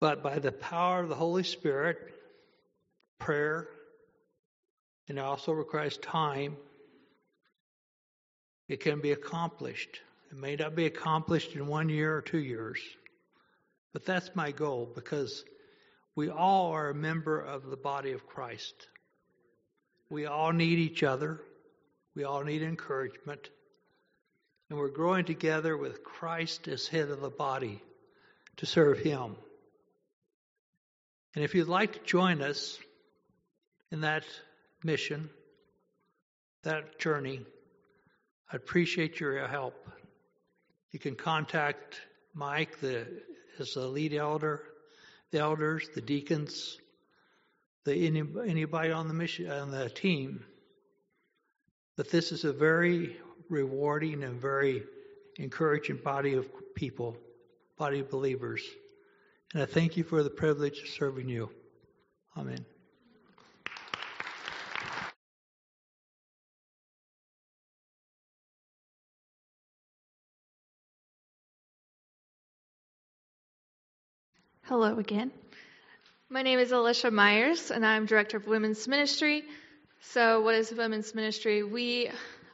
But 0.00 0.22
by 0.22 0.38
the 0.38 0.52
power 0.52 1.02
of 1.02 1.08
the 1.08 1.16
Holy 1.16 1.42
Spirit, 1.42 1.98
prayer, 3.18 3.66
and 5.08 5.18
it 5.18 5.20
also 5.20 5.50
requires 5.52 5.96
time, 5.96 6.56
it 8.70 8.78
can 8.78 9.00
be 9.00 9.10
accomplished. 9.10 10.00
It 10.30 10.38
may 10.38 10.54
not 10.54 10.76
be 10.76 10.86
accomplished 10.86 11.56
in 11.56 11.66
one 11.66 11.88
year 11.88 12.16
or 12.16 12.22
two 12.22 12.38
years, 12.38 12.78
but 13.92 14.06
that's 14.06 14.30
my 14.36 14.52
goal 14.52 14.88
because 14.94 15.44
we 16.14 16.30
all 16.30 16.70
are 16.70 16.90
a 16.90 16.94
member 16.94 17.40
of 17.40 17.66
the 17.66 17.76
body 17.76 18.12
of 18.12 18.28
Christ. 18.28 18.74
We 20.08 20.26
all 20.26 20.52
need 20.52 20.78
each 20.78 21.02
other. 21.02 21.40
We 22.14 22.22
all 22.22 22.44
need 22.44 22.62
encouragement. 22.62 23.48
And 24.68 24.78
we're 24.78 24.88
growing 24.88 25.24
together 25.24 25.76
with 25.76 26.04
Christ 26.04 26.68
as 26.68 26.86
head 26.86 27.08
of 27.10 27.20
the 27.20 27.28
body 27.28 27.82
to 28.58 28.66
serve 28.66 29.00
Him. 29.00 29.34
And 31.34 31.42
if 31.42 31.56
you'd 31.56 31.66
like 31.66 31.94
to 31.94 32.00
join 32.04 32.40
us 32.40 32.78
in 33.90 34.02
that 34.02 34.22
mission, 34.84 35.28
that 36.62 37.00
journey, 37.00 37.44
I 38.52 38.56
appreciate 38.56 39.20
your 39.20 39.46
help. 39.46 39.74
You 40.90 40.98
can 40.98 41.14
contact 41.14 42.00
Mike 42.34 42.80
the, 42.80 43.06
as 43.58 43.74
the 43.74 43.86
lead 43.86 44.12
elder, 44.12 44.62
the 45.30 45.38
elders, 45.38 45.88
the 45.94 46.00
deacons, 46.00 46.78
the 47.84 48.06
any, 48.06 48.24
anybody 48.46 48.90
on 48.90 49.06
the 49.06 49.14
mission 49.14 49.50
on 49.50 49.70
the 49.70 49.88
team. 49.88 50.44
But 51.96 52.10
this 52.10 52.32
is 52.32 52.44
a 52.44 52.52
very 52.52 53.16
rewarding 53.48 54.24
and 54.24 54.40
very 54.40 54.82
encouraging 55.36 55.98
body 56.02 56.34
of 56.34 56.46
people, 56.74 57.16
body 57.78 58.00
of 58.00 58.10
believers. 58.10 58.62
And 59.54 59.62
I 59.62 59.66
thank 59.66 59.96
you 59.96 60.04
for 60.04 60.22
the 60.22 60.30
privilege 60.30 60.80
of 60.80 60.88
serving 60.88 61.28
you. 61.28 61.50
Amen. 62.36 62.64
Hello 74.70 74.98
again. 74.98 75.32
My 76.28 76.42
name 76.42 76.60
is 76.60 76.70
Alicia 76.70 77.10
Myers, 77.10 77.72
and 77.72 77.84
I'm 77.84 78.06
Director 78.06 78.36
of 78.36 78.46
Women's 78.46 78.86
Ministry. 78.86 79.42
So, 80.12 80.42
what 80.42 80.54
is 80.54 80.70
Women's 80.70 81.12
Ministry? 81.12 81.64
We 81.64 82.08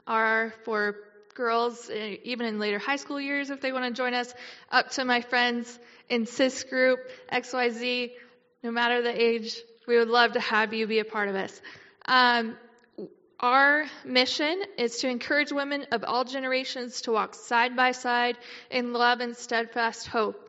are 0.06 0.54
for 0.64 0.96
girls, 1.34 1.90
eh, 1.92 2.16
even 2.24 2.46
in 2.46 2.58
later 2.58 2.78
high 2.78 2.96
school 2.96 3.20
years, 3.20 3.50
if 3.50 3.60
they 3.60 3.70
want 3.70 3.84
to 3.84 3.90
join 3.90 4.14
us, 4.14 4.32
up 4.72 4.92
to 4.92 5.04
my 5.04 5.20
friends 5.20 5.78
in 6.08 6.24
CIS 6.24 6.64
group, 6.64 7.00
XYZ, 7.30 8.12
no 8.62 8.70
matter 8.70 9.02
the 9.02 9.12
age, 9.22 9.54
we 9.86 9.98
would 9.98 10.08
love 10.08 10.32
to 10.32 10.40
have 10.40 10.72
you 10.72 10.86
be 10.86 11.00
a 11.00 11.04
part 11.04 11.28
of 11.28 11.34
us. 11.34 11.60
Um, 12.06 12.56
our 13.40 13.84
mission 14.06 14.62
is 14.78 15.00
to 15.00 15.10
encourage 15.10 15.52
women 15.52 15.84
of 15.92 16.02
all 16.02 16.24
generations 16.24 17.02
to 17.02 17.12
walk 17.12 17.34
side 17.34 17.76
by 17.76 17.92
side 17.92 18.38
in 18.70 18.94
love 18.94 19.20
and 19.20 19.36
steadfast 19.36 20.06
hope. 20.06 20.42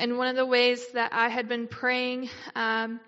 And 0.00 0.16
one 0.16 0.28
of 0.28 0.36
the 0.36 0.46
ways 0.46 0.82
that 0.94 1.12
I 1.12 1.28
had 1.28 1.46
been 1.46 1.66
praying 1.66 2.30
um, 2.56 3.00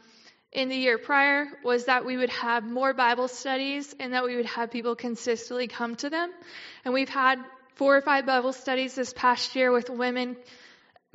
in 0.52 0.68
the 0.68 0.76
year 0.76 0.98
prior 0.98 1.46
was 1.64 1.86
that 1.86 2.04
we 2.04 2.18
would 2.18 2.28
have 2.28 2.64
more 2.64 2.92
Bible 2.92 3.28
studies 3.28 3.94
and 3.98 4.12
that 4.12 4.24
we 4.24 4.36
would 4.36 4.44
have 4.44 4.70
people 4.70 4.94
consistently 4.94 5.68
come 5.68 5.96
to 5.96 6.10
them. 6.10 6.30
And 6.84 6.92
we've 6.92 7.08
had 7.08 7.38
four 7.76 7.96
or 7.96 8.02
five 8.02 8.26
Bible 8.26 8.52
studies 8.52 8.94
this 8.94 9.14
past 9.14 9.56
year 9.56 9.72
with 9.72 9.88
women 9.88 10.36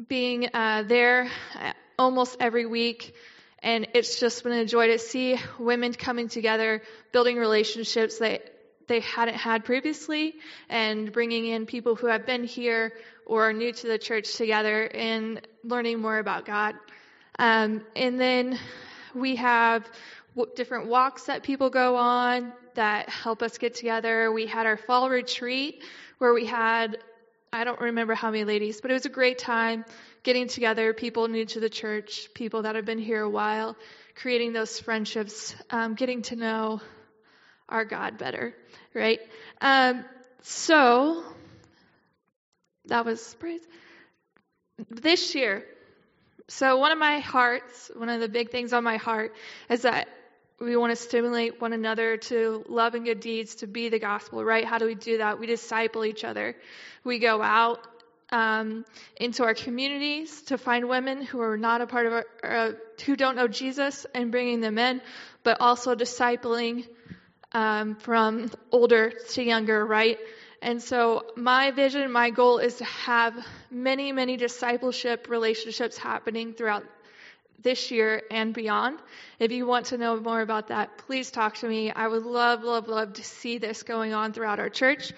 being 0.07 0.49
uh, 0.51 0.81
there 0.81 1.29
uh, 1.53 1.73
almost 1.99 2.37
every 2.39 2.65
week. 2.65 3.13
And 3.61 3.87
it's 3.93 4.19
just 4.19 4.43
been 4.43 4.53
a 4.53 4.65
joy 4.65 4.87
to 4.87 4.97
see 4.97 5.37
women 5.59 5.93
coming 5.93 6.27
together, 6.27 6.81
building 7.11 7.37
relationships 7.37 8.17
that 8.17 8.41
they 8.87 9.01
hadn't 9.01 9.35
had 9.35 9.65
previously, 9.65 10.35
and 10.69 11.11
bringing 11.11 11.45
in 11.45 11.65
people 11.65 11.95
who 11.95 12.07
have 12.07 12.25
been 12.25 12.43
here 12.43 12.93
or 13.25 13.49
are 13.49 13.53
new 13.53 13.71
to 13.73 13.87
the 13.87 13.97
church 13.97 14.35
together 14.35 14.85
and 14.85 15.45
learning 15.63 15.99
more 15.99 16.17
about 16.17 16.45
God. 16.45 16.75
Um, 17.37 17.85
and 17.95 18.19
then 18.19 18.57
we 19.13 19.35
have 19.35 19.89
w- 20.35 20.51
different 20.55 20.87
walks 20.87 21.25
that 21.25 21.43
people 21.43 21.69
go 21.69 21.97
on 21.97 22.53
that 22.75 23.09
help 23.09 23.41
us 23.41 23.57
get 23.57 23.75
together. 23.75 24.31
We 24.31 24.45
had 24.45 24.65
our 24.65 24.77
fall 24.77 25.09
retreat 25.09 25.83
where 26.19 26.33
we 26.33 26.45
had, 26.45 26.97
I 27.51 27.63
don't 27.63 27.79
remember 27.81 28.13
how 28.13 28.31
many 28.31 28.45
ladies, 28.45 28.81
but 28.81 28.91
it 28.91 28.93
was 28.93 29.05
a 29.05 29.09
great 29.09 29.37
time 29.37 29.83
getting 30.23 30.47
together, 30.47 30.93
people 30.93 31.27
new 31.27 31.45
to 31.45 31.59
the 31.59 31.69
church, 31.69 32.29
people 32.33 32.63
that 32.63 32.75
have 32.75 32.85
been 32.85 32.99
here 32.99 33.21
a 33.21 33.29
while, 33.29 33.75
creating 34.15 34.53
those 34.53 34.79
friendships, 34.79 35.55
um, 35.69 35.95
getting 35.95 36.21
to 36.23 36.35
know 36.35 36.81
our 37.69 37.85
God 37.85 38.17
better, 38.17 38.55
right? 38.93 39.19
Um, 39.61 40.05
so 40.41 41.23
that 42.85 43.05
was 43.05 43.35
praise. 43.39 43.61
This 44.89 45.35
year, 45.35 45.65
so 46.47 46.77
one 46.77 46.91
of 46.91 46.97
my 46.97 47.19
hearts, 47.19 47.91
one 47.95 48.09
of 48.09 48.21
the 48.21 48.29
big 48.29 48.51
things 48.51 48.71
on 48.73 48.83
my 48.83 48.97
heart 48.97 49.33
is 49.69 49.81
that 49.81 50.07
we 50.59 50.75
want 50.75 50.91
to 50.91 50.95
stimulate 50.95 51.61
one 51.61 51.73
another 51.73 52.17
to 52.17 52.63
love 52.67 52.95
and 52.95 53.05
good 53.05 53.19
deeds, 53.19 53.55
to 53.55 53.67
be 53.67 53.89
the 53.89 53.99
gospel, 53.99 54.43
right? 54.43 54.65
How 54.65 54.77
do 54.77 54.85
we 54.85 54.95
do 54.95 55.19
that? 55.19 55.39
We 55.39 55.45
disciple 55.45 56.05
each 56.05 56.23
other. 56.23 56.55
We 57.03 57.19
go 57.19 57.41
out 57.41 57.85
um, 58.31 58.85
into 59.19 59.43
our 59.43 59.53
communities 59.53 60.41
to 60.43 60.57
find 60.57 60.89
women 60.89 61.21
who 61.21 61.39
are 61.41 61.57
not 61.57 61.81
a 61.81 61.87
part 61.87 62.07
of 62.07 62.13
our, 62.13 62.25
uh, 62.43 62.71
who 63.05 63.15
don't 63.15 63.35
know 63.35 63.47
Jesus 63.47 64.05
and 64.15 64.31
bringing 64.31 64.59
them 64.59 64.77
in, 64.77 65.01
but 65.43 65.61
also 65.61 65.95
discipling 65.95 66.87
um, 67.51 67.95
from 67.95 68.51
older 68.71 69.09
to 69.09 69.43
younger, 69.43 69.85
right? 69.85 70.17
And 70.61 70.81
so 70.81 71.25
my 71.35 71.71
vision, 71.71 72.11
my 72.11 72.29
goal 72.29 72.57
is 72.57 72.75
to 72.75 72.85
have 72.85 73.33
many, 73.69 74.11
many 74.11 74.37
discipleship 74.37 75.27
relationships 75.29 75.97
happening 75.97 76.53
throughout 76.53 76.83
this 77.61 77.91
year 77.91 78.23
and 78.31 78.53
beyond. 78.53 78.99
If 79.39 79.51
you 79.51 79.65
want 79.65 79.87
to 79.87 79.97
know 79.97 80.19
more 80.19 80.41
about 80.41 80.67
that, 80.67 80.97
please 80.99 81.31
talk 81.31 81.55
to 81.57 81.67
me. 81.67 81.91
I 81.91 82.07
would 82.07 82.23
love, 82.23 82.63
love, 82.63 82.87
love 82.87 83.13
to 83.13 83.23
see 83.23 83.57
this 83.57 83.83
going 83.83 84.13
on 84.13 84.33
throughout 84.33 84.59
our 84.59 84.69
church. 84.69 85.11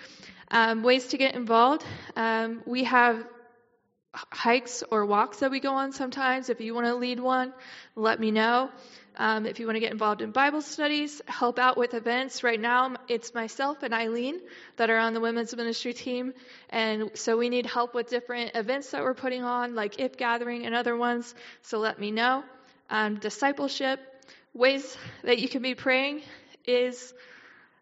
Um, 0.52 0.84
ways 0.84 1.08
to 1.08 1.18
get 1.18 1.36
involved. 1.36 1.86
Um, 2.16 2.64
we 2.66 2.86
have 2.86 3.24
hikes 4.14 4.84
or 4.90 5.06
walks 5.06 5.40
that 5.40 5.52
we 5.52 5.60
go 5.60 5.74
on 5.74 5.92
sometimes. 5.92 6.50
If 6.50 6.62
you 6.62 6.74
want 6.74 6.88
to 6.88 6.96
lead 6.96 7.20
one, 7.20 7.54
let 7.96 8.20
me 8.20 8.32
know. 8.32 8.70
Um, 9.20 9.46
if 9.46 9.60
you 9.60 9.66
want 9.66 9.76
to 9.76 9.82
get 9.82 9.92
involved 9.92 10.22
in 10.22 10.32
Bible 10.32 10.62
studies, 10.62 11.22
help 11.26 11.60
out 11.60 11.76
with 11.76 11.94
events. 11.94 12.42
Right 12.42 12.60
now, 12.60 12.96
it's 13.10 13.34
myself 13.34 13.84
and 13.84 13.94
Eileen 13.94 14.40
that 14.78 14.90
are 14.90 14.98
on 14.98 15.14
the 15.14 15.20
women's 15.20 15.54
ministry 15.54 15.94
team. 15.94 16.34
And 16.70 17.12
so 17.16 17.38
we 17.38 17.50
need 17.50 17.66
help 17.66 17.94
with 17.94 18.10
different 18.10 18.56
events 18.56 18.92
that 18.92 19.04
we're 19.04 19.14
putting 19.14 19.44
on, 19.44 19.76
like 19.76 20.00
If 20.00 20.16
Gathering 20.16 20.66
and 20.66 20.74
other 20.74 20.96
ones. 20.96 21.36
So 21.64 21.80
let 21.80 22.00
me 22.00 22.12
know. 22.12 22.46
Um, 22.90 23.16
discipleship, 23.16 24.00
ways 24.54 24.98
that 25.26 25.38
you 25.38 25.50
can 25.50 25.62
be 25.62 25.76
praying 25.76 26.22
is 26.66 27.14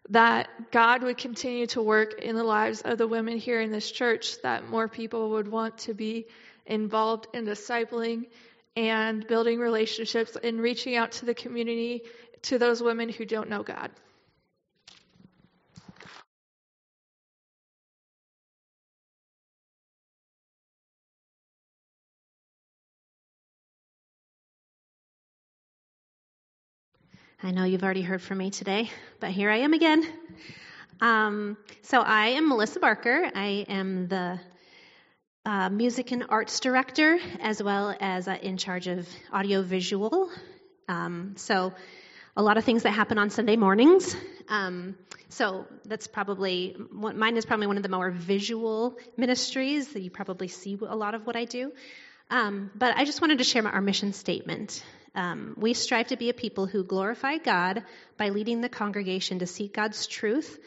that 0.08 0.48
God 0.72 1.04
would 1.04 1.18
continue 1.18 1.68
to 1.68 1.80
work 1.80 2.20
in 2.20 2.34
the 2.34 2.42
lives 2.42 2.82
of 2.82 2.98
the 2.98 3.06
women 3.06 3.38
here 3.38 3.60
in 3.60 3.70
this 3.70 3.88
church, 3.88 4.42
that 4.42 4.68
more 4.68 4.88
people 4.88 5.30
would 5.30 5.46
want 5.46 5.78
to 5.78 5.94
be 5.94 6.26
involved 6.66 7.28
in 7.32 7.46
discipling 7.46 8.26
and 8.78 9.26
building 9.26 9.58
relationships 9.58 10.36
and 10.40 10.60
reaching 10.60 10.94
out 10.94 11.10
to 11.10 11.26
the 11.26 11.34
community, 11.34 12.02
to 12.42 12.58
those 12.58 12.80
women 12.80 13.08
who 13.08 13.24
don't 13.24 13.50
know 13.50 13.64
God. 13.64 13.90
I 27.42 27.50
know 27.50 27.64
you've 27.64 27.82
already 27.82 28.02
heard 28.02 28.22
from 28.22 28.38
me 28.38 28.50
today, 28.50 28.90
but 29.18 29.30
here 29.30 29.50
I 29.50 29.58
am 29.58 29.72
again. 29.72 30.06
Um, 31.00 31.56
so 31.82 32.00
I 32.00 32.28
am 32.28 32.48
Melissa 32.48 32.78
Barker. 32.78 33.28
I 33.34 33.66
am 33.68 34.06
the 34.06 34.38
uh, 35.48 35.70
music 35.70 36.12
and 36.12 36.26
arts 36.28 36.60
director, 36.60 37.18
as 37.40 37.62
well 37.62 37.96
as 38.00 38.28
uh, 38.28 38.36
in 38.42 38.58
charge 38.58 38.86
of 38.86 39.08
audio 39.32 39.62
visual. 39.62 40.28
Um, 40.88 41.36
so, 41.36 41.72
a 42.36 42.42
lot 42.42 42.58
of 42.58 42.64
things 42.64 42.82
that 42.82 42.90
happen 42.90 43.16
on 43.16 43.30
Sunday 43.30 43.56
mornings. 43.56 44.14
Um, 44.50 44.94
so 45.30 45.66
that's 45.86 46.06
probably 46.06 46.76
what 46.92 47.16
mine 47.16 47.38
is 47.38 47.46
probably 47.46 47.66
one 47.66 47.78
of 47.78 47.82
the 47.82 47.88
more 47.88 48.10
visual 48.10 48.98
ministries 49.16 49.88
that 49.94 50.00
you 50.00 50.10
probably 50.10 50.48
see 50.48 50.78
a 50.86 50.94
lot 50.94 51.14
of 51.14 51.26
what 51.26 51.34
I 51.34 51.46
do. 51.46 51.72
Um, 52.30 52.70
but 52.74 52.94
I 52.96 53.06
just 53.06 53.22
wanted 53.22 53.38
to 53.38 53.44
share 53.44 53.66
our 53.66 53.80
mission 53.80 54.12
statement. 54.12 54.84
Um, 55.14 55.54
we 55.56 55.72
strive 55.72 56.08
to 56.08 56.18
be 56.18 56.28
a 56.28 56.34
people 56.34 56.66
who 56.66 56.84
glorify 56.84 57.38
God 57.38 57.84
by 58.18 58.28
leading 58.28 58.60
the 58.60 58.68
congregation 58.68 59.38
to 59.38 59.46
seek 59.46 59.72
God's 59.72 60.06
truth 60.06 60.58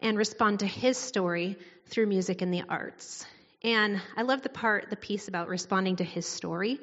and 0.00 0.18
respond 0.18 0.58
to 0.58 0.66
his 0.66 0.98
story 0.98 1.56
through 1.86 2.06
music 2.06 2.42
and 2.42 2.52
the 2.52 2.64
arts. 2.68 3.24
And 3.64 3.98
I 4.14 4.22
love 4.22 4.42
the 4.42 4.50
part, 4.50 4.90
the 4.90 4.96
piece 4.96 5.26
about 5.26 5.48
responding 5.48 5.96
to 5.96 6.04
his 6.04 6.26
story, 6.26 6.78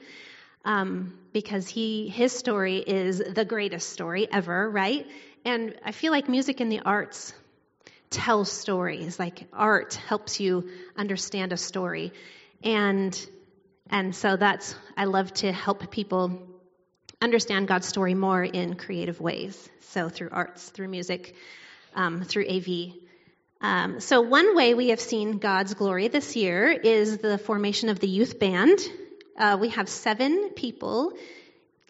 um, 0.66 1.14
because 1.32 1.68
he 1.68 2.08
his 2.10 2.32
story 2.32 2.78
is 2.78 3.20
the 3.20 3.46
greatest 3.46 3.90
story 3.90 4.28
ever, 4.32 4.68
right? 4.68 5.08
And 5.46 5.76
I 5.86 5.92
feel 5.92 6.12
like 6.12 6.28
music 6.28 6.60
and 6.60 6.72
the 6.72 6.80
arts 6.80 7.34
tell 8.10 8.46
stories. 8.46 9.20
Like 9.20 9.48
art 9.54 9.94
helps 9.94 10.40
you 10.40 10.70
understand 10.98 11.54
a 11.54 11.58
story, 11.58 12.14
and 12.64 13.14
and 13.92 14.16
so 14.16 14.36
that's 14.36 14.76
I 14.98 15.06
love 15.06 15.32
to 15.36 15.52
help 15.52 15.92
people 15.92 16.42
understand 17.22 17.68
God's 17.68 17.88
story 17.88 18.16
more 18.16 18.44
in 18.44 18.76
creative 18.76 19.22
ways. 19.22 19.70
So 19.82 20.10
through 20.10 20.30
arts, 20.32 20.70
through 20.70 20.88
music, 20.88 21.36
um, 21.96 22.24
through 22.24 22.48
AV. 22.48 22.94
Um, 23.62 24.00
so, 24.00 24.22
one 24.22 24.56
way 24.56 24.74
we 24.74 24.90
have 24.90 25.00
seen 25.00 25.38
God's 25.38 25.76
glory 25.76 26.08
this 26.08 26.36
year 26.36 26.72
is 26.72 27.20
the 27.20 27.38
formation 27.38 27.90
of 27.90 28.00
the 28.00 28.08
youth 28.08 28.40
band. 28.40 28.80
Uh, 29.38 29.58
we 29.62 29.70
have 29.70 29.88
seven 29.88 30.50
people 30.50 31.14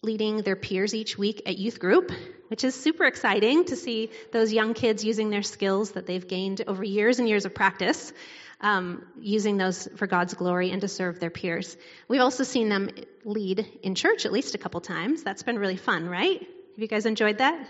leading 0.01 0.41
their 0.41 0.57
peers 0.57 0.93
each 0.93 1.17
week 1.17 1.43
at 1.45 1.57
youth 1.57 1.80
group, 1.80 2.11
which 2.49 2.65
is 2.65 2.76
super 2.76 3.05
exciting 3.05 3.63
to 3.65 3.78
see 3.78 4.09
those 4.34 4.51
young 4.51 4.74
kids 4.74 5.05
using 5.05 5.30
their 5.30 5.43
skills 5.43 5.91
that 5.91 6.05
they've 6.07 6.28
gained 6.28 6.61
over 6.67 6.84
years 6.84 7.19
and 7.19 7.30
years 7.30 7.45
of 7.45 7.55
practice, 7.55 8.11
um, 8.59 9.05
using 9.22 9.55
those 9.55 9.88
for 9.95 10.07
God's 10.07 10.34
glory 10.34 10.72
and 10.72 10.82
to 10.82 10.89
serve 10.89 11.22
their 11.22 11.30
peers. 11.30 11.78
We've 12.09 12.22
also 12.22 12.43
seen 12.43 12.67
them 12.67 12.89
lead 13.24 13.65
in 13.82 13.95
church 13.95 14.26
at 14.26 14.34
least 14.34 14.55
a 14.55 14.57
couple 14.57 14.82
times. 14.82 15.24
That's 15.24 15.43
been 15.43 15.57
really 15.57 15.78
fun, 15.78 16.09
right? 16.09 16.39
Have 16.39 16.80
you 16.80 16.88
guys 16.88 17.05
enjoyed 17.05 17.38
that? 17.38 17.65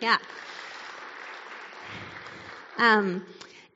Yeah. 0.00 0.18
Um, 2.80 3.26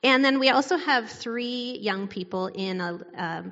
and 0.02 0.24
then 0.24 0.38
we 0.38 0.48
also 0.48 0.76
have 0.76 1.10
three 1.10 1.78
young 1.80 2.08
people 2.08 2.46
in 2.48 2.80
a, 2.80 3.00
a 3.16 3.44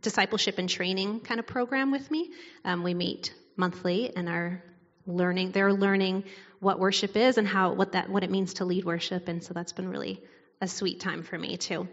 discipleship 0.00 0.58
and 0.58 0.68
training 0.68 1.20
kind 1.20 1.38
of 1.38 1.46
program 1.46 1.92
with 1.92 2.10
me. 2.10 2.30
Um, 2.64 2.82
we 2.82 2.94
meet 2.94 3.34
monthly 3.56 4.16
and 4.16 4.28
are 4.28 4.64
learning. 5.06 5.52
They're 5.52 5.72
learning 5.72 6.24
what 6.60 6.78
worship 6.78 7.16
is 7.16 7.36
and 7.36 7.46
how 7.46 7.74
what 7.74 7.92
that 7.92 8.08
what 8.08 8.24
it 8.24 8.30
means 8.30 8.54
to 8.54 8.64
lead 8.64 8.84
worship, 8.84 9.28
and 9.28 9.44
so 9.44 9.52
that's 9.52 9.72
been 9.72 9.88
really 9.88 10.22
a 10.62 10.66
sweet 10.66 11.00
time 11.00 11.22
for 11.22 11.38
me 11.38 11.58
too. 11.58 11.86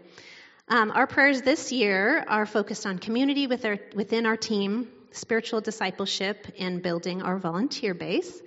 Um, 0.68 0.90
our 0.90 1.06
prayers 1.06 1.42
this 1.42 1.70
year 1.70 2.24
are 2.26 2.46
focused 2.46 2.86
on 2.86 2.98
community 2.98 3.46
with 3.46 3.66
our, 3.66 3.78
within 3.94 4.24
our 4.24 4.38
team, 4.38 4.88
spiritual 5.12 5.60
discipleship, 5.60 6.46
and 6.58 6.82
building 6.82 7.20
our 7.20 7.38
volunteer 7.38 7.92
base. 7.92 8.40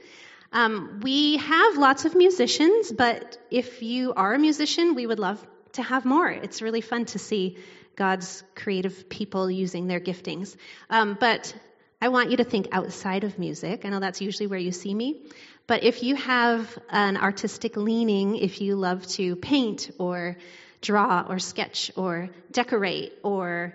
Um, 0.51 1.01
we 1.03 1.37
have 1.37 1.77
lots 1.77 2.05
of 2.05 2.15
musicians, 2.15 2.91
but 2.91 3.37
if 3.51 3.81
you 3.83 4.13
are 4.13 4.33
a 4.33 4.39
musician, 4.39 4.95
we 4.95 5.05
would 5.05 5.19
love 5.19 5.45
to 5.73 5.83
have 5.83 6.05
more. 6.05 6.29
It's 6.29 6.61
really 6.61 6.81
fun 6.81 7.05
to 7.05 7.19
see 7.19 7.57
God's 7.95 8.43
creative 8.55 9.09
people 9.09 9.49
using 9.49 9.87
their 9.87 9.99
giftings. 9.99 10.55
Um, 10.89 11.17
but 11.19 11.53
I 12.01 12.09
want 12.09 12.31
you 12.31 12.37
to 12.37 12.43
think 12.43 12.67
outside 12.71 13.23
of 13.23 13.39
music. 13.39 13.83
I 13.83 13.89
know 13.89 13.99
that's 13.99 14.21
usually 14.21 14.47
where 14.47 14.59
you 14.59 14.71
see 14.71 14.93
me. 14.93 15.23
But 15.65 15.83
if 15.83 16.03
you 16.03 16.15
have 16.15 16.77
an 16.89 17.17
artistic 17.17 17.75
leaning, 17.75 18.37
if 18.37 18.61
you 18.61 18.75
love 18.75 19.05
to 19.07 19.35
paint 19.35 19.91
or 19.97 20.37
draw 20.81 21.25
or 21.27 21.39
sketch 21.39 21.91
or 21.95 22.29
decorate 22.51 23.13
or 23.23 23.73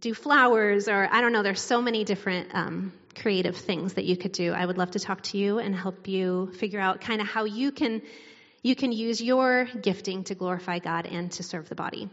do 0.00 0.14
flowers 0.14 0.88
or 0.88 1.08
I 1.10 1.20
don't 1.20 1.32
know, 1.32 1.42
there's 1.42 1.60
so 1.60 1.80
many 1.80 2.04
different 2.04 2.54
um, 2.54 2.92
creative 3.14 3.56
things 3.56 3.94
that 3.94 4.04
you 4.04 4.16
could 4.16 4.32
do. 4.32 4.52
I 4.52 4.64
would 4.64 4.78
love 4.78 4.92
to 4.92 4.98
talk 4.98 5.22
to 5.24 5.38
you 5.38 5.58
and 5.58 5.74
help 5.74 6.08
you 6.08 6.52
figure 6.58 6.80
out 6.80 7.00
kind 7.00 7.20
of 7.20 7.26
how 7.26 7.44
you 7.44 7.72
can 7.72 8.02
you 8.62 8.74
can 8.74 8.90
use 8.90 9.22
your 9.22 9.66
gifting 9.80 10.24
to 10.24 10.34
glorify 10.34 10.80
God 10.80 11.06
and 11.06 11.30
to 11.32 11.44
serve 11.44 11.68
the 11.68 11.76
body. 11.76 12.10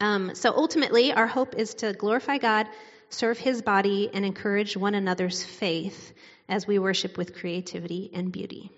Um, 0.00 0.34
so 0.34 0.52
ultimately, 0.54 1.12
our 1.12 1.26
hope 1.26 1.56
is 1.56 1.74
to 1.74 1.92
glorify 1.92 2.38
God, 2.38 2.68
serve 3.08 3.36
His 3.36 3.60
body, 3.60 4.08
and 4.12 4.24
encourage 4.24 4.76
one 4.76 4.94
another's 4.94 5.44
faith 5.44 6.12
as 6.48 6.68
we 6.68 6.78
worship 6.78 7.18
with 7.18 7.34
creativity 7.34 8.10
and 8.14 8.30
beauty. 8.30 8.70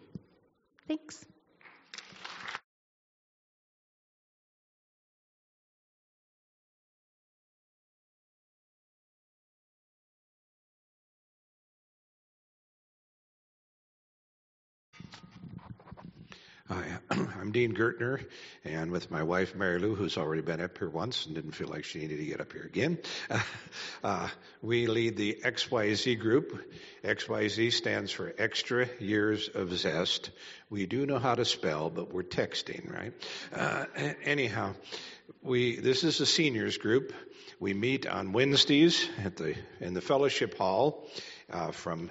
Thanks. 0.88 1.24
I'm 17.10 17.52
Dean 17.52 17.74
Gertner, 17.74 18.24
and 18.64 18.90
with 18.90 19.10
my 19.10 19.22
wife 19.22 19.54
Mary 19.54 19.78
Lou, 19.78 19.94
who's 19.94 20.16
already 20.16 20.42
been 20.42 20.60
up 20.60 20.78
here 20.78 20.88
once 20.88 21.26
and 21.26 21.34
didn't 21.34 21.52
feel 21.52 21.68
like 21.68 21.84
she 21.84 21.98
needed 21.98 22.18
to 22.18 22.24
get 22.24 22.40
up 22.40 22.52
here 22.52 22.62
again, 22.62 22.98
uh, 24.04 24.28
we 24.62 24.86
lead 24.86 25.16
the 25.16 25.38
XYZ 25.44 26.18
group. 26.18 26.58
XYZ 27.04 27.72
stands 27.72 28.10
for 28.10 28.32
Extra 28.38 28.88
Years 29.00 29.48
of 29.48 29.72
Zest. 29.76 30.30
We 30.70 30.86
do 30.86 31.04
know 31.04 31.18
how 31.18 31.34
to 31.34 31.44
spell, 31.44 31.90
but 31.90 32.12
we're 32.12 32.22
texting, 32.22 32.90
right? 32.92 33.12
Uh, 33.54 33.84
anyhow, 34.24 34.74
we 35.42 35.76
this 35.76 36.04
is 36.04 36.20
a 36.20 36.26
seniors 36.26 36.78
group. 36.78 37.12
We 37.60 37.74
meet 37.74 38.06
on 38.06 38.32
Wednesdays 38.32 39.08
at 39.24 39.36
the 39.36 39.56
in 39.80 39.94
the 39.94 40.00
fellowship 40.00 40.56
hall 40.56 41.06
uh, 41.50 41.72
from 41.72 42.10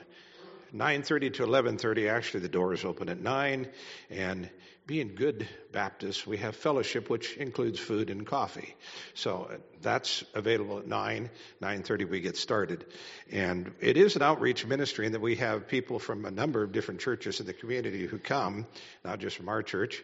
9:30 0.74 1.34
to 1.34 1.43
11:30. 1.43 2.09
Actually, 2.09 2.41
the 2.41 2.49
doors 2.49 2.86
open 2.86 3.09
at 3.09 3.19
9. 3.19 3.67
And 4.09 4.49
being 4.88 5.15
good 5.15 5.47
Baptists, 5.72 6.26
we 6.26 6.38
have 6.38 6.55
fellowship, 6.55 7.09
which 7.09 7.38
includes 7.38 7.80
food 7.80 8.09
and 8.09 8.26
coffee. 8.26 8.76
So 9.13 9.49
uh, 9.51 9.57
that's 9.82 10.24
available 10.34 10.80
at 10.80 10.88
9. 10.88 11.30
9:30 11.61 12.09
we 12.09 12.22
get 12.22 12.38
started. 12.38 12.86
And 13.32 13.74
it 13.80 13.97
is 13.97 14.15
an 14.15 14.22
outreach 14.22 14.65
ministry 14.65 15.05
in 15.05 15.11
that 15.11 15.22
we 15.22 15.36
have 15.36 15.67
people 15.67 15.99
from 15.99 16.26
a 16.26 16.32
number 16.32 16.63
of 16.63 16.72
different 16.72 17.01
churches 17.01 17.39
in 17.39 17.45
the 17.45 17.53
community 17.53 18.05
who 18.07 18.17
come, 18.17 18.65
not 19.03 19.19
just 19.19 19.38
from 19.38 19.49
our 19.49 19.63
church. 19.63 20.03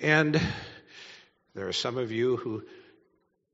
And 0.00 0.40
there 1.54 1.68
are 1.68 1.72
some 1.72 1.96
of 1.96 2.12
you 2.12 2.36
who 2.36 2.62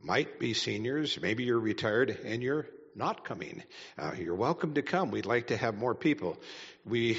might 0.00 0.38
be 0.38 0.54
seniors, 0.54 1.18
maybe 1.20 1.44
you're 1.44 1.58
retired, 1.58 2.10
and 2.24 2.42
you're 2.42 2.66
not 2.96 3.24
coming. 3.24 3.62
Uh, 3.98 4.12
you're 4.18 4.34
welcome 4.34 4.74
to 4.74 4.82
come. 4.82 5.10
We'd 5.10 5.26
like 5.26 5.48
to 5.48 5.56
have 5.56 5.76
more 5.76 5.94
people. 5.94 6.38
We 6.84 7.18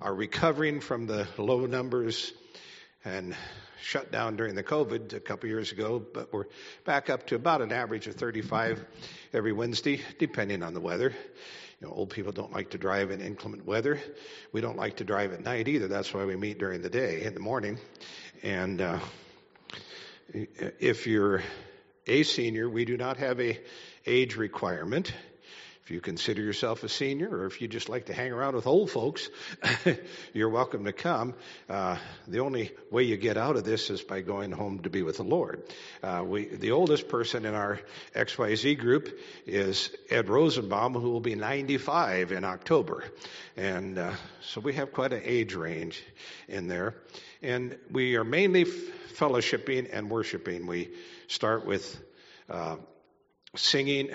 are 0.00 0.12
recovering 0.12 0.80
from 0.80 1.06
the 1.06 1.28
low 1.38 1.66
numbers 1.66 2.32
and 3.04 3.36
shut 3.82 4.10
down 4.10 4.36
during 4.36 4.54
the 4.54 4.64
COVID 4.64 5.12
a 5.12 5.20
couple 5.20 5.48
years 5.48 5.72
ago, 5.72 6.00
but 6.00 6.32
we're 6.32 6.46
back 6.84 7.08
up 7.08 7.28
to 7.28 7.36
about 7.36 7.62
an 7.62 7.72
average 7.72 8.06
of 8.08 8.16
35 8.16 8.84
every 9.32 9.52
Wednesday, 9.52 10.02
depending 10.18 10.62
on 10.62 10.74
the 10.74 10.80
weather. 10.80 11.14
You 11.80 11.86
know, 11.86 11.94
old 11.94 12.10
people 12.10 12.32
don't 12.32 12.52
like 12.52 12.70
to 12.70 12.78
drive 12.78 13.10
in 13.10 13.20
inclement 13.20 13.64
weather. 13.64 13.98
We 14.52 14.60
don't 14.60 14.76
like 14.76 14.96
to 14.96 15.04
drive 15.04 15.32
at 15.32 15.42
night 15.42 15.68
either. 15.68 15.88
That's 15.88 16.12
why 16.12 16.24
we 16.24 16.36
meet 16.36 16.58
during 16.58 16.82
the 16.82 16.90
day, 16.90 17.22
in 17.22 17.34
the 17.34 17.40
morning. 17.40 17.78
And 18.42 18.80
uh, 18.80 18.98
if 20.34 21.06
you're 21.06 21.42
a 22.06 22.22
senior, 22.24 22.68
we 22.68 22.84
do 22.84 22.96
not 22.96 23.18
have 23.18 23.40
a 23.40 23.58
age 24.06 24.36
requirement. 24.36 25.12
If 25.90 25.94
you 25.94 26.00
consider 26.00 26.40
yourself 26.40 26.84
a 26.84 26.88
senior, 26.88 27.28
or 27.28 27.46
if 27.46 27.60
you 27.60 27.66
just 27.66 27.88
like 27.88 28.06
to 28.06 28.14
hang 28.14 28.30
around 28.30 28.54
with 28.54 28.68
old 28.68 28.92
folks, 28.92 29.28
you're 30.32 30.48
welcome 30.48 30.84
to 30.84 30.92
come. 30.92 31.34
Uh, 31.68 31.96
the 32.28 32.38
only 32.38 32.70
way 32.92 33.02
you 33.02 33.16
get 33.16 33.36
out 33.36 33.56
of 33.56 33.64
this 33.64 33.90
is 33.90 34.00
by 34.00 34.20
going 34.20 34.52
home 34.52 34.78
to 34.84 34.88
be 34.88 35.02
with 35.02 35.16
the 35.16 35.24
Lord. 35.24 35.64
Uh, 36.00 36.22
we, 36.24 36.44
the 36.46 36.70
oldest 36.70 37.08
person 37.08 37.44
in 37.44 37.54
our 37.54 37.80
XYZ 38.14 38.78
group 38.78 39.18
is 39.46 39.90
Ed 40.08 40.28
Rosenbaum, 40.28 40.94
who 40.94 41.10
will 41.10 41.20
be 41.20 41.34
95 41.34 42.30
in 42.30 42.44
October. 42.44 43.02
And 43.56 43.98
uh, 43.98 44.12
so 44.42 44.60
we 44.60 44.74
have 44.74 44.92
quite 44.92 45.12
an 45.12 45.22
age 45.24 45.54
range 45.54 46.00
in 46.46 46.68
there. 46.68 46.94
And 47.42 47.76
we 47.90 48.14
are 48.14 48.22
mainly 48.22 48.64
fellowshipping 48.64 49.88
and 49.92 50.08
worshiping. 50.08 50.68
We 50.68 50.90
start 51.26 51.66
with 51.66 52.00
uh, 52.48 52.76
singing 53.56 54.10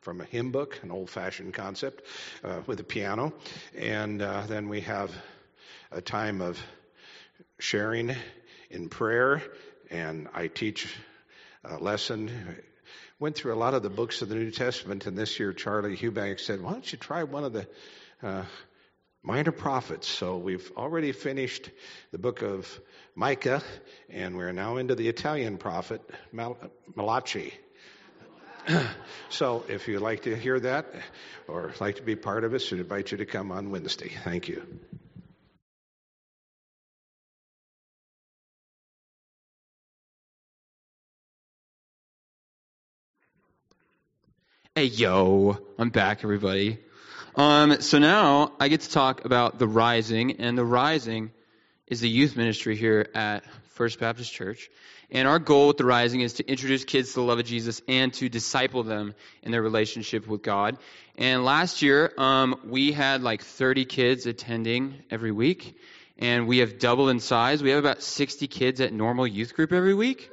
from 0.00 0.20
a 0.20 0.24
hymn 0.24 0.50
book, 0.50 0.78
an 0.82 0.90
old 0.90 1.10
fashioned 1.10 1.54
concept, 1.54 2.02
uh, 2.42 2.60
with 2.66 2.80
a 2.80 2.84
piano. 2.84 3.32
And 3.76 4.20
uh, 4.20 4.44
then 4.46 4.68
we 4.68 4.80
have 4.80 5.12
a 5.90 6.00
time 6.00 6.40
of 6.40 6.60
sharing 7.58 8.14
in 8.70 8.88
prayer, 8.88 9.42
and 9.90 10.28
I 10.34 10.48
teach 10.48 10.92
a 11.64 11.76
lesson. 11.78 12.30
Went 13.20 13.36
through 13.36 13.54
a 13.54 13.56
lot 13.56 13.74
of 13.74 13.82
the 13.82 13.90
books 13.90 14.22
of 14.22 14.28
the 14.28 14.34
New 14.34 14.50
Testament, 14.50 15.06
and 15.06 15.16
this 15.16 15.38
year 15.38 15.52
Charlie 15.52 15.96
Hubank 15.96 16.40
said, 16.40 16.60
Why 16.60 16.72
don't 16.72 16.90
you 16.90 16.98
try 16.98 17.22
one 17.22 17.44
of 17.44 17.52
the 17.52 17.68
uh, 18.22 18.44
minor 19.22 19.52
prophets? 19.52 20.08
So 20.08 20.38
we've 20.38 20.72
already 20.76 21.12
finished 21.12 21.70
the 22.10 22.18
book 22.18 22.42
of 22.42 22.80
Micah, 23.14 23.62
and 24.08 24.36
we're 24.36 24.52
now 24.52 24.78
into 24.78 24.96
the 24.96 25.08
Italian 25.08 25.58
prophet, 25.58 26.00
Mal- 26.32 26.58
Malachi. 26.96 27.52
so 29.28 29.64
if 29.68 29.88
you'd 29.88 30.00
like 30.00 30.22
to 30.22 30.36
hear 30.36 30.58
that 30.60 30.86
or 31.48 31.72
like 31.80 31.96
to 31.96 32.02
be 32.02 32.16
part 32.16 32.44
of 32.44 32.54
us, 32.54 32.70
we 32.70 32.78
invite 32.78 33.10
you 33.10 33.18
to 33.18 33.26
come 33.26 33.50
on 33.50 33.70
Wednesday. 33.70 34.10
Thank 34.24 34.48
you. 34.48 34.66
Hey, 44.74 44.84
yo, 44.84 45.58
I'm 45.78 45.90
back, 45.90 46.24
everybody. 46.24 46.78
Um, 47.36 47.82
so 47.82 47.98
now 47.98 48.52
I 48.58 48.68
get 48.68 48.80
to 48.82 48.90
talk 48.90 49.24
about 49.24 49.58
the 49.58 49.68
Rising, 49.68 50.40
and 50.40 50.56
the 50.56 50.64
Rising 50.64 51.30
is 51.86 52.00
the 52.00 52.08
youth 52.08 52.36
ministry 52.36 52.74
here 52.76 53.06
at 53.14 53.44
First 53.82 53.98
Baptist 53.98 54.32
Church. 54.32 54.70
And 55.10 55.26
our 55.26 55.40
goal 55.40 55.66
with 55.66 55.76
the 55.76 55.84
Rising 55.84 56.20
is 56.20 56.34
to 56.34 56.48
introduce 56.48 56.84
kids 56.84 57.08
to 57.08 57.14
the 57.16 57.22
love 57.22 57.40
of 57.40 57.44
Jesus 57.44 57.82
and 57.88 58.14
to 58.14 58.28
disciple 58.28 58.84
them 58.84 59.12
in 59.42 59.50
their 59.50 59.60
relationship 59.60 60.24
with 60.28 60.40
God. 60.40 60.78
And 61.18 61.44
last 61.44 61.82
year, 61.82 62.12
um, 62.16 62.60
we 62.64 62.92
had 62.92 63.24
like 63.24 63.42
30 63.42 63.84
kids 63.86 64.26
attending 64.26 65.02
every 65.10 65.32
week, 65.32 65.76
and 66.16 66.46
we 66.46 66.58
have 66.58 66.78
doubled 66.78 67.10
in 67.10 67.18
size. 67.18 67.60
We 67.60 67.70
have 67.70 67.80
about 67.80 68.04
60 68.04 68.46
kids 68.46 68.80
at 68.80 68.92
normal 68.92 69.26
youth 69.26 69.52
group 69.56 69.72
every 69.72 69.94
week 69.94 70.30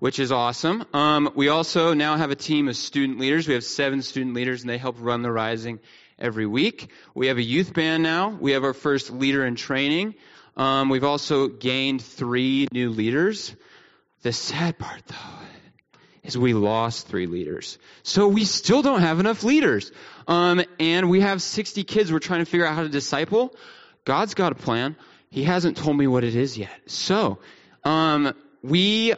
which 0.00 0.18
is 0.18 0.32
awesome. 0.32 0.82
Um, 0.94 1.30
we 1.34 1.48
also 1.48 1.92
now 1.92 2.16
have 2.16 2.30
a 2.30 2.34
team 2.34 2.68
of 2.68 2.76
student 2.76 3.20
leaders. 3.20 3.46
We 3.46 3.52
have 3.52 3.62
seven 3.62 4.00
student 4.00 4.34
leaders, 4.34 4.62
and 4.62 4.70
they 4.70 4.78
help 4.78 4.96
run 4.98 5.20
the 5.20 5.30
Rising 5.30 5.78
every 6.18 6.46
week. 6.46 6.90
We 7.14 7.26
have 7.26 7.36
a 7.36 7.42
youth 7.42 7.74
band 7.74 8.02
now. 8.02 8.30
We 8.30 8.52
have 8.52 8.64
our 8.64 8.72
first 8.72 9.10
leader 9.10 9.44
in 9.44 9.56
training. 9.56 10.14
Um, 10.56 10.88
we've 10.88 11.04
also 11.04 11.48
gained 11.48 12.02
three 12.02 12.68
new 12.72 12.90
leaders. 12.90 13.54
The 14.22 14.32
sad 14.32 14.78
part, 14.78 15.02
though, 15.06 15.16
is 16.22 16.36
we 16.36 16.52
lost 16.52 17.08
three 17.08 17.26
leaders. 17.26 17.78
So 18.02 18.28
we 18.28 18.44
still 18.44 18.82
don't 18.82 19.00
have 19.00 19.20
enough 19.20 19.42
leaders. 19.42 19.90
Um, 20.28 20.62
and 20.78 21.08
we 21.08 21.20
have 21.20 21.42
60 21.42 21.84
kids 21.84 22.12
we're 22.12 22.18
trying 22.18 22.40
to 22.40 22.44
figure 22.44 22.66
out 22.66 22.74
how 22.74 22.82
to 22.82 22.88
disciple. 22.88 23.54
God's 24.04 24.34
got 24.34 24.52
a 24.52 24.54
plan. 24.54 24.96
He 25.30 25.44
hasn't 25.44 25.76
told 25.76 25.96
me 25.96 26.06
what 26.06 26.24
it 26.24 26.34
is 26.34 26.58
yet. 26.58 26.76
So, 26.86 27.38
um, 27.84 28.34
we, 28.62 29.14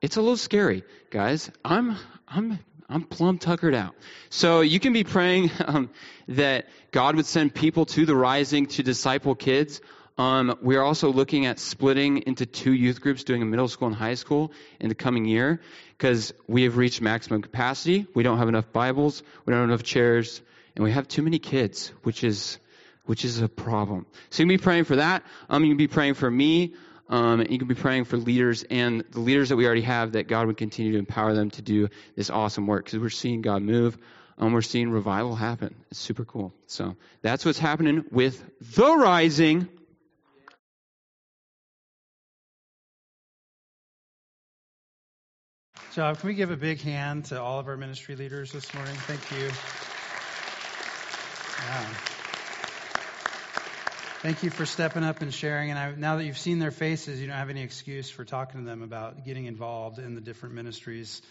it's 0.00 0.16
a 0.16 0.20
little 0.20 0.36
scary, 0.36 0.84
guys. 1.10 1.50
I'm, 1.64 1.96
I'm, 2.26 2.58
I'm 2.88 3.02
plumb 3.02 3.38
tuckered 3.38 3.74
out. 3.74 3.94
So 4.30 4.60
you 4.60 4.80
can 4.80 4.92
be 4.92 5.04
praying 5.04 5.50
um, 5.64 5.90
that 6.28 6.66
God 6.92 7.16
would 7.16 7.26
send 7.26 7.54
people 7.54 7.86
to 7.86 8.06
the 8.06 8.14
rising 8.14 8.66
to 8.66 8.82
disciple 8.82 9.34
kids. 9.34 9.80
Um, 10.16 10.56
we 10.62 10.76
are 10.76 10.82
also 10.82 11.12
looking 11.12 11.46
at 11.46 11.58
splitting 11.58 12.18
into 12.26 12.46
two 12.46 12.72
youth 12.72 13.00
groups, 13.00 13.24
doing 13.24 13.42
a 13.42 13.44
middle 13.44 13.66
school 13.66 13.88
and 13.88 13.96
high 13.96 14.14
school 14.14 14.52
in 14.78 14.88
the 14.88 14.94
coming 14.94 15.24
year, 15.24 15.60
because 15.98 16.32
we 16.46 16.62
have 16.64 16.76
reached 16.76 17.00
maximum 17.00 17.42
capacity. 17.42 18.06
We 18.14 18.22
don't 18.22 18.38
have 18.38 18.48
enough 18.48 18.72
Bibles, 18.72 19.22
we 19.44 19.50
don't 19.50 19.60
have 19.60 19.70
enough 19.70 19.82
chairs, 19.82 20.40
and 20.76 20.84
we 20.84 20.92
have 20.92 21.08
too 21.08 21.22
many 21.22 21.38
kids, 21.38 21.92
which 22.04 22.22
is 22.22 22.58
which 23.06 23.24
is 23.24 23.40
a 23.40 23.48
problem. 23.48 24.06
So 24.30 24.42
you 24.42 24.48
can 24.48 24.56
be 24.56 24.62
praying 24.62 24.84
for 24.84 24.96
that. 24.96 25.24
Um, 25.50 25.62
you 25.64 25.70
can 25.70 25.76
be 25.76 25.88
praying 25.88 26.14
for 26.14 26.30
me. 26.30 26.74
Um, 27.08 27.40
you 27.40 27.58
can 27.58 27.68
be 27.68 27.74
praying 27.74 28.04
for 28.04 28.16
leaders 28.16 28.64
and 28.70 29.04
the 29.10 29.20
leaders 29.20 29.50
that 29.50 29.56
we 29.56 29.66
already 29.66 29.82
have 29.82 30.12
that 30.12 30.26
God 30.26 30.46
would 30.46 30.56
continue 30.56 30.92
to 30.92 30.98
empower 30.98 31.34
them 31.34 31.50
to 31.50 31.62
do 31.62 31.88
this 32.16 32.30
awesome 32.30 32.66
work 32.66 32.86
because 32.86 32.98
we're 32.98 33.10
seeing 33.10 33.42
God 33.42 33.60
move. 33.60 33.98
and 34.38 34.46
um, 34.46 34.52
we're 34.54 34.62
seeing 34.62 34.90
revival 34.90 35.34
happen. 35.34 35.74
It's 35.90 36.00
super 36.00 36.24
cool. 36.24 36.54
So 36.66 36.96
that's 37.20 37.44
what's 37.44 37.58
happening 37.58 38.06
with 38.10 38.42
the 38.74 38.96
rising. 38.96 39.68
Job, 45.94 46.18
can 46.18 46.26
we 46.26 46.34
give 46.34 46.50
a 46.50 46.56
big 46.56 46.80
hand 46.80 47.26
to 47.26 47.40
all 47.40 47.60
of 47.60 47.68
our 47.68 47.76
ministry 47.76 48.16
leaders 48.16 48.50
this 48.50 48.74
morning? 48.74 48.96
Thank 48.96 49.30
you. 49.30 49.46
Yeah. 51.68 51.84
Thank 54.20 54.42
you 54.42 54.50
for 54.50 54.66
stepping 54.66 55.04
up 55.04 55.22
and 55.22 55.32
sharing. 55.32 55.70
And 55.70 55.78
I, 55.78 55.92
now 55.92 56.16
that 56.16 56.24
you've 56.24 56.36
seen 56.36 56.58
their 56.58 56.72
faces, 56.72 57.20
you 57.20 57.28
don't 57.28 57.36
have 57.36 57.48
any 57.48 57.62
excuse 57.62 58.10
for 58.10 58.24
talking 58.24 58.58
to 58.58 58.66
them 58.66 58.82
about 58.82 59.24
getting 59.24 59.44
involved 59.44 60.00
in 60.00 60.16
the 60.16 60.20
different 60.20 60.56
ministries. 60.56 61.22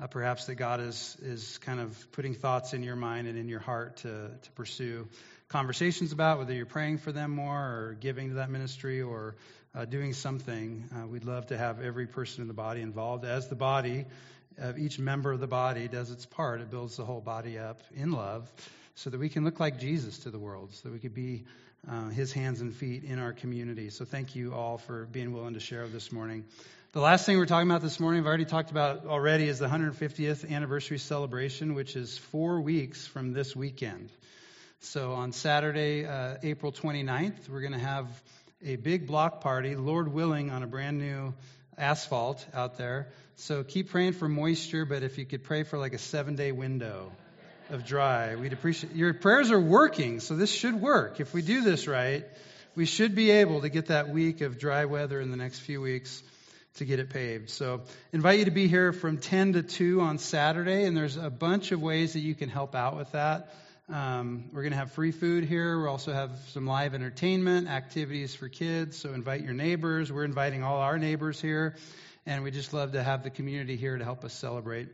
Uh, 0.00 0.06
perhaps 0.06 0.46
that 0.46 0.54
God 0.54 0.80
is 0.80 1.16
is 1.20 1.58
kind 1.58 1.80
of 1.80 2.12
putting 2.12 2.34
thoughts 2.34 2.74
in 2.74 2.84
your 2.84 2.94
mind 2.94 3.26
and 3.26 3.36
in 3.36 3.48
your 3.48 3.58
heart 3.58 3.96
to 3.98 4.30
to 4.40 4.50
pursue 4.52 5.08
conversations 5.48 6.12
about 6.12 6.38
whether 6.38 6.54
you're 6.54 6.64
praying 6.64 6.98
for 6.98 7.10
them 7.10 7.32
more 7.32 7.58
or 7.58 7.96
giving 8.00 8.28
to 8.28 8.34
that 8.36 8.50
ministry 8.50 9.02
or 9.02 9.34
uh, 9.74 9.84
doing 9.84 10.12
something. 10.12 10.88
Uh, 10.94 11.06
we'd 11.06 11.24
love 11.24 11.46
to 11.46 11.56
have 11.56 11.80
every 11.80 12.06
person 12.06 12.42
in 12.42 12.48
the 12.48 12.54
body 12.54 12.82
involved. 12.82 13.24
As 13.24 13.48
the 13.48 13.54
body, 13.54 14.04
uh, 14.60 14.72
each 14.76 14.98
member 14.98 15.32
of 15.32 15.40
the 15.40 15.46
body 15.46 15.88
does 15.88 16.10
its 16.10 16.26
part. 16.26 16.60
It 16.60 16.70
builds 16.70 16.96
the 16.96 17.04
whole 17.04 17.20
body 17.20 17.58
up 17.58 17.80
in 17.94 18.12
love, 18.12 18.50
so 18.94 19.10
that 19.10 19.18
we 19.18 19.28
can 19.28 19.44
look 19.44 19.60
like 19.60 19.78
Jesus 19.78 20.18
to 20.20 20.30
the 20.30 20.38
world, 20.38 20.74
so 20.74 20.88
that 20.88 20.92
we 20.92 20.98
could 20.98 21.14
be 21.14 21.44
uh, 21.90 22.08
his 22.10 22.32
hands 22.32 22.60
and 22.60 22.74
feet 22.74 23.04
in 23.04 23.18
our 23.18 23.32
community. 23.32 23.90
So 23.90 24.04
thank 24.04 24.36
you 24.36 24.54
all 24.54 24.78
for 24.78 25.06
being 25.06 25.32
willing 25.32 25.54
to 25.54 25.60
share 25.60 25.88
this 25.88 26.12
morning. 26.12 26.44
The 26.92 27.00
last 27.00 27.24
thing 27.24 27.38
we're 27.38 27.46
talking 27.46 27.70
about 27.70 27.80
this 27.80 27.98
morning, 27.98 28.20
I've 28.20 28.26
already 28.26 28.44
talked 28.44 28.70
about 28.70 29.06
already, 29.06 29.48
is 29.48 29.58
the 29.58 29.66
150th 29.66 30.50
anniversary 30.50 30.98
celebration, 30.98 31.74
which 31.74 31.96
is 31.96 32.18
four 32.18 32.60
weeks 32.60 33.06
from 33.06 33.32
this 33.32 33.56
weekend. 33.56 34.10
So 34.80 35.12
on 35.12 35.32
Saturday, 35.32 36.04
uh, 36.04 36.36
April 36.42 36.70
29th, 36.70 37.48
we're 37.48 37.62
going 37.62 37.72
to 37.72 37.78
have 37.78 38.06
a 38.64 38.76
big 38.76 39.06
block 39.06 39.40
party, 39.40 39.76
Lord 39.76 40.12
willing, 40.12 40.50
on 40.50 40.62
a 40.62 40.66
brand 40.66 40.98
new 40.98 41.34
asphalt 41.76 42.44
out 42.54 42.78
there. 42.78 43.08
So 43.36 43.64
keep 43.64 43.90
praying 43.90 44.12
for 44.12 44.28
moisture, 44.28 44.84
but 44.84 45.02
if 45.02 45.18
you 45.18 45.24
could 45.24 45.42
pray 45.42 45.62
for 45.64 45.78
like 45.78 45.94
a 45.94 45.98
seven 45.98 46.36
day 46.36 46.52
window 46.52 47.10
of 47.70 47.84
dry. 47.84 48.36
We'd 48.36 48.52
appreciate 48.52 48.94
your 48.94 49.14
prayers 49.14 49.50
are 49.50 49.60
working, 49.60 50.20
so 50.20 50.36
this 50.36 50.50
should 50.50 50.74
work. 50.74 51.20
If 51.20 51.32
we 51.32 51.42
do 51.42 51.62
this 51.62 51.88
right, 51.88 52.24
we 52.74 52.84
should 52.84 53.14
be 53.14 53.30
able 53.30 53.62
to 53.62 53.68
get 53.68 53.86
that 53.86 54.10
week 54.10 54.42
of 54.42 54.58
dry 54.58 54.84
weather 54.84 55.20
in 55.20 55.30
the 55.30 55.36
next 55.36 55.60
few 55.60 55.80
weeks 55.80 56.22
to 56.76 56.84
get 56.84 56.98
it 57.00 57.10
paved. 57.10 57.50
So, 57.50 57.82
invite 58.12 58.38
you 58.38 58.44
to 58.46 58.50
be 58.50 58.66
here 58.66 58.92
from 58.92 59.18
10 59.18 59.54
to 59.54 59.62
2 59.62 60.00
on 60.00 60.18
Saturday, 60.18 60.84
and 60.84 60.96
there's 60.96 61.16
a 61.16 61.30
bunch 61.30 61.72
of 61.72 61.82
ways 61.82 62.14
that 62.14 62.20
you 62.20 62.34
can 62.34 62.48
help 62.48 62.74
out 62.74 62.96
with 62.96 63.12
that. 63.12 63.54
Um, 63.92 64.44
we're 64.54 64.62
going 64.62 64.72
to 64.72 64.78
have 64.78 64.92
free 64.92 65.12
food 65.12 65.44
here. 65.44 65.78
we 65.78 65.86
also 65.86 66.14
have 66.14 66.30
some 66.52 66.66
live 66.66 66.94
entertainment, 66.94 67.68
activities 67.68 68.34
for 68.34 68.48
kids. 68.48 68.96
So, 68.96 69.12
invite 69.12 69.42
your 69.42 69.52
neighbors. 69.52 70.10
We're 70.10 70.24
inviting 70.24 70.62
all 70.62 70.78
our 70.78 70.96
neighbors 70.96 71.38
here, 71.38 71.76
and 72.24 72.42
we 72.42 72.50
just 72.52 72.72
love 72.72 72.92
to 72.92 73.02
have 73.02 73.22
the 73.22 73.28
community 73.28 73.76
here 73.76 73.98
to 73.98 74.02
help 74.02 74.24
us 74.24 74.32
celebrate 74.32 74.88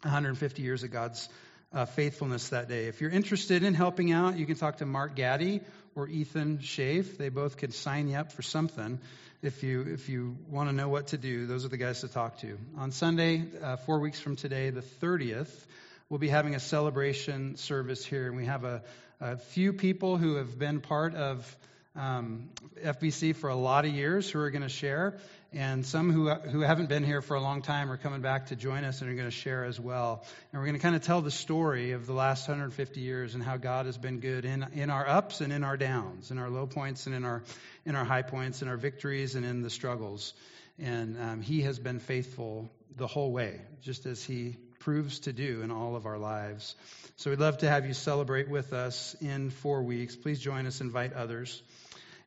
150 0.00 0.60
years 0.60 0.82
of 0.82 0.90
God's 0.90 1.28
uh, 1.72 1.84
faithfulness 1.84 2.48
that 2.48 2.68
day. 2.68 2.86
If 2.86 3.00
you're 3.00 3.12
interested 3.12 3.62
in 3.62 3.74
helping 3.74 4.10
out, 4.10 4.36
you 4.36 4.44
can 4.44 4.56
talk 4.56 4.78
to 4.78 4.86
Mark 4.86 5.14
Gaddy 5.14 5.60
or 5.94 6.08
Ethan 6.08 6.58
Schaaf. 6.58 7.16
They 7.16 7.28
both 7.28 7.58
could 7.58 7.72
sign 7.72 8.08
you 8.08 8.16
up 8.16 8.32
for 8.32 8.42
something. 8.42 8.98
If 9.40 9.62
you 9.62 9.82
if 9.82 10.08
you 10.08 10.36
want 10.48 10.68
to 10.68 10.74
know 10.74 10.88
what 10.88 11.08
to 11.08 11.16
do, 11.16 11.46
those 11.46 11.64
are 11.64 11.68
the 11.68 11.76
guys 11.76 12.00
to 12.00 12.08
talk 12.08 12.38
to. 12.38 12.58
On 12.76 12.90
Sunday, 12.90 13.44
uh, 13.62 13.76
four 13.76 14.00
weeks 14.00 14.18
from 14.18 14.34
today, 14.34 14.70
the 14.70 14.82
30th, 14.82 15.64
we'll 16.12 16.18
be 16.18 16.28
having 16.28 16.54
a 16.54 16.60
celebration 16.60 17.56
service 17.56 18.04
here, 18.04 18.26
and 18.26 18.36
we 18.36 18.44
have 18.44 18.64
a, 18.64 18.82
a 19.18 19.38
few 19.38 19.72
people 19.72 20.18
who 20.18 20.34
have 20.34 20.58
been 20.58 20.78
part 20.78 21.14
of 21.14 21.56
um, 21.96 22.50
FBC 22.84 23.34
for 23.34 23.48
a 23.48 23.54
lot 23.54 23.86
of 23.86 23.94
years 23.94 24.28
who 24.28 24.38
are 24.38 24.50
going 24.50 24.60
to 24.60 24.68
share, 24.68 25.16
and 25.54 25.86
some 25.86 26.12
who 26.12 26.28
who 26.28 26.60
haven't 26.60 26.90
been 26.90 27.02
here 27.02 27.22
for 27.22 27.34
a 27.34 27.40
long 27.40 27.62
time 27.62 27.90
are 27.90 27.96
coming 27.96 28.20
back 28.20 28.48
to 28.48 28.56
join 28.56 28.84
us 28.84 29.00
and 29.00 29.10
are 29.10 29.14
going 29.14 29.26
to 29.26 29.30
share 29.30 29.64
as 29.64 29.80
well. 29.80 30.22
And 30.52 30.60
we're 30.60 30.66
going 30.66 30.76
to 30.78 30.82
kind 30.82 30.96
of 30.96 31.00
tell 31.00 31.22
the 31.22 31.30
story 31.30 31.92
of 31.92 32.06
the 32.06 32.12
last 32.12 32.46
150 32.46 33.00
years 33.00 33.34
and 33.34 33.42
how 33.42 33.56
God 33.56 33.86
has 33.86 33.96
been 33.96 34.20
good 34.20 34.44
in 34.44 34.66
in 34.74 34.90
our 34.90 35.08
ups 35.08 35.40
and 35.40 35.50
in 35.50 35.64
our 35.64 35.78
downs, 35.78 36.30
in 36.30 36.36
our 36.36 36.50
low 36.50 36.66
points 36.66 37.06
and 37.06 37.14
in 37.14 37.24
our 37.24 37.42
in 37.86 37.96
our 37.96 38.04
high 38.04 38.20
points, 38.20 38.60
in 38.60 38.68
our 38.68 38.76
victories 38.76 39.34
and 39.34 39.46
in 39.46 39.62
the 39.62 39.70
struggles. 39.70 40.34
And 40.78 41.18
um, 41.18 41.40
He 41.40 41.62
has 41.62 41.78
been 41.78 42.00
faithful 42.00 42.70
the 42.98 43.06
whole 43.06 43.32
way, 43.32 43.62
just 43.80 44.04
as 44.04 44.22
He 44.22 44.56
proves 44.82 45.20
to 45.20 45.32
do 45.32 45.62
in 45.62 45.70
all 45.70 45.96
of 45.96 46.06
our 46.06 46.18
lives. 46.18 46.74
So 47.16 47.30
we'd 47.30 47.38
love 47.38 47.58
to 47.58 47.68
have 47.68 47.86
you 47.86 47.94
celebrate 47.94 48.48
with 48.48 48.72
us 48.72 49.14
in 49.20 49.50
four 49.50 49.82
weeks. 49.82 50.16
Please 50.16 50.40
join 50.40 50.66
us, 50.66 50.80
invite 50.80 51.12
others. 51.12 51.62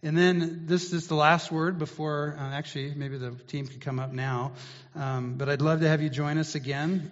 And 0.02 0.18
then 0.18 0.64
this 0.68 0.94
is 0.94 1.08
the 1.08 1.16
last 1.16 1.52
word 1.52 1.80
before, 1.80 2.38
uh, 2.40 2.52
actually, 2.54 2.94
maybe 2.96 3.18
the 3.18 3.32
team 3.32 3.68
can 3.68 3.80
come 3.80 4.00
up 4.00 4.14
now. 4.14 4.54
Um, 4.96 5.36
but 5.36 5.50
I'd 5.50 5.62
love 5.62 5.82
to 5.82 5.88
have 5.90 6.02
you 6.02 6.10
join 6.10 6.38
us 6.38 6.56
again. 6.56 7.12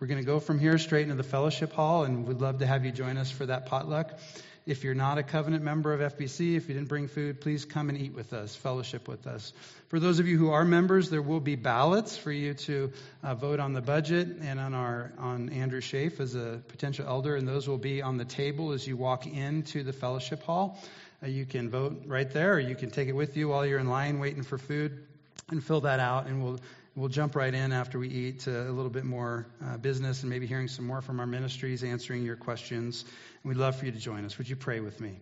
We're 0.00 0.08
going 0.08 0.20
to 0.20 0.26
go 0.26 0.40
from 0.40 0.58
here 0.58 0.78
straight 0.78 1.02
into 1.02 1.14
the 1.14 1.22
fellowship 1.22 1.72
hall, 1.72 2.02
and 2.02 2.26
we'd 2.26 2.40
love 2.40 2.58
to 2.58 2.66
have 2.66 2.84
you 2.84 2.90
join 2.90 3.18
us 3.18 3.30
for 3.30 3.46
that 3.46 3.66
potluck. 3.66 4.18
If 4.64 4.84
you're 4.84 4.94
not 4.94 5.18
a 5.18 5.24
covenant 5.24 5.64
member 5.64 5.92
of 5.92 6.14
FBC, 6.14 6.56
if 6.56 6.68
you 6.68 6.74
didn't 6.74 6.88
bring 6.88 7.08
food, 7.08 7.40
please 7.40 7.64
come 7.64 7.88
and 7.88 7.98
eat 7.98 8.14
with 8.14 8.32
us, 8.32 8.54
fellowship 8.54 9.08
with 9.08 9.26
us. 9.26 9.52
For 9.88 9.98
those 9.98 10.20
of 10.20 10.28
you 10.28 10.38
who 10.38 10.50
are 10.50 10.64
members, 10.64 11.10
there 11.10 11.20
will 11.20 11.40
be 11.40 11.56
ballots 11.56 12.16
for 12.16 12.30
you 12.30 12.54
to 12.54 12.92
uh, 13.24 13.34
vote 13.34 13.58
on 13.58 13.72
the 13.72 13.80
budget 13.80 14.28
and 14.40 14.60
on 14.60 14.72
our 14.72 15.12
on 15.18 15.48
Andrew 15.48 15.80
Schaaf 15.80 16.20
as 16.20 16.36
a 16.36 16.62
potential 16.68 17.06
elder, 17.08 17.34
and 17.34 17.48
those 17.48 17.66
will 17.66 17.76
be 17.76 18.02
on 18.02 18.18
the 18.18 18.24
table 18.24 18.70
as 18.70 18.86
you 18.86 18.96
walk 18.96 19.26
into 19.26 19.82
the 19.82 19.92
fellowship 19.92 20.44
hall. 20.44 20.80
Uh, 21.22 21.26
you 21.26 21.44
can 21.44 21.68
vote 21.68 22.04
right 22.06 22.30
there, 22.30 22.54
or 22.54 22.60
you 22.60 22.76
can 22.76 22.90
take 22.90 23.08
it 23.08 23.16
with 23.16 23.36
you 23.36 23.48
while 23.48 23.66
you're 23.66 23.80
in 23.80 23.88
line 23.88 24.20
waiting 24.20 24.44
for 24.44 24.58
food 24.58 25.04
and 25.50 25.62
fill 25.62 25.80
that 25.80 25.98
out, 25.98 26.26
and 26.26 26.42
we'll 26.42 26.60
we'll 26.94 27.08
jump 27.08 27.36
right 27.36 27.54
in 27.54 27.72
after 27.72 27.98
we 27.98 28.08
eat 28.08 28.40
to 28.40 28.68
a 28.68 28.72
little 28.72 28.90
bit 28.90 29.04
more 29.04 29.46
uh, 29.64 29.76
business 29.78 30.22
and 30.22 30.30
maybe 30.30 30.46
hearing 30.46 30.68
some 30.68 30.86
more 30.86 31.00
from 31.00 31.20
our 31.20 31.26
ministries, 31.26 31.82
answering 31.82 32.24
your 32.24 32.36
questions. 32.36 33.04
And 33.42 33.50
we'd 33.50 33.58
love 33.58 33.76
for 33.76 33.86
you 33.86 33.92
to 33.92 33.98
join 33.98 34.24
us. 34.24 34.36
Would 34.38 34.48
you 34.48 34.56
pray 34.56 34.80
with 34.80 35.00
me? 35.00 35.18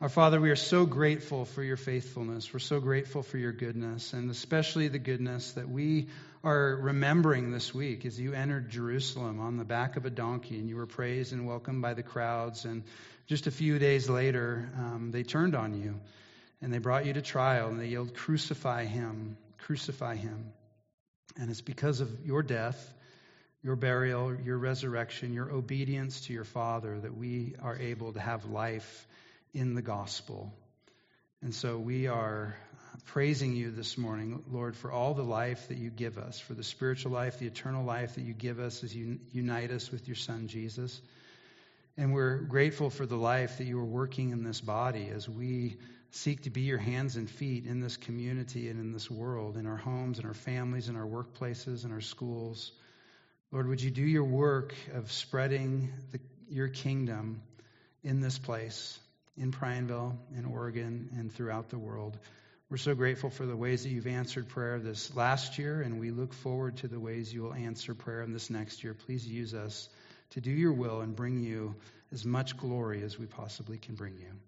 Our 0.00 0.08
Father, 0.08 0.40
we 0.40 0.50
are 0.50 0.56
so 0.56 0.86
grateful 0.86 1.44
for 1.44 1.62
your 1.62 1.76
faithfulness. 1.76 2.52
We're 2.52 2.60
so 2.60 2.78
grateful 2.78 3.22
for 3.22 3.36
your 3.36 3.50
goodness, 3.50 4.12
and 4.12 4.30
especially 4.30 4.86
the 4.86 5.00
goodness 5.00 5.52
that 5.52 5.68
we 5.68 6.06
are 6.44 6.76
remembering 6.76 7.50
this 7.50 7.74
week 7.74 8.06
as 8.06 8.20
you 8.20 8.32
entered 8.32 8.70
Jerusalem 8.70 9.40
on 9.40 9.56
the 9.56 9.64
back 9.64 9.96
of 9.96 10.04
a 10.04 10.10
donkey 10.10 10.56
and 10.56 10.68
you 10.68 10.76
were 10.76 10.86
praised 10.86 11.32
and 11.32 11.48
welcomed 11.48 11.82
by 11.82 11.94
the 11.94 12.04
crowds. 12.04 12.64
And 12.64 12.84
just 13.26 13.48
a 13.48 13.50
few 13.50 13.80
days 13.80 14.08
later, 14.08 14.70
um, 14.76 15.10
they 15.10 15.24
turned 15.24 15.56
on 15.56 15.82
you 15.82 15.98
and 16.62 16.72
they 16.72 16.78
brought 16.78 17.06
you 17.06 17.12
to 17.14 17.22
trial 17.22 17.68
and 17.68 17.80
they 17.80 17.86
yelled, 17.86 18.14
Crucify 18.14 18.84
him, 18.84 19.36
crucify 19.58 20.14
him. 20.14 20.52
And 21.38 21.50
it's 21.50 21.60
because 21.60 22.00
of 22.00 22.26
your 22.26 22.42
death, 22.42 22.94
your 23.62 23.76
burial, 23.76 24.34
your 24.34 24.58
resurrection, 24.58 25.32
your 25.32 25.50
obedience 25.50 26.22
to 26.22 26.32
your 26.32 26.44
Father 26.44 26.98
that 26.98 27.16
we 27.16 27.54
are 27.62 27.76
able 27.76 28.12
to 28.12 28.20
have 28.20 28.44
life 28.44 29.06
in 29.54 29.74
the 29.74 29.82
gospel. 29.82 30.52
And 31.40 31.54
so 31.54 31.78
we 31.78 32.08
are 32.08 32.56
praising 33.06 33.54
you 33.54 33.70
this 33.70 33.96
morning, 33.96 34.42
Lord, 34.50 34.76
for 34.76 34.90
all 34.90 35.14
the 35.14 35.22
life 35.22 35.68
that 35.68 35.78
you 35.78 35.90
give 35.90 36.18
us, 36.18 36.40
for 36.40 36.54
the 36.54 36.64
spiritual 36.64 37.12
life, 37.12 37.38
the 37.38 37.46
eternal 37.46 37.84
life 37.84 38.16
that 38.16 38.24
you 38.24 38.34
give 38.34 38.58
us 38.58 38.82
as 38.82 38.94
you 38.94 39.20
unite 39.32 39.70
us 39.70 39.90
with 39.92 40.08
your 40.08 40.16
Son, 40.16 40.48
Jesus. 40.48 41.00
And 41.96 42.12
we're 42.12 42.38
grateful 42.38 42.90
for 42.90 43.06
the 43.06 43.16
life 43.16 43.58
that 43.58 43.64
you 43.64 43.78
are 43.78 43.84
working 43.84 44.30
in 44.30 44.42
this 44.42 44.60
body 44.60 45.08
as 45.14 45.28
we 45.28 45.78
seek 46.10 46.42
to 46.42 46.50
be 46.50 46.62
your 46.62 46.78
hands 46.78 47.16
and 47.16 47.28
feet 47.28 47.66
in 47.66 47.80
this 47.80 47.96
community 47.96 48.68
and 48.68 48.80
in 48.80 48.92
this 48.92 49.10
world, 49.10 49.56
in 49.56 49.66
our 49.66 49.76
homes, 49.76 50.18
in 50.18 50.26
our 50.26 50.34
families, 50.34 50.88
in 50.88 50.96
our 50.96 51.06
workplaces, 51.06 51.84
in 51.84 51.92
our 51.92 52.00
schools. 52.00 52.72
Lord, 53.52 53.68
would 53.68 53.82
you 53.82 53.90
do 53.90 54.02
your 54.02 54.24
work 54.24 54.74
of 54.94 55.10
spreading 55.12 55.92
the, 56.12 56.20
your 56.50 56.68
kingdom 56.68 57.42
in 58.02 58.20
this 58.20 58.38
place, 58.38 58.98
in 59.36 59.52
Prineville, 59.52 60.18
in 60.36 60.44
Oregon, 60.44 61.10
and 61.18 61.32
throughout 61.32 61.70
the 61.70 61.78
world? 61.78 62.18
We're 62.70 62.76
so 62.76 62.94
grateful 62.94 63.30
for 63.30 63.46
the 63.46 63.56
ways 63.56 63.84
that 63.84 63.88
you've 63.88 64.06
answered 64.06 64.48
prayer 64.48 64.78
this 64.78 65.14
last 65.16 65.58
year, 65.58 65.80
and 65.80 65.98
we 65.98 66.10
look 66.10 66.34
forward 66.34 66.76
to 66.78 66.88
the 66.88 67.00
ways 67.00 67.32
you 67.32 67.42
will 67.42 67.54
answer 67.54 67.94
prayer 67.94 68.22
in 68.22 68.32
this 68.32 68.50
next 68.50 68.84
year. 68.84 68.92
Please 68.92 69.26
use 69.26 69.54
us 69.54 69.88
to 70.30 70.42
do 70.42 70.50
your 70.50 70.72
will 70.72 71.00
and 71.00 71.16
bring 71.16 71.40
you 71.40 71.74
as 72.12 72.26
much 72.26 72.58
glory 72.58 73.02
as 73.02 73.18
we 73.18 73.24
possibly 73.24 73.78
can 73.78 73.94
bring 73.94 74.18
you. 74.18 74.47